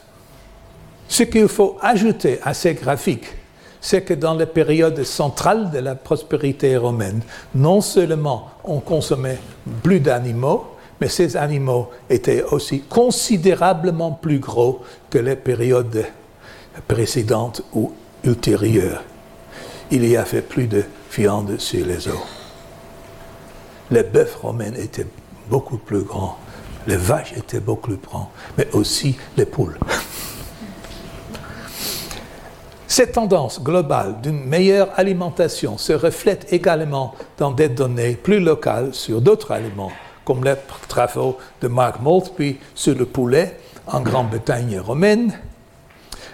Ce 1.07 1.23
qu'il 1.23 1.47
faut 1.47 1.77
ajouter 1.81 2.39
à 2.43 2.53
ces 2.53 2.73
graphiques, 2.73 3.27
c'est 3.85 4.01
que 4.01 4.15
dans 4.15 4.33
les 4.33 4.47
périodes 4.47 5.03
centrales 5.03 5.69
de 5.69 5.77
la 5.77 5.93
prospérité 5.93 6.75
romaine, 6.75 7.21
non 7.53 7.81
seulement 7.81 8.49
on 8.63 8.79
consommait 8.79 9.37
plus 9.83 9.99
d'animaux, 9.99 10.65
mais 10.99 11.07
ces 11.07 11.37
animaux 11.37 11.91
étaient 12.09 12.41
aussi 12.41 12.81
considérablement 12.81 14.11
plus 14.11 14.39
gros 14.39 14.81
que 15.11 15.19
les 15.19 15.35
périodes 15.35 16.03
précédentes 16.87 17.61
ou 17.73 17.91
ultérieures. 18.23 19.03
Il 19.91 20.03
y 20.03 20.17
avait 20.17 20.41
plus 20.41 20.65
de 20.65 20.83
viande 21.15 21.59
sur 21.59 21.85
les 21.85 22.07
eaux. 22.07 22.25
Les 23.91 24.01
bœufs 24.01 24.35
romains 24.41 24.73
étaient 24.73 25.05
beaucoup 25.47 25.77
plus 25.77 26.01
grands, 26.01 26.39
les 26.87 26.97
vaches 26.97 27.33
étaient 27.37 27.59
beaucoup 27.59 27.91
plus 27.91 28.07
grands, 28.07 28.31
mais 28.57 28.67
aussi 28.73 29.15
les 29.37 29.45
poules. 29.45 29.77
Cette 32.87 33.13
tendance 33.13 33.61
globale 33.63 34.21
d'une 34.21 34.45
meilleure 34.45 34.89
alimentation 34.95 35.77
se 35.77 35.93
reflète 35.93 36.53
également 36.53 37.15
dans 37.37 37.51
des 37.51 37.67
données 37.67 38.15
plus 38.15 38.39
locales 38.39 38.93
sur 38.93 39.21
d'autres 39.21 39.51
aliments, 39.51 39.91
comme 40.23 40.43
les 40.43 40.53
travaux 40.87 41.37
de 41.61 41.67
Mark 41.67 41.99
Maltby 42.01 42.57
sur 42.75 42.95
le 42.95 43.05
poulet 43.05 43.59
en 43.87 44.01
Grande-Bretagne 44.01 44.79
romaine, 44.79 45.33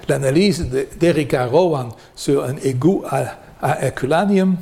l'analyse 0.09 0.69
d'Erika 0.99 1.45
Rowan 1.45 1.89
sur 2.15 2.43
un 2.43 2.57
égout 2.57 3.03
à, 3.09 3.37
à 3.61 3.85
Herculaneum, 3.85 4.57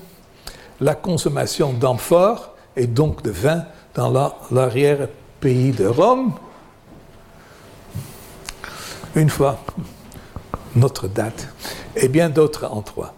la 0.81 0.95
consommation 0.95 1.73
d'amphores 1.73 2.55
et 2.75 2.85
donc 2.87 3.23
de 3.23 3.31
vin 3.31 3.63
dans 3.95 4.31
l'arrière-pays 4.51 5.71
de 5.71 5.87
Rome. 5.87 6.33
Une 9.15 9.29
fois 9.29 9.59
notre 10.75 11.07
date, 11.07 11.47
et 11.95 12.07
bien 12.07 12.29
d'autres 12.29 12.65
endroits. 12.71 13.13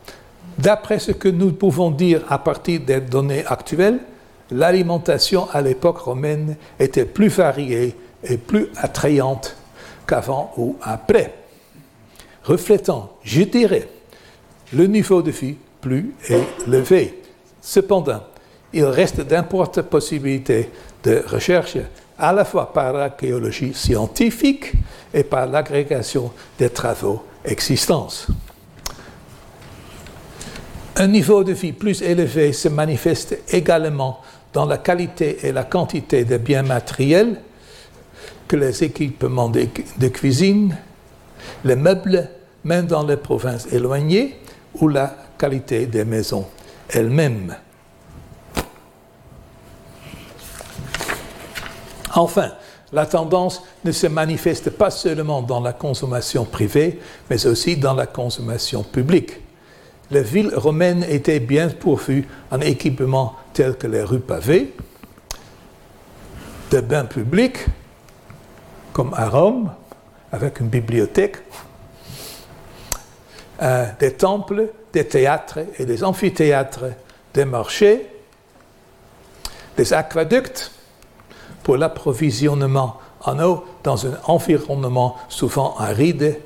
D'après 0.57 0.99
ce 0.99 1.11
que 1.11 1.29
nous 1.29 1.53
pouvons 1.53 1.91
dire 1.91 2.21
à 2.29 2.37
partir 2.37 2.81
des 2.81 3.01
données 3.01 3.45
actuelles, 3.45 3.99
l'alimentation 4.51 5.49
à 5.51 5.61
l'époque 5.61 5.99
romaine 5.99 6.55
était 6.79 7.05
plus 7.05 7.29
variée 7.29 7.95
et 8.23 8.37
plus 8.37 8.67
attrayante 8.77 9.55
qu'avant 10.05 10.53
ou 10.57 10.75
après, 10.81 11.33
reflétant, 12.43 13.13
je 13.23 13.43
dirais, 13.43 13.87
le 14.73 14.87
niveau 14.87 15.21
de 15.21 15.31
vie 15.31 15.55
plus 15.79 16.13
élevé. 16.67 17.21
Cependant, 17.61 18.23
il 18.73 18.85
reste 18.85 19.21
d'importantes 19.21 19.85
possibilités 19.85 20.69
de 21.03 21.23
recherche, 21.27 21.77
à 22.17 22.31
la 22.33 22.45
fois 22.45 22.71
par 22.71 22.93
l'archéologie 22.93 23.73
scientifique 23.73 24.73
et 25.13 25.23
par 25.23 25.47
l'agrégation 25.47 26.31
des 26.59 26.69
travaux 26.69 27.23
existants. 27.45 28.09
Un 30.95 31.07
niveau 31.07 31.43
de 31.43 31.53
vie 31.53 31.73
plus 31.73 32.01
élevé 32.01 32.53
se 32.53 32.67
manifeste 32.69 33.37
également 33.49 34.21
dans 34.53 34.65
la 34.65 34.77
qualité 34.77 35.47
et 35.47 35.51
la 35.51 35.63
quantité 35.63 36.25
des 36.25 36.37
biens 36.37 36.63
matériels 36.63 37.41
que 38.47 38.55
les 38.57 38.83
équipements 38.83 39.49
de, 39.49 40.07
cuisine, 40.09 40.77
les 41.63 41.77
meubles, 41.77 42.29
même 42.65 42.85
dans 42.85 43.05
les 43.05 43.17
provinces 43.17 43.67
éloignées, 43.71 44.35
ou 44.75 44.89
la 44.89 45.15
qualité 45.37 45.85
des 45.85 46.03
maisons 46.03 46.45
elles-mêmes. 46.89 47.55
Enfin, 52.13 52.51
la 52.93 53.05
tendance 53.05 53.63
ne 53.85 53.91
se 53.91 54.07
manifeste 54.07 54.69
pas 54.71 54.89
seulement 54.89 55.41
dans 55.41 55.61
la 55.61 55.73
consommation 55.73 56.45
privée, 56.45 56.99
mais 57.29 57.45
aussi 57.45 57.77
dans 57.77 57.93
la 57.93 58.05
consommation 58.05 58.83
publique. 58.83 59.39
Les 60.09 60.21
villes 60.21 60.53
romaines 60.53 61.05
étaient 61.07 61.39
bien 61.39 61.69
pourvues 61.69 62.27
en 62.51 62.59
équipements 62.59 63.35
tels 63.53 63.77
que 63.77 63.87
les 63.87 64.03
rues 64.03 64.19
pavées, 64.19 64.73
des 66.69 66.81
bains 66.81 67.05
publics, 67.05 67.65
comme 68.91 69.13
à 69.13 69.29
Rome, 69.29 69.71
avec 70.31 70.59
une 70.59 70.67
bibliothèque, 70.67 71.37
euh, 73.61 73.85
des 73.99 74.13
temples, 74.13 74.69
des 74.91 75.07
théâtres 75.07 75.59
et 75.77 75.85
des 75.85 76.03
amphithéâtres, 76.03 76.85
des 77.33 77.45
marchés, 77.45 78.07
des 79.77 79.93
aqueducs 79.93 80.71
pour 81.63 81.77
l'approvisionnement 81.77 82.97
en 83.23 83.39
eau 83.39 83.63
dans 83.83 84.05
un 84.07 84.17
environnement 84.25 85.15
souvent 85.29 85.75
aride 85.77 86.39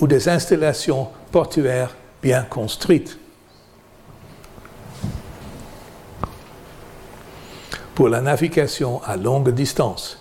ou 0.00 0.06
des 0.06 0.28
installations 0.28 1.08
portuaires 1.30 1.94
bien 2.22 2.42
construite. 2.42 3.18
Pour 7.94 8.08
la 8.08 8.20
navigation 8.20 9.02
à 9.04 9.16
longue 9.16 9.50
distance. 9.50 10.18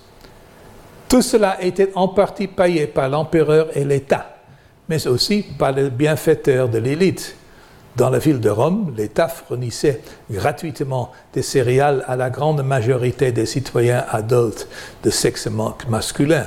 Tout 1.08 1.22
cela 1.22 1.62
était 1.62 1.92
en 1.96 2.10
partie 2.10 2.48
payé 2.48 2.88
par 2.88 3.10
l'empereur 3.10 3.76
et 3.76 3.84
l'État, 3.84 4.38
mais 4.88 5.08
aussi 5.08 5.44
par 5.58 5.72
les 5.72 5.90
bienfaiteurs 5.90 6.70
de 6.70 6.78
l'élite. 6.78 7.36
Dans 7.96 8.10
la 8.10 8.20
ville 8.20 8.40
de 8.40 8.50
Rome, 8.50 8.94
l'État 8.96 9.28
fournissait 9.28 10.02
gratuitement 10.30 11.12
des 11.34 11.42
céréales 11.42 12.06
à 12.08 12.16
la 12.16 12.30
grande 12.30 12.64
majorité 12.64 13.32
des 13.32 13.46
citoyens 13.46 14.06
adultes 14.10 14.68
de 15.04 15.10
sexe 15.10 15.50
masculin. 15.90 16.46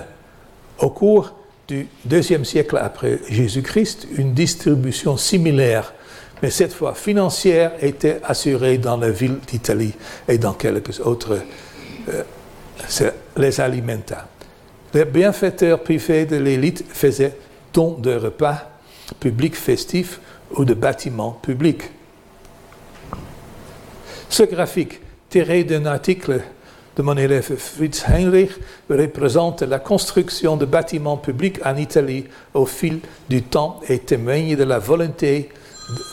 Au 0.78 0.90
cours 0.90 1.34
du 1.68 1.86
deuxième 2.04 2.44
siècle 2.44 2.78
après 2.80 3.20
Jésus-Christ, 3.28 4.08
une 4.16 4.32
distribution 4.32 5.16
similaire, 5.16 5.92
mais 6.42 6.50
cette 6.50 6.72
fois 6.72 6.94
financière, 6.94 7.72
était 7.80 8.20
assurée 8.24 8.78
dans 8.78 8.96
la 8.96 9.10
ville 9.10 9.38
d'Italie 9.46 9.94
et 10.28 10.38
dans 10.38 10.54
quelques 10.54 11.00
autres 11.00 11.38
euh, 12.08 12.22
les 13.36 13.60
alimenta. 13.60 14.28
Les 14.94 15.04
bienfaiteurs 15.04 15.82
privés 15.82 16.24
de 16.24 16.36
l'élite 16.36 16.84
faisaient 16.88 17.36
don 17.72 17.96
de 17.98 18.14
repas 18.14 18.70
publics 19.20 19.56
festifs 19.56 20.20
ou 20.52 20.64
de 20.64 20.74
bâtiments 20.74 21.32
publics. 21.42 21.82
Ce 24.28 24.42
graphique, 24.42 25.00
tiré 25.30 25.64
d'un 25.64 25.86
article 25.86 26.42
de 26.96 27.02
mon 27.02 27.16
élève 27.16 27.56
Fritz 27.56 28.04
Heinrich 28.08 28.52
représente 28.88 29.62
la 29.62 29.78
construction 29.78 30.56
de 30.56 30.64
bâtiments 30.64 31.16
publics 31.16 31.60
en 31.64 31.76
Italie 31.76 32.26
au 32.52 32.66
fil 32.66 33.00
du 33.28 33.42
temps 33.42 33.80
et 33.88 33.98
témoigne 33.98 34.56
de 34.56 34.64
la 34.64 34.78
volonté 34.78 35.48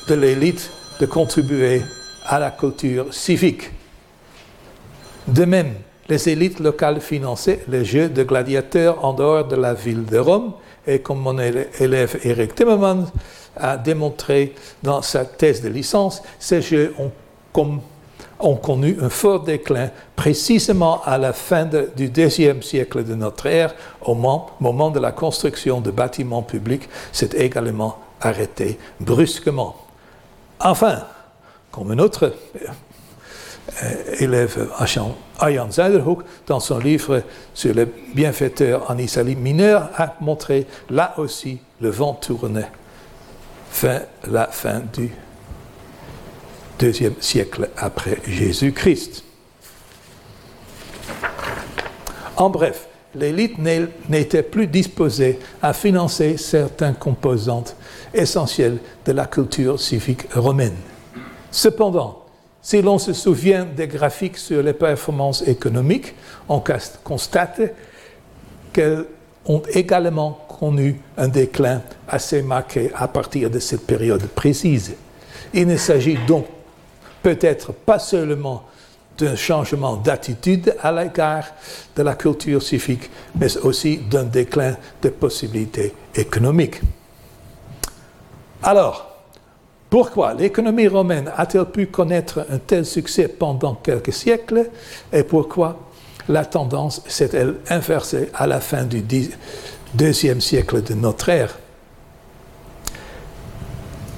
de 0.07 0.15
l'élite 0.15 0.71
de 0.99 1.05
contribuer 1.05 1.82
à 2.25 2.39
la 2.39 2.51
culture 2.51 3.13
civique. 3.13 3.71
De 5.27 5.45
même, 5.45 5.73
les 6.09 6.29
élites 6.29 6.59
locales 6.59 6.99
finançaient 6.99 7.63
les 7.67 7.86
jeux 7.86 8.09
de 8.09 8.23
gladiateurs 8.23 9.03
en 9.05 9.13
dehors 9.13 9.47
de 9.47 9.55
la 9.55 9.73
ville 9.73 10.05
de 10.05 10.17
Rome 10.17 10.53
et 10.86 10.99
comme 10.99 11.19
mon 11.19 11.38
élève 11.39 12.19
Eric 12.23 12.55
Timmermans 12.55 13.05
a 13.58 13.78
démontré 13.78 14.56
dans 14.84 15.02
sa 15.02 15.26
thèse 15.26 15.62
de 15.62 15.70
licence, 15.70 16.22
ces 16.39 16.62
jeux 16.62 16.93
ont 17.54 18.56
connu 18.56 18.97
un 19.02 19.10
fort 19.10 19.41
déclin 19.41 19.89
précisément 20.16 21.02
à 21.04 21.18
la 21.18 21.34
fin 21.34 21.68
du 21.95 22.10
deuxième 22.10 22.62
siècle 22.62 23.04
de 23.04 23.16
notre 23.16 23.45
ère, 23.45 23.76
au 24.02 24.16
moment 24.16 24.91
de 24.91 24.99
la 24.99 25.12
construction 25.12 25.82
de 25.82 25.91
bâtiments 25.91 26.43
publics, 26.43 26.88
s'est 27.12 27.32
également 27.36 27.97
arrêté 28.22 28.78
brusquement. 28.99 29.76
Enfin, 30.60 31.04
comme 31.72 31.91
un 31.91 31.99
autre 31.99 32.34
euh, 33.84 34.16
élève 34.20 34.70
Ayan 35.39 35.72
Zeiderhoek, 35.72 36.24
dans 36.47 36.60
son 36.60 36.78
livre 36.78 37.24
sur 37.54 37.74
les 37.74 37.86
bienfaiteurs 38.14 38.89
en 38.89 38.97
Italie 38.97 39.36
mineure, 39.36 39.89
a 39.97 40.16
montré 40.22 40.68
là 40.89 41.14
aussi 41.18 41.60
le 41.80 41.89
vent 41.89 42.14
tournait 42.14 42.70
fin, 43.72 44.01
la 44.30 44.47
fin 44.47 44.82
du 44.93 45.09
deuxième 46.78 47.15
siècle 47.19 47.69
après 47.78 48.17
Jésus-Christ. 48.28 49.24
En 52.38 52.49
bref, 52.49 52.88
l'élite 53.15 53.57
n'était 54.09 54.43
plus 54.43 54.67
disposée 54.67 55.39
à 55.61 55.74
financer 55.74 56.38
certaines 56.38 56.95
composantes 56.95 57.76
essentielles 58.13 58.80
de 59.05 59.11
la 59.11 59.26
culture 59.26 59.80
civique 59.80 60.32
romaine. 60.34 60.76
Cependant, 61.49 62.26
si 62.61 62.82
l'on 62.82 62.99
se 62.99 63.13
souvient 63.13 63.65
des 63.65 63.88
graphiques 63.88 64.38
sur 64.38 64.61
les 64.61 64.74
performances 64.74 65.47
économiques, 65.47 66.13
on 66.47 66.61
constate 67.03 67.61
qu'elles 68.72 69.05
ont 69.45 69.61
également 69.74 70.45
connu 70.62 71.01
un 71.18 71.28
déclin 71.28 71.82
assez 72.07 72.43
marqué 72.43 72.91
à 72.93 73.07
partir 73.07 73.49
de 73.49 73.57
cette 73.57 73.88
période 73.88 74.28
précise. 74.28 74.93
Il 75.55 75.66
ne 75.66 75.76
s'agit 75.76 76.20
donc 76.28 76.45
peut-être 77.24 77.74
pas 77.74 77.97
seulement 77.97 78.64
d'un 79.18 79.36
changement 79.36 79.97
d'attitude 79.97 80.76
à 80.82 80.91
l'égard 80.91 81.45
de 81.95 82.03
la 82.03 82.14
culture 82.14 82.62
civique, 82.62 83.09
mais 83.36 83.57
aussi 83.57 83.97
d'un 83.97 84.24
déclin 84.24 84.78
des 85.01 85.09
possibilités 85.09 85.93
économiques. 86.14 86.80
Alors, 88.62 89.07
pourquoi 89.89 90.36
l'économie 90.36 90.88
romaine 90.88 91.32
a-t-elle 91.36 91.66
pu 91.66 91.88
connaître 91.88 92.45
un 92.49 92.59
tel 92.59 92.86
succès 92.86 93.28
pendant 93.28 93.76
quelques 93.76 94.14
siècles 94.14 94.70
et 95.12 95.24
pourquoi 95.24 95.80
la 96.30 96.45
tendance 96.45 97.01
s'est-elle 97.07 97.55
inversée 97.70 98.30
à 98.36 98.45
la 98.47 98.59
fin 98.59 98.84
du 98.84 99.01
deuxième 99.94 100.42
siècle 100.42 100.82
de 100.82 100.94
notre 100.94 101.30
ère 101.30 101.58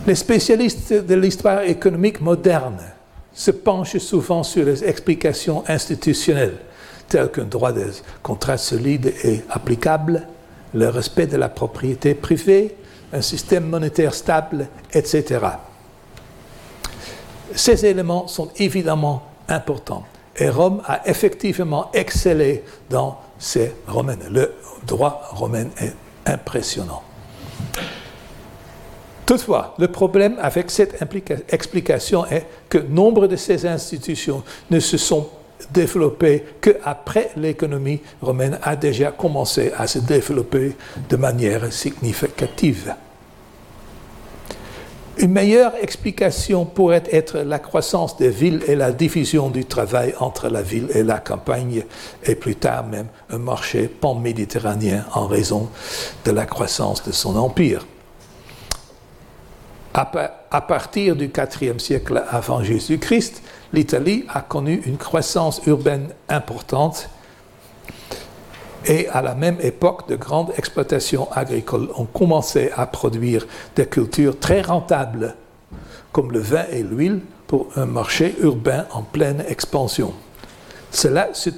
Les 0.05 0.15
spécialistes 0.15 0.93
de 0.93 1.15
l'histoire 1.15 1.61
économique 1.63 2.19
moderne 2.19 2.81
se 3.33 3.51
penchent 3.51 3.97
souvent 3.97 4.43
sur 4.43 4.65
les 4.65 4.83
explications 4.83 5.63
institutionnelles, 5.67 6.57
telles 7.07 7.31
qu'un 7.31 7.45
droit 7.45 7.71
des 7.71 7.89
contrats 8.21 8.57
solides 8.57 9.13
et 9.23 9.41
applicable, 9.49 10.27
le 10.73 10.89
respect 10.89 11.27
de 11.27 11.37
la 11.37 11.49
propriété 11.49 12.15
privée, 12.15 12.75
un 13.13 13.21
système 13.21 13.65
monétaire 13.67 14.13
stable, 14.13 14.67
etc. 14.91 15.39
Ces 17.55 17.85
éléments 17.85 18.27
sont 18.27 18.49
évidemment 18.57 19.23
importants 19.47 20.03
et 20.35 20.49
Rome 20.49 20.81
a 20.85 21.07
effectivement 21.07 21.89
excellé 21.93 22.63
dans 22.89 23.19
ces 23.37 23.73
romaines. 23.87 24.25
Le 24.29 24.53
droit 24.85 25.29
romain 25.31 25.67
est 25.79 25.93
impressionnant. 26.25 27.03
Toutefois, 29.25 29.73
le 29.79 29.87
problème 29.87 30.37
avec 30.41 30.69
cette 30.69 31.01
explication 31.49 32.25
est 32.25 32.45
que 32.69 32.77
nombre 32.77 33.27
de 33.27 33.35
ces 33.35 33.65
institutions 33.65 34.43
ne 34.69 34.79
se 34.79 34.97
sont 34.97 35.29
développées 35.71 36.43
qu'après 36.59 37.31
l'économie 37.37 38.01
romaine 38.21 38.59
a 38.61 38.75
déjà 38.75 39.11
commencé 39.11 39.71
à 39.77 39.87
se 39.87 39.99
développer 39.99 40.75
de 41.09 41.15
manière 41.15 41.71
significative. 41.71 42.93
Une 45.17 45.31
meilleure 45.31 45.73
explication 45.79 46.65
pourrait 46.65 47.03
être 47.11 47.37
la 47.39 47.59
croissance 47.59 48.17
des 48.17 48.29
villes 48.29 48.63
et 48.67 48.75
la 48.75 48.91
division 48.91 49.49
du 49.49 49.63
travail 49.63 50.15
entre 50.19 50.49
la 50.49 50.63
ville 50.63 50.87
et 50.95 51.03
la 51.03 51.19
campagne, 51.19 51.83
et 52.23 52.33
plus 52.33 52.55
tard 52.55 52.87
même 52.87 53.07
un 53.29 53.37
marché 53.37 53.87
pan-méditerranéen 53.87 55.05
en 55.13 55.27
raison 55.27 55.69
de 56.25 56.31
la 56.31 56.47
croissance 56.47 57.03
de 57.03 57.11
son 57.11 57.35
empire. 57.35 57.85
À 59.93 60.61
partir 60.61 61.15
du 61.15 61.31
IVe 61.61 61.77
siècle 61.77 62.23
avant 62.27 62.63
Jésus-Christ, 62.63 63.43
l'Italie 63.73 64.25
a 64.29 64.41
connu 64.41 64.81
une 64.87 64.97
croissance 64.97 65.61
urbaine 65.67 66.09
importante 66.27 67.09
et 68.85 69.07
à 69.07 69.21
la 69.21 69.35
même 69.35 69.57
époque, 69.61 70.09
de 70.09 70.15
grandes 70.15 70.51
exploitations 70.57 71.31
agricoles 71.31 71.89
ont 71.95 72.05
commencé 72.05 72.69
à 72.75 72.85
produire 72.85 73.47
des 73.75 73.85
cultures 73.85 74.39
très 74.39 74.61
rentables, 74.61 75.35
comme 76.11 76.31
le 76.31 76.39
vin 76.39 76.65
et 76.71 76.83
l'huile, 76.83 77.21
pour 77.47 77.67
un 77.75 77.85
marché 77.85 78.35
urbain 78.41 78.85
en 78.91 79.03
pleine 79.03 79.43
expansion. 79.47 80.13
Cela 80.91 81.29
se 81.33 81.49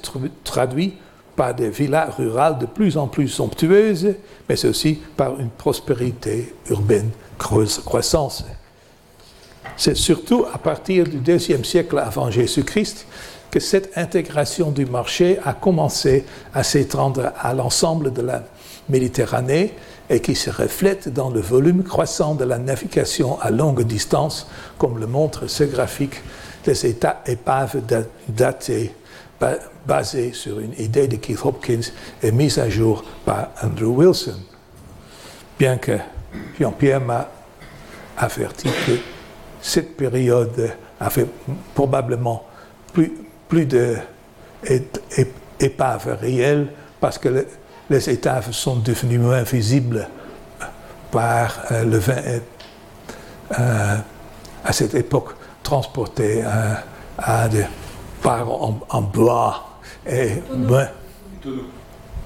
traduit 0.44 0.94
par 1.36 1.54
des 1.54 1.68
villas 1.68 2.10
rurales 2.16 2.58
de 2.58 2.66
plus 2.66 2.96
en 2.96 3.08
plus 3.08 3.28
somptueuses, 3.28 4.14
mais 4.48 4.64
aussi 4.64 5.00
par 5.16 5.38
une 5.38 5.50
prospérité 5.50 6.54
urbaine 6.70 7.10
croissance. 7.38 8.44
C'est 9.76 9.96
surtout 9.96 10.46
à 10.52 10.58
partir 10.58 11.04
du 11.04 11.18
deuxième 11.18 11.64
siècle 11.64 11.98
avant 11.98 12.30
Jésus-Christ 12.30 13.06
que 13.56 13.60
cette 13.60 13.96
intégration 13.96 14.70
du 14.70 14.84
marché 14.84 15.38
a 15.42 15.54
commencé 15.54 16.26
à 16.52 16.62
s'étendre 16.62 17.32
à 17.40 17.54
l'ensemble 17.54 18.12
de 18.12 18.20
la 18.20 18.42
Méditerranée 18.90 19.72
et 20.10 20.20
qui 20.20 20.34
se 20.34 20.50
reflète 20.50 21.08
dans 21.08 21.30
le 21.30 21.40
volume 21.40 21.82
croissant 21.82 22.34
de 22.34 22.44
la 22.44 22.58
navigation 22.58 23.40
à 23.40 23.50
longue 23.50 23.84
distance, 23.84 24.46
comme 24.76 24.98
le 24.98 25.06
montre 25.06 25.46
ce 25.46 25.64
graphique 25.64 26.20
des 26.66 26.84
états 26.84 27.22
épaves 27.24 27.80
datées 28.28 28.92
basées 29.86 30.34
sur 30.34 30.60
une 30.60 30.74
idée 30.78 31.08
de 31.08 31.16
Keith 31.16 31.40
Hopkins 31.42 31.88
et 32.22 32.32
mise 32.32 32.58
à 32.58 32.68
jour 32.68 33.04
par 33.24 33.52
Andrew 33.62 33.86
Wilson. 33.86 34.36
Bien 35.58 35.78
que 35.78 35.96
Jean-Pierre 36.60 37.00
m'a 37.00 37.30
averti 38.18 38.68
que 38.86 38.98
cette 39.62 39.96
période 39.96 40.72
avait 41.00 41.26
probablement 41.74 42.44
plus, 42.92 43.12
plus 43.48 43.66
d'épaves 45.58 46.18
réelles 46.20 46.68
parce 47.00 47.18
que 47.18 47.46
les 47.88 48.10
étaves 48.10 48.52
sont 48.52 48.76
devenues 48.76 49.18
moins 49.18 49.42
visibles 49.42 50.08
par 51.10 51.60
euh, 51.70 51.84
le 51.84 51.98
vin 51.98 52.22
euh, 53.58 53.96
à 54.64 54.72
cette 54.72 54.94
époque 54.94 55.30
transporté 55.62 56.42
euh, 56.44 56.74
à 57.18 57.48
des 57.48 57.64
par 58.22 58.50
en, 58.50 59.02
bois 59.02 59.78
et 60.04 60.42
moins 60.52 60.88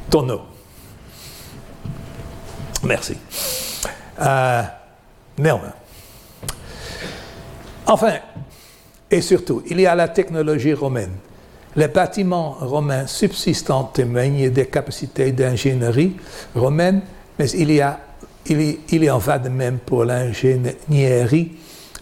tonneaux. 0.09 0.43
Merci. 2.83 3.19
néanmoins. 5.37 5.75
Enfin, 7.87 8.15
et 9.11 9.21
surtout, 9.21 9.63
il 9.69 9.81
y 9.81 9.87
a 9.87 9.95
la 9.95 10.09
technologie 10.09 10.75
romaine. 10.75 11.13
Les 11.77 11.89
bâtiments 11.89 12.57
romains 12.61 13.07
subsistants 13.07 13.85
témoignent 13.85 14.51
des 14.51 14.67
capacités 14.67 15.33
d'ingénierie 15.33 16.17
romaine, 16.55 17.03
mais 17.39 17.51
il 17.51 17.73
y, 17.73 17.81
a, 17.81 18.01
il, 18.49 19.11
en 19.11 19.19
va 19.19 19.39
de 19.39 19.49
même 19.49 19.79
pour 19.79 20.05
l'ingénierie 20.05 21.53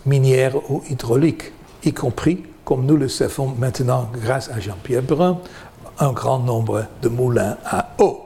minière 0.07 0.57
ou 0.71 0.83
hydraulique, 0.89 1.53
y 1.85 1.93
compris, 1.93 2.43
comme 2.65 2.87
nous 2.87 2.97
le 2.97 3.09
savons 3.09 3.55
maintenant 3.59 4.11
grâce 4.13 4.51
à 4.51 4.59
Jean-Pierre 4.59 5.03
Brun, 5.03 5.39
un 5.99 6.13
grand 6.13 6.39
nombre 6.39 6.87
de 7.03 7.09
moulins 7.09 7.57
à 7.65 7.91
eau. 7.99 8.25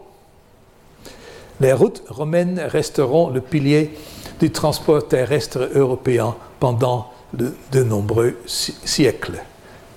Les 1.61 1.73
routes 1.73 2.03
romaines 2.09 2.61
resteront 2.61 3.31
le 3.31 3.41
pilier 3.41 3.93
du 4.41 4.51
transport 4.51 5.07
terrestre 5.07 5.71
européen 5.75 6.35
pendant 6.59 7.12
de, 7.33 7.83
nombreux 7.83 8.37
siècles. 8.47 9.43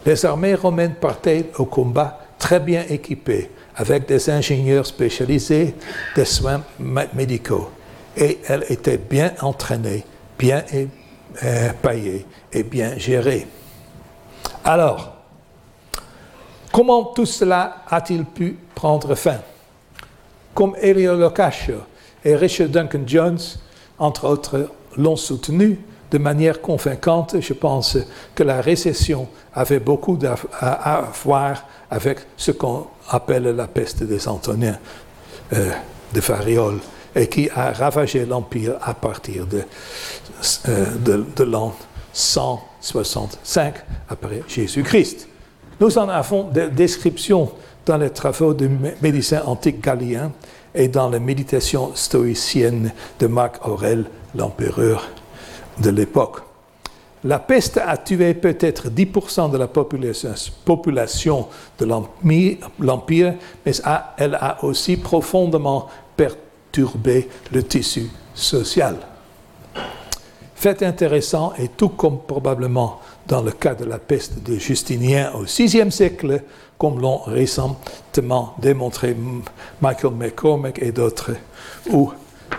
Les 0.06 0.26
armées 0.26 0.56
romaines 0.56 0.96
partaient 0.96 1.52
au 1.58 1.66
combat 1.66 2.20
très 2.38 2.60
bien 2.60 2.84
équipées, 2.90 3.50
avec 3.76 4.08
des 4.08 4.30
ingénieurs 4.30 4.86
spécialisés, 4.86 5.76
des 6.16 6.26
soins 6.26 6.64
médicaux, 7.14 7.70
et 8.16 8.40
elles 8.48 8.66
étaient 8.70 8.98
bien 8.98 9.34
entraînées, 9.42 10.06
bien 10.38 10.64
payées 11.82 12.26
et 12.54 12.64
bien 12.64 12.98
gérées. 12.98 13.48
Alors, 14.64 15.16
comment 16.72 17.04
tout 17.06 17.26
cela 17.26 17.84
a-t-il 17.90 18.26
pu 18.26 18.58
prendre 18.74 19.16
fin? 19.16 19.40
Comme 20.54 20.76
Elio 20.82 21.16
Locascio 21.16 21.76
et 22.24 22.36
Richard 22.36 22.70
Duncan 22.70 23.02
Jones, 23.06 23.40
entre 24.00 24.28
autres, 24.28 24.72
l'ont 24.98 25.16
soutenu, 25.16 25.80
de 26.12 26.18
manière 26.18 26.62
convaincante, 26.62 27.36
je 27.40 27.54
pense 27.54 27.98
que 28.34 28.44
la 28.44 28.62
récession 28.62 29.28
avait 29.54 29.80
beaucoup 29.80 30.18
à, 30.60 31.10
voir 31.24 31.66
avec 31.90 32.20
ce 32.38 32.52
qu'on 32.52 32.88
appelle 33.10 33.44
la 33.44 33.68
peste 33.68 34.04
des 34.04 34.28
Antoniens 34.28 34.78
euh, 35.54 35.72
de 36.14 36.22
Fariol 36.22 36.80
et 37.16 37.28
qui 37.28 37.50
a 37.50 37.72
ravagé 37.72 38.26
l'Empire 38.26 38.76
à 38.82 38.94
partir 38.94 39.46
de, 39.46 39.64
euh, 40.68 41.24
l'an 41.46 41.74
165 42.14 43.76
après 44.10 44.44
Jésus-Christ. 44.48 45.28
Nous 45.80 45.98
en 45.98 46.08
avons 46.10 46.44
des 46.50 46.70
descriptions 46.70 47.52
dans 47.86 47.98
les 47.98 48.10
travaux 48.10 48.54
du 48.54 48.70
médecin 49.02 49.42
antique 49.46 49.82
gallien 49.82 50.32
et 50.74 50.88
dans 50.88 51.10
les 51.10 51.20
méditations 51.20 51.92
stoïciennes 51.96 52.92
de 53.20 53.28
Marc 53.28 53.66
Aurèle, 53.68 54.06
l'empereur 54.36 55.08
de 55.80 55.90
l'époque. 55.90 56.42
La 57.24 57.40
peste 57.40 57.78
a 57.84 57.98
tué 57.98 58.36
peut-être 58.36 58.90
10% 58.90 59.50
de 59.52 59.58
la 59.58 59.68
population 59.68 61.48
de 61.80 61.86
l'Empire, 62.80 63.34
mais 63.66 63.74
elle 64.18 64.36
a 64.36 64.64
aussi 64.64 64.98
profondément 64.98 65.88
perturbé 66.16 67.28
le 67.52 67.64
tissu 67.64 68.12
social. 68.36 68.98
Fait 70.54 70.84
intéressant, 70.84 71.54
et 71.58 71.70
tout 71.70 71.90
comme 71.90 72.20
probablement 72.20 73.00
dans 73.28 73.42
le 73.42 73.52
cas 73.52 73.74
de 73.74 73.86
la 73.86 73.98
peste 73.98 74.44
de 74.44 74.60
Justinien 74.60 75.32
au 75.34 75.44
VIe 75.44 75.92
siècle, 75.92 76.44
comme 76.78 77.02
l'ont 77.02 77.22
récemment 77.26 78.56
démontré 78.60 79.16
Michael 79.82 80.14
McCormick 80.14 80.80
et 80.80 80.92
d'autres, 80.92 81.32
ou 81.90 82.12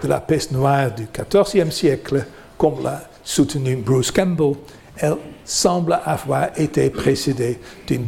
de 0.03 0.09
la 0.09 0.21
peste 0.21 0.51
noire 0.51 0.91
du 0.91 1.07
XIVe 1.07 1.71
siècle, 1.71 2.27
comme 2.57 2.83
l'a 2.83 3.03
soutenu 3.25 3.77
Bruce 3.77 4.11
Campbell, 4.11 4.55
elle 4.99 5.17
semble 5.45 5.99
avoir 6.05 6.49
été 6.59 6.89
précédée 6.91 7.59
d'une 7.87 8.07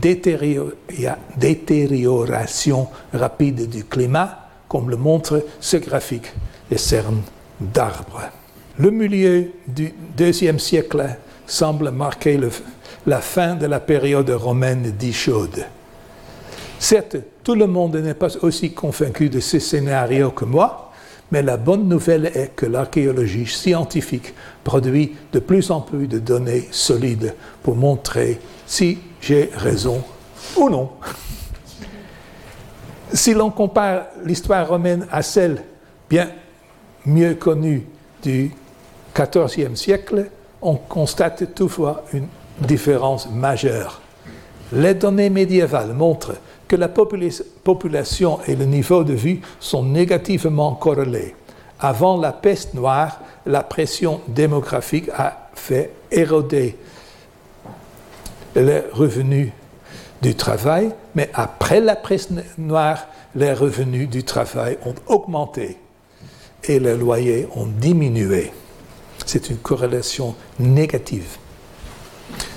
détérioration 1.36 2.88
rapide 3.12 3.68
du 3.68 3.84
climat, 3.84 4.48
comme 4.68 4.90
le 4.90 4.96
montre 4.96 5.44
ce 5.60 5.76
graphique 5.76 6.32
des 6.70 6.78
cernes 6.78 7.22
d'arbres. 7.60 8.30
Le 8.78 8.90
milieu 8.90 9.50
du 9.66 9.92
deuxième 10.16 10.58
siècle 10.58 11.16
semble 11.46 11.90
marquer 11.90 12.40
la 13.06 13.20
fin 13.20 13.54
de 13.54 13.66
la 13.66 13.80
période 13.80 14.30
romaine 14.30 14.92
dite 14.98 15.14
chaude. 15.14 15.66
Certes, 16.78 17.16
tout 17.42 17.54
le 17.54 17.66
monde 17.66 17.96
n'est 17.96 18.14
pas 18.14 18.36
aussi 18.42 18.72
convaincu 18.72 19.28
de 19.28 19.40
ce 19.40 19.58
scénario 19.58 20.30
que 20.30 20.44
moi, 20.44 20.87
mais 21.30 21.42
la 21.42 21.56
bonne 21.56 21.88
nouvelle 21.88 22.26
est 22.26 22.54
que 22.56 22.66
l'archéologie 22.66 23.46
scientifique 23.46 24.34
produit 24.64 25.16
de 25.32 25.38
plus 25.38 25.70
en 25.70 25.80
plus 25.80 26.06
de 26.06 26.18
données 26.18 26.68
solides 26.70 27.34
pour 27.62 27.76
montrer 27.76 28.40
si 28.66 28.98
j'ai 29.20 29.50
raison 29.54 30.02
ou 30.56 30.70
non. 30.70 30.90
Si 33.12 33.34
l'on 33.34 33.50
compare 33.50 34.06
l'histoire 34.24 34.68
romaine 34.68 35.06
à 35.10 35.22
celle 35.22 35.62
bien 36.08 36.30
mieux 37.06 37.34
connue 37.34 37.86
du 38.22 38.52
XIVe 39.14 39.74
siècle, 39.74 40.30
on 40.60 40.76
constate 40.76 41.54
toutefois 41.54 42.04
une 42.12 42.28
différence 42.60 43.28
majeure. 43.30 44.00
Les 44.72 44.94
données 44.94 45.30
médiévales 45.30 45.94
montrent 45.94 46.34
que 46.68 46.76
la 46.76 46.88
population 46.88 48.40
et 48.46 48.54
le 48.54 48.66
niveau 48.66 49.02
de 49.02 49.14
vie 49.14 49.40
sont 49.58 49.82
négativement 49.82 50.74
corrélés. 50.74 51.34
Avant 51.80 52.16
la 52.18 52.32
peste 52.32 52.74
noire, 52.74 53.20
la 53.46 53.62
pression 53.62 54.20
démographique 54.28 55.08
a 55.16 55.48
fait 55.54 55.90
éroder 56.10 56.76
les 58.54 58.80
revenus 58.92 59.50
du 60.20 60.34
travail, 60.34 60.92
mais 61.14 61.30
après 61.32 61.80
la 61.80 61.96
peste 61.96 62.30
noire, 62.58 63.06
les 63.34 63.52
revenus 63.52 64.08
du 64.08 64.24
travail 64.24 64.78
ont 64.84 64.94
augmenté 65.06 65.78
et 66.64 66.80
les 66.80 66.96
loyers 66.96 67.48
ont 67.54 67.66
diminué. 67.66 68.52
C'est 69.24 69.50
une 69.50 69.58
corrélation 69.58 70.34
négative. 70.58 71.36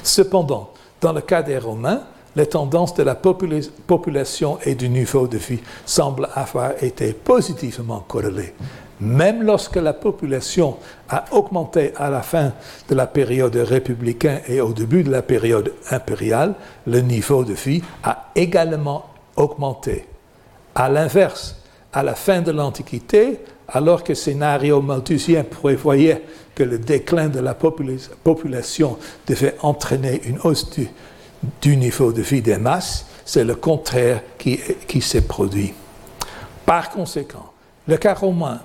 Cependant, 0.03 0.71
dans 0.99 1.13
le 1.13 1.21
cas 1.21 1.43
des 1.43 1.57
Romains, 1.57 2.03
les 2.35 2.45
tendances 2.45 2.93
de 2.93 3.03
la 3.03 3.15
population 3.15 4.57
et 4.65 4.75
du 4.75 4.89
niveau 4.89 5.27
de 5.27 5.37
vie 5.37 5.59
semblent 5.85 6.29
avoir 6.33 6.71
été 6.81 7.13
positivement 7.13 8.03
corrélées. 8.07 8.53
Même 9.01 9.41
lorsque 9.43 9.77
la 9.77 9.93
population 9.93 10.77
a 11.09 11.25
augmenté 11.31 11.91
à 11.97 12.09
la 12.11 12.21
fin 12.21 12.53
de 12.87 12.95
la 12.95 13.07
période 13.07 13.55
républicaine 13.55 14.41
et 14.47 14.61
au 14.61 14.73
début 14.73 15.03
de 15.03 15.11
la 15.11 15.23
période 15.23 15.73
impériale, 15.89 16.53
le 16.85 16.99
niveau 16.99 17.43
de 17.43 17.53
vie 17.53 17.81
a 18.03 18.29
également 18.35 19.05
augmenté. 19.35 20.05
À 20.75 20.87
l'inverse, 20.87 21.57
à 21.91 22.03
la 22.03 22.13
fin 22.13 22.41
de 22.41 22.51
l'Antiquité, 22.51 23.39
alors 23.67 24.03
que 24.03 24.13
scénario 24.13 24.81
malthusien 24.81 25.43
prévoyait 25.43 26.21
que 26.53 26.63
le 26.63 26.77
déclin 26.77 27.27
de 27.27 27.39
la 27.39 27.55
population 27.55 28.97
devait 29.27 29.55
entraîner 29.61 30.21
une 30.25 30.37
hausse 30.43 30.69
du, 30.69 30.87
du 31.61 31.77
niveau 31.77 32.11
de 32.11 32.21
vie 32.21 32.41
des 32.41 32.57
masses, 32.57 33.05
c'est 33.25 33.43
le 33.43 33.55
contraire 33.55 34.21
qui, 34.37 34.59
qui 34.87 35.01
s'est 35.01 35.21
produit. 35.21 35.73
Par 36.65 36.89
conséquent, 36.89 37.51
le 37.87 37.97
cas 37.97 38.13
romain 38.13 38.61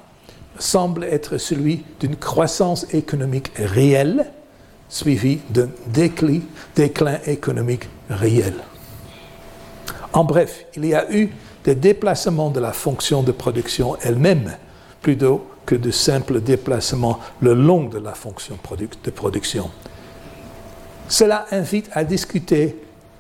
semble 0.59 1.05
être 1.05 1.39
celui 1.39 1.85
d'une 2.01 2.16
croissance 2.16 2.87
économique 2.95 3.51
réelle 3.57 4.27
suivie 4.89 5.41
d'un 5.51 5.68
déclin, 5.89 6.41
déclin 6.74 7.18
économique 7.27 7.89
réel. 8.09 8.55
En 10.12 10.24
bref, 10.24 10.64
il 10.77 10.87
y 10.87 10.95
a 10.95 11.12
eu 11.12 11.31
des 11.64 11.74
déplacements 11.74 12.51
de 12.51 12.61
la 12.61 12.72
fonction 12.72 13.22
de 13.22 13.33
production 13.33 13.97
elle-même 14.03 14.57
plutôt 15.03 15.47
que 15.66 15.74
de 15.74 15.91
simples 15.91 16.41
déplacements 16.41 17.18
le 17.41 17.55
long 17.55 17.85
de 17.85 17.99
la 17.99 18.14
fonction 18.14 18.57
de 19.05 19.11
production. 19.11 19.70
Cela 21.09 21.46
invite 21.52 21.88
à 21.92 22.04
discuter 22.04 22.76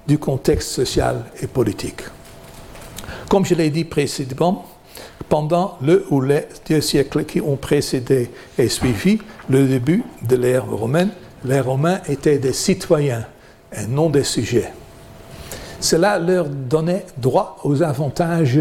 du 0.06 0.18
contexte 0.18 0.70
social 0.70 1.24
et 1.40 1.46
politique. 1.46 2.02
Comme 3.28 3.44
je 3.44 3.54
l'ai 3.54 3.70
dit 3.70 3.84
précédemment, 3.84 4.66
pendant 5.28 5.78
le 5.82 6.06
ou 6.10 6.20
les 6.20 6.46
deux 6.68 6.80
siècles 6.80 7.24
qui 7.24 7.40
ont 7.40 7.56
précédé 7.56 8.30
et 8.58 8.68
suivi 8.68 9.18
le 9.48 9.66
début 9.66 10.04
de 10.22 10.36
l'ère 10.36 10.66
romaine, 10.66 11.10
les 11.44 11.60
Romains 11.60 12.00
étaient 12.08 12.38
des 12.38 12.52
citoyens 12.52 13.24
et 13.72 13.86
non 13.86 14.10
des 14.10 14.24
sujets. 14.24 14.72
Cela 15.80 16.18
leur 16.18 16.46
donnait 16.48 17.04
droit 17.18 17.58
aux 17.64 17.82
avantages 17.82 18.60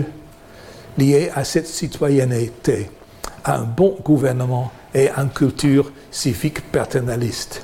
liés 0.97 1.31
à 1.33 1.43
cette 1.43 1.67
citoyenneté, 1.67 2.89
à 3.43 3.57
un 3.57 3.63
bon 3.63 3.97
gouvernement 4.03 4.71
et 4.93 5.09
à 5.09 5.21
une 5.21 5.29
culture 5.29 5.91
civique 6.11 6.71
paternaliste 6.71 7.61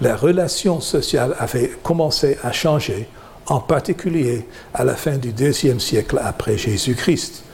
les 0.00 0.12
relations 0.12 0.80
sociales 0.80 1.34
avaient 1.38 1.72
commencé 1.82 2.38
à 2.42 2.52
changer, 2.52 3.08
en 3.46 3.60
particulier 3.60 4.46
à 4.74 4.84
la 4.84 4.94
fin 4.94 5.16
du 5.16 5.32
deuxième 5.32 5.80
siècle 5.80 6.20
après 6.22 6.58
Jésus-Christ, 6.58 7.44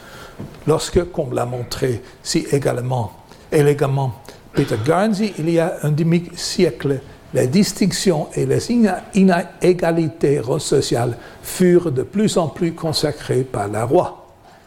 lorsque, 0.67 1.05
comme 1.13 1.35
l'a 1.35 1.47
montré 1.47 2.03
si 2.23 2.47
également, 2.51 3.13
élégamment 3.51 4.15
Peter 4.55 4.77
Garnsey, 4.85 5.33
il 5.39 5.51
y 5.51 5.59
a 5.59 5.77
un 5.83 5.91
demi-siècle, 5.91 7.01
les 7.33 7.47
distinctions 7.47 8.29
et 8.35 8.45
les 8.45 8.71
inégalités 9.15 10.43
sociales 10.59 11.17
furent 11.43 11.91
de 11.91 12.03
plus 12.03 12.37
en 12.37 12.49
plus 12.49 12.75
consacrées 12.75 13.45
par 13.45 13.69
la 13.69 13.85
roi. 13.85 14.27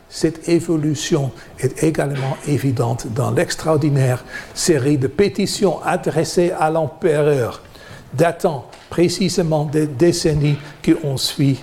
Cette 0.09 0.49
évolution 0.49 1.32
est 1.59 1.84
également 1.84 2.38
évidente 2.47 3.07
dans 3.13 3.32
l'extraordinaire 3.32 4.23
série 4.53 4.97
de 4.97 5.07
pétitions 5.07 5.84
adressées 5.84 6.51
à 6.57 6.71
l'empereur 6.71 7.61
datant 8.18 8.66
précisément 8.89 9.66
des 9.66 9.88
décennies 9.88 10.57
qui 10.82 10.95
ont 11.03 11.18
suivi 11.18 11.59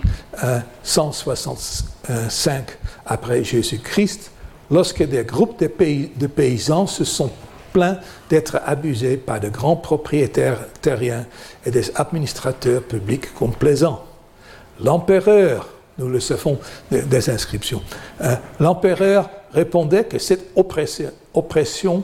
165 0.82 2.78
après 3.06 3.44
Jésus-Christ, 3.44 4.30
lorsque 4.70 5.02
des 5.02 5.24
groupes 5.24 5.58
de, 5.60 5.70
de, 6.16 6.26
paysans 6.26 6.86
se 6.86 7.04
sont 7.04 7.30
plaints 7.72 7.98
d'être 8.28 8.60
abusés 8.64 9.16
par 9.16 9.40
de 9.40 9.48
grands 9.48 9.76
propriétaires 9.76 10.58
terriens 10.80 11.26
et 11.64 11.70
des 11.70 11.90
administrateurs 11.96 12.82
publics 12.82 13.32
complaisants. 13.34 14.04
L'empereur, 14.80 15.68
nous 15.98 16.08
le 16.08 16.20
savons 16.20 16.58
des 16.90 17.30
inscriptions, 17.30 17.82
euh, 18.22 18.36
l'empereur 18.60 19.30
répondait 19.52 20.04
que 20.04 20.18
cette 20.18 20.50
oppression 20.56 22.02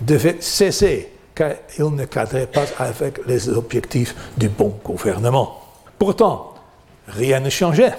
devait 0.00 0.36
cesser 0.40 1.10
car 1.34 1.52
il 1.78 1.86
ne 1.86 2.04
cadrait 2.04 2.46
pas 2.46 2.66
avec 2.78 3.26
les 3.26 3.48
objectifs 3.48 4.14
du 4.36 4.48
bon 4.48 4.78
gouvernement. 4.84 5.60
Pourtant, 5.98 6.54
rien 7.08 7.40
ne 7.40 7.50
changeait. 7.50 7.94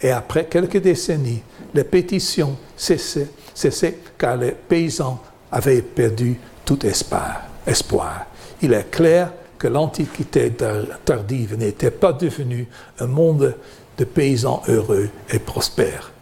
Et 0.00 0.10
après 0.10 0.46
quelques 0.46 0.78
décennies, 0.78 1.42
les 1.74 1.84
pétitions 1.84 2.56
cessaient, 2.76 3.98
car 4.18 4.36
les 4.36 4.52
paysans 4.52 5.20
avaient 5.50 5.82
perdu 5.82 6.38
tout 6.64 6.84
espoir. 6.84 7.42
espoir. 7.66 8.26
il 8.62 8.72
est 8.72 8.90
clair 8.90 9.32
que 9.58 9.68
l'Antiquité 9.68 10.52
tardive 11.04 11.56
n'était 11.56 11.90
pas 11.90 12.12
devenue 12.12 12.66
un 12.98 13.06
monde 13.06 13.56
de 13.96 14.04
paysans 14.04 14.62
heureux 14.68 15.08
et 15.30 15.38
prospères. 15.38 16.12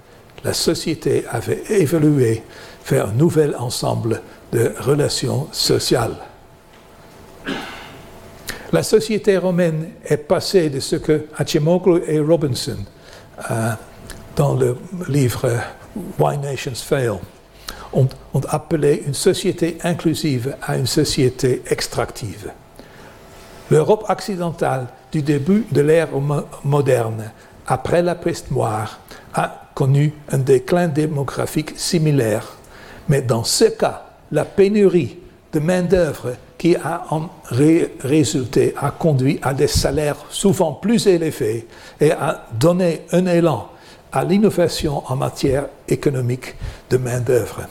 La 0.44 0.52
société 0.52 1.24
avait 1.30 1.62
évolué 1.70 2.42
vers 2.86 3.08
un 3.08 3.12
nouvel 3.12 3.56
ensemble 3.58 4.20
de 4.54 4.72
relations 4.80 5.48
sociales. 5.50 6.16
La 8.72 8.82
société 8.84 9.36
romaine 9.36 9.90
est 10.04 10.16
passée 10.16 10.70
de 10.70 10.78
ce 10.80 10.96
que 10.96 11.26
Hachimoglu 11.36 12.02
et 12.06 12.20
Robinson, 12.20 12.78
euh, 13.50 13.70
dans 14.36 14.54
le 14.54 14.76
livre 15.08 15.48
Why 16.18 16.38
Nations 16.38 16.74
Fail, 16.74 17.18
ont, 17.92 18.08
appelé 18.48 19.02
une 19.06 19.14
société 19.14 19.78
inclusive 19.82 20.56
à 20.62 20.76
une 20.76 20.86
société 20.86 21.62
extractive. 21.68 22.50
L'Europe 23.70 24.04
occidentale 24.08 24.86
du 25.10 25.22
début 25.22 25.66
de 25.70 25.80
l'ère 25.80 26.08
moderne, 26.64 27.30
après 27.66 28.02
la 28.02 28.14
peste 28.14 28.50
noire, 28.50 29.00
a 29.34 29.68
connu 29.74 30.12
un 30.30 30.38
déclin 30.38 30.88
démographique 30.88 31.72
similaire. 31.76 32.56
Mais 33.08 33.22
dans 33.22 33.44
ce 33.44 33.64
cas, 33.64 34.03
la 34.34 34.44
pénurie 34.44 35.16
de 35.52 35.60
main-d'œuvre 35.60 36.34
qui 36.58 36.74
a 36.74 37.06
en 37.10 37.30
résulté 38.02 38.74
a 38.76 38.90
conduit 38.90 39.38
à 39.42 39.54
des 39.54 39.68
salaires 39.68 40.16
souvent 40.28 40.72
plus 40.72 41.06
élevés 41.06 41.68
et 42.00 42.10
a 42.10 42.44
donné 42.52 43.02
un 43.12 43.26
élan 43.26 43.70
à 44.12 44.24
l'innovation 44.24 45.02
en 45.06 45.16
matière 45.16 45.66
économique 45.88 46.56
de 46.90 46.96
main-d'œuvre. 46.96 47.62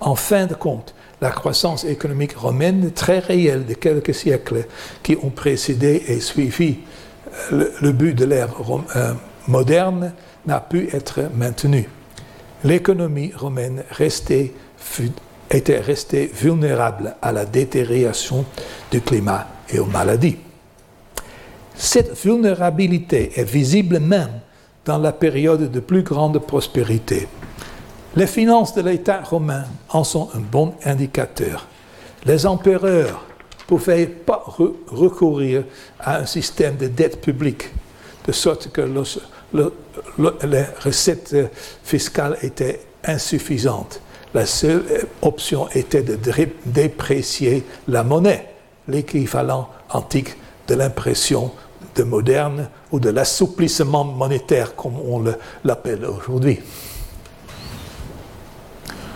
En 0.00 0.14
fin 0.14 0.46
de 0.46 0.54
compte, 0.54 0.94
la 1.22 1.30
croissance 1.30 1.84
économique 1.84 2.36
romaine 2.36 2.90
très 2.92 3.20
réelle 3.20 3.64
de 3.64 3.74
quelques 3.74 4.14
siècles 4.14 4.66
qui 5.02 5.16
ont 5.22 5.30
précédé 5.30 6.02
et 6.08 6.20
suivi 6.20 6.78
euh, 7.52 7.70
le, 7.80 7.92
but 7.92 8.14
de 8.14 8.26
l'ère 8.26 8.50
euh, 8.96 9.14
moderne 9.48 10.12
n'a 10.46 10.60
pu 10.60 10.88
être 10.92 11.20
maintenue. 11.34 11.88
L'économie 12.64 13.32
romaine 13.34 13.82
restait, 13.90 14.52
était 15.50 15.80
restée 15.80 16.26
vulnérable 16.26 17.16
à 17.20 17.32
la 17.32 17.44
détérioration 17.44 18.44
du 18.90 19.00
climat 19.00 19.46
et 19.68 19.78
aux 19.78 19.86
maladies. 19.86 20.38
Cette 21.74 22.16
vulnérabilité 22.22 23.32
est 23.36 23.44
visible 23.44 23.98
même 23.98 24.40
dans 24.84 24.98
la 24.98 25.12
période 25.12 25.70
de 25.70 25.80
plus 25.80 26.02
grande 26.02 26.38
prospérité. 26.38 27.28
Les 28.14 28.26
finances 28.26 28.74
de 28.74 28.82
l'État 28.82 29.22
romain 29.22 29.64
en 29.88 30.04
sont 30.04 30.28
un 30.34 30.40
bon 30.40 30.74
indicateur. 30.84 31.66
Les 32.24 32.46
empereurs 32.46 33.24
ne 33.60 33.64
pouvaient 33.66 34.06
pas 34.06 34.44
recourir 34.88 35.64
à 35.98 36.18
un 36.18 36.26
système 36.26 36.76
de 36.76 36.88
dette 36.88 37.20
publique, 37.20 37.70
de 38.26 38.32
sorte 38.32 38.70
que 38.70 38.82
les 39.52 40.64
recettes 40.84 41.34
fiscales 41.82 42.36
étaient 42.42 42.80
insuffisantes. 43.04 44.00
La 44.34 44.46
seule 44.46 44.84
option 45.20 45.68
était 45.74 46.02
de 46.02 46.18
déprécier 46.64 47.64
la 47.88 48.02
monnaie, 48.02 48.48
l'équivalent 48.88 49.68
antique 49.90 50.36
de 50.68 50.74
l'impression 50.74 51.52
de 51.94 52.02
moderne 52.02 52.68
ou 52.90 53.00
de 53.00 53.10
l'assouplissement 53.10 54.04
monétaire, 54.04 54.74
comme 54.74 54.96
on 54.96 55.22
l'appelle 55.64 56.06
aujourd'hui. 56.06 56.60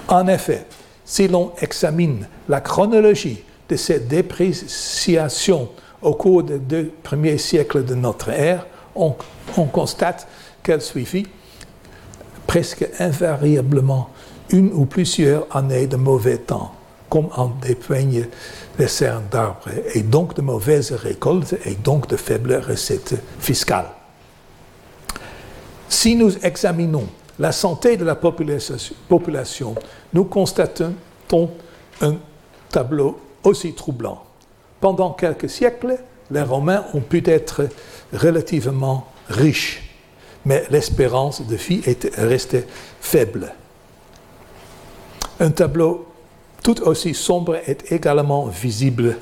En 0.09 0.27
effet, 0.29 0.67
si 1.05 1.29
l'on 1.29 1.53
examine 1.61 2.29
la 2.49 2.61
chronologie 2.61 3.43
de 3.69 3.77
cette 3.77 4.09
dépréciation 4.09 5.71
au 6.03 6.15
cours 6.15 6.43
des 6.43 6.59
deux 6.59 6.93
premiers 7.03 7.39
siècles 7.39 7.85
de 7.85 7.95
notre 7.95 8.29
ère, 8.29 8.67
on, 8.95 9.15
constate 9.73 10.27
qu'elle 10.63 10.81
suivit 10.81 11.27
presque 12.47 12.89
invariablement 12.99 14.11
une 14.51 14.73
ou 14.73 14.85
plusieurs 14.87 15.47
années 15.55 15.87
de 15.87 15.97
mauvais 15.97 16.39
temps, 16.39 16.73
comme 17.09 17.29
en 17.37 17.49
dépeignent 17.49 18.27
les 18.79 18.89
cernes 18.89 19.27
d'arbres, 19.31 19.69
et 19.95 20.03
donc 20.03 20.35
de 20.35 20.43
mauvaises 20.43 20.93
récoltes 20.93 21.55
et 21.65 21.75
donc 21.75 22.09
de 22.09 22.17
faibles 22.17 22.63
recettes 22.67 23.15
fiscales. 23.39 23.91
Si 25.89 26.17
nous 26.17 26.37
examinons 26.45 27.07
la 27.39 27.53
santé 27.53 27.97
de 27.97 28.05
la 28.05 28.17
population, 28.17 29.75
nous 30.13 30.25
constatons 30.25 31.51
un 32.01 32.17
tableau 32.71 33.19
aussi 33.45 33.73
troublant. 33.75 34.25
Pendant 34.81 35.13
quelques 35.13 35.49
siècles, 35.49 35.99
les 36.31 36.43
Romains 36.43 36.85
ont 36.95 37.01
pu 37.01 37.23
être 37.25 37.69
relativement 38.13 39.07
riches, 39.29 39.83
mais 40.45 40.65
l'espérance 40.71 41.47
de 41.47 41.57
vie 41.57 41.83
est 41.87 42.15
restée 42.17 42.65
faible. 43.01 43.53
Un 45.39 45.51
tableau 45.51 46.07
tout 46.63 46.83
aussi 46.83 47.15
sombre 47.15 47.57
est 47.67 47.93
également 47.93 48.47
visible 48.47 49.19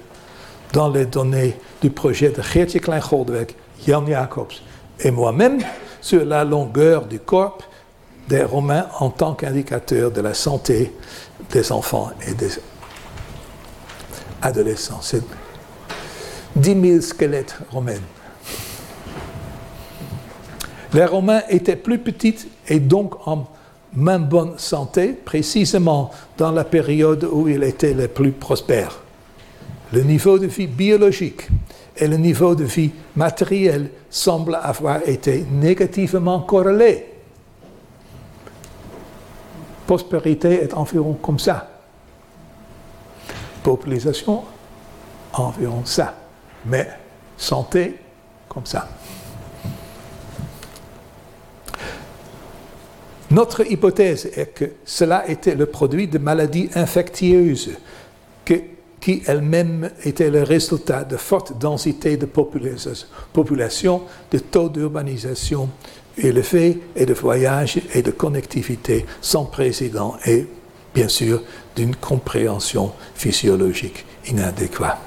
dans 0.72 0.88
les 0.88 1.06
données 1.06 1.56
du 1.82 1.90
projet 1.90 2.30
de 2.30 2.40
Geertje 2.40 2.78
Klein-Goldweg, 2.80 3.52
Jan 3.86 4.06
Jacobs 4.06 4.52
et 5.00 5.10
moi-même 5.10 5.58
sur 6.00 6.24
la 6.24 6.44
longueur 6.44 7.06
du 7.06 7.18
corps 7.18 7.58
des 8.28 8.42
Romains 8.42 8.86
en 9.00 9.10
tant 9.10 9.34
qu'indicateur 9.34 10.10
de 10.10 10.20
la 10.20 10.34
santé 10.34 10.92
des 11.50 11.72
enfants 11.72 12.10
et 12.26 12.34
des 12.34 12.50
adolescents. 14.40 15.00
C'est 15.02 15.22
10 16.56 16.80
000 16.80 17.00
squelettes 17.00 17.56
romains. 17.70 18.00
Les 20.92 21.04
Romains 21.04 21.42
étaient 21.48 21.76
plus 21.76 21.98
petits 21.98 22.48
et 22.68 22.78
donc 22.78 23.26
en 23.26 23.46
moins 23.96 24.18
bonne 24.18 24.58
santé, 24.58 25.12
précisément 25.12 26.10
dans 26.36 26.52
la 26.52 26.64
période 26.64 27.28
où 27.30 27.48
ils 27.48 27.62
étaient 27.62 27.94
les 27.94 28.08
plus 28.08 28.32
prospères. 28.32 29.00
Le 29.92 30.02
niveau 30.02 30.38
de 30.38 30.46
vie 30.46 30.66
biologique 30.66 31.48
et 31.96 32.08
le 32.08 32.16
niveau 32.16 32.54
de 32.54 32.64
vie 32.64 32.90
matériel 33.14 33.90
semblent 34.10 34.58
avoir 34.60 35.08
été 35.08 35.44
négativement 35.50 36.40
corrélés 36.40 37.14
prospérité 39.86 40.62
est 40.62 40.74
environ 40.74 41.14
comme 41.14 41.38
ça. 41.38 41.68
Population, 43.62 44.44
environ 45.32 45.82
ça. 45.84 46.14
Mais 46.66 46.88
santé, 47.36 47.98
comme 48.48 48.66
ça. 48.66 48.88
Notre 53.34 53.68
hypothèse 53.68 54.30
est 54.36 54.54
que 54.54 54.64
cela 54.84 55.28
était 55.28 55.56
le 55.56 55.66
produit 55.66 56.06
de 56.06 56.18
maladies 56.18 56.70
infectieuses 56.76 57.70
qui 58.44 59.22
elles-mêmes 59.26 59.90
étaient 60.04 60.30
le 60.30 60.44
résultat 60.44 61.02
de 61.02 61.16
forte 61.16 61.58
densité 61.58 62.16
de 62.16 62.26
population, 62.26 64.02
de 64.30 64.38
taux 64.38 64.68
d'urbanisation 64.68 65.68
élevé 66.16 66.78
et 66.94 67.06
de 67.06 67.12
voyage 67.12 67.80
et 67.92 68.02
de 68.02 68.12
connectivité 68.12 69.04
sans 69.20 69.46
précédent 69.46 70.16
et 70.26 70.46
bien 70.94 71.08
sûr 71.08 71.42
d'une 71.74 71.96
compréhension 71.96 72.92
physiologique 73.16 74.06
inadéquate. 74.28 75.00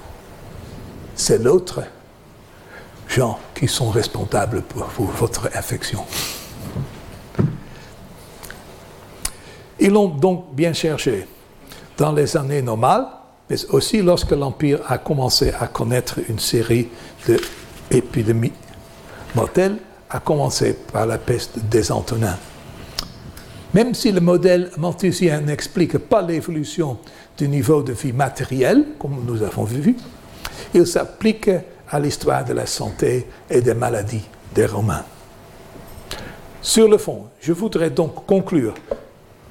C'est 1.15 1.41
l'autre 1.41 1.81
gens 3.07 3.39
qui 3.55 3.69
sont 3.69 3.89
responsables 3.89 4.63
pour, 4.63 4.85
votre 5.17 5.49
infection. 5.55 6.01
Ils 9.79 9.91
l'ont 9.91 10.07
donc 10.07 10.53
bien 10.53 10.73
cherché 10.73 11.27
dans 11.97 12.11
les 12.11 12.35
années 12.35 12.61
normales, 12.61 13.07
mais 13.49 13.57
aussi 13.69 14.01
lorsque 14.01 14.31
l'Empire 14.31 14.79
a 14.87 14.97
commencé 14.97 15.51
à 15.59 15.67
connaître 15.67 16.19
une 16.29 16.39
série 16.39 16.87
d'épidémies 17.89 18.53
mortelles 19.35 19.77
à 20.09 20.19
commencer 20.19 20.73
par 20.91 21.05
la 21.05 21.17
peste 21.17 21.59
des 21.59 21.91
Antonins. 21.91 22.37
Même 23.73 23.93
si 23.93 24.11
le 24.11 24.21
modèle 24.21 24.71
malthusien 24.77 25.41
n'explique 25.41 25.97
pas 25.97 26.21
l'évolution 26.21 26.97
du 27.37 27.47
niveau 27.47 27.83
de 27.83 27.91
vie 27.93 28.13
matériel, 28.13 28.85
comme 28.97 29.23
nous 29.25 29.43
avons 29.43 29.65
vu, 29.65 29.95
il 30.73 30.87
s'applique 30.87 31.49
à 31.89 31.99
l'histoire 31.99 32.45
de 32.45 32.53
la 32.53 32.65
santé 32.65 33.27
et 33.49 33.61
des 33.61 33.73
maladies 33.73 34.23
des 34.55 34.65
Romains. 34.65 35.03
Sur 36.61 36.87
le 36.87 36.97
fond, 36.97 37.25
je 37.39 37.53
voudrais 37.53 37.89
donc 37.89 38.25
conclure 38.25 38.73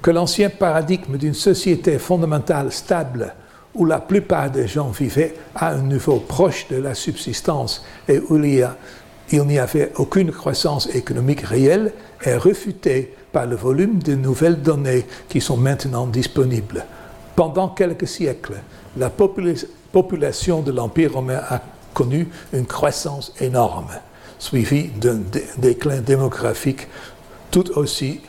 que 0.06 0.12
l'ancien 0.12 0.50
paradigme 0.50 1.16
d'une 1.16 1.34
société 1.34 1.98
fondamentale 1.98 2.70
stable 2.70 3.34
où 3.74 3.84
la 3.84 3.98
plupart 3.98 4.52
des 4.52 4.68
gens 4.68 4.90
vivaient 4.90 5.34
à 5.56 5.70
un 5.70 5.82
niveau 5.82 6.20
proche 6.20 6.68
de 6.68 6.76
la 6.76 6.94
subsistance 6.94 7.84
et 8.06 8.20
où 8.20 8.36
il 8.36 9.44
n'y 9.44 9.58
avait 9.58 9.90
aucune 9.96 10.30
croissance 10.30 10.86
économique 10.94 11.40
réelle 11.40 11.92
est 12.22 12.36
refutée 12.36 13.16
par 13.32 13.46
le 13.46 13.56
volume 13.56 13.98
de 13.98 14.14
nouvelles 14.14 14.62
données 14.62 15.06
qui 15.28 15.40
sont 15.40 15.56
maintenant 15.56 16.06
disponibles. 16.06 16.86
Pendant 17.34 17.70
quelques 17.70 18.06
siècles, 18.06 18.62
la 18.96 19.10
population 19.10 20.62
de 20.62 20.70
l'Empire 20.70 21.14
romain 21.14 21.40
a 21.48 21.60
connu 21.94 22.28
une 22.52 22.66
croissance 22.66 23.32
énorme, 23.40 23.90
suivie 24.38 24.86
d'un 24.86 25.18
déclin 25.58 26.00
démographique 26.00 26.86
tout 27.50 27.76
aussi 27.76 28.20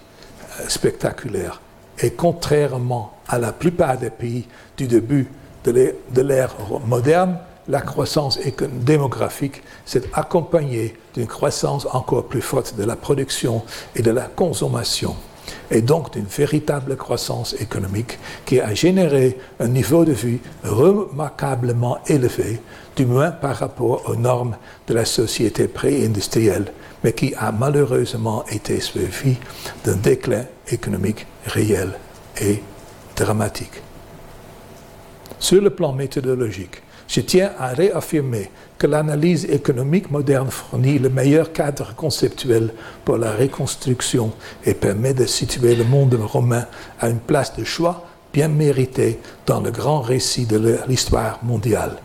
euh, 0.60 0.64
spectaculaire. 0.70 1.62
Et 2.00 2.12
contrairement 2.12 3.14
à 3.28 3.40
la 3.40 3.52
plupart 3.52 3.98
des 3.98 4.10
pays 4.10 4.48
du 4.78 4.88
début 4.88 5.28
de 5.64 6.22
l'ère 6.22 6.56
moderne, 6.86 7.38
la 7.68 7.82
croissance 7.82 8.40
démographique 8.86 9.62
s'est 9.86 10.04
accompagnée 10.14 10.96
d'une 11.14 11.28
croissance 11.28 11.86
encore 11.92 12.26
plus 12.26 12.42
forte 12.42 12.76
de 12.78 12.84
la 12.84 12.96
production 12.96 13.64
et 13.96 14.02
de 14.02 14.12
la 14.12 14.24
consommation, 14.24 15.16
et 15.70 15.82
donc 15.82 16.14
d'une 16.14 16.26
véritable 16.26 16.96
croissance 16.96 17.56
économique 17.60 18.20
qui 18.46 18.62
a 18.62 18.74
généré 18.74 19.38
un 19.60 19.68
niveau 19.68 20.06
de 20.06 20.14
vie 20.14 20.40
remarquablement 20.64 22.00
élevé, 22.08 22.62
du 22.96 23.06
moins 23.06 23.32
par 23.32 23.58
rapport 23.58 24.10
aux 24.10 24.16
normes 24.16 24.56
de 24.88 24.94
la 24.94 25.06
société 25.06 25.68
pré-industrielle, 25.68 26.72
mais 27.04 27.14
qui 27.14 27.34
a 27.36 27.52
malheureusement 27.52 28.46
été 28.50 28.80
suivi 28.80 29.36
d'un 29.84 29.96
déclin 29.96 30.46
économique 30.70 31.28
réel 31.48 31.94
et 32.42 32.62
dramatique. 33.16 33.82
Sur 35.40 35.62
le 35.62 35.70
plan 35.70 35.94
méthodologique, 35.94 36.82
je 37.08 37.22
tiens 37.22 37.52
à 37.58 37.68
réaffirmer 37.70 38.52
que 38.78 38.88
l'analyse 38.88 39.46
économique 39.46 40.12
moderne 40.12 40.52
fournit 40.52 41.00
le 41.00 41.10
meilleur 41.10 41.54
cadre 41.54 41.96
conceptuel 41.96 42.74
pour 43.06 43.18
la 43.18 43.32
reconstruction 43.32 44.34
et 44.66 44.74
permet 44.74 45.14
de 45.14 45.26
situer 45.26 45.76
le 45.76 45.84
monde 45.84 46.16
romain 46.16 46.66
à 47.00 47.10
une 47.10 47.20
place 47.20 47.56
de 47.56 47.64
choix 47.64 48.06
bien 48.34 48.50
méritée 48.50 49.20
dans 49.46 49.62
le 49.62 49.72
grand 49.72 50.02
récit 50.02 50.46
de 50.46 50.78
l'histoire 50.88 51.40
mondiale. 51.44 51.98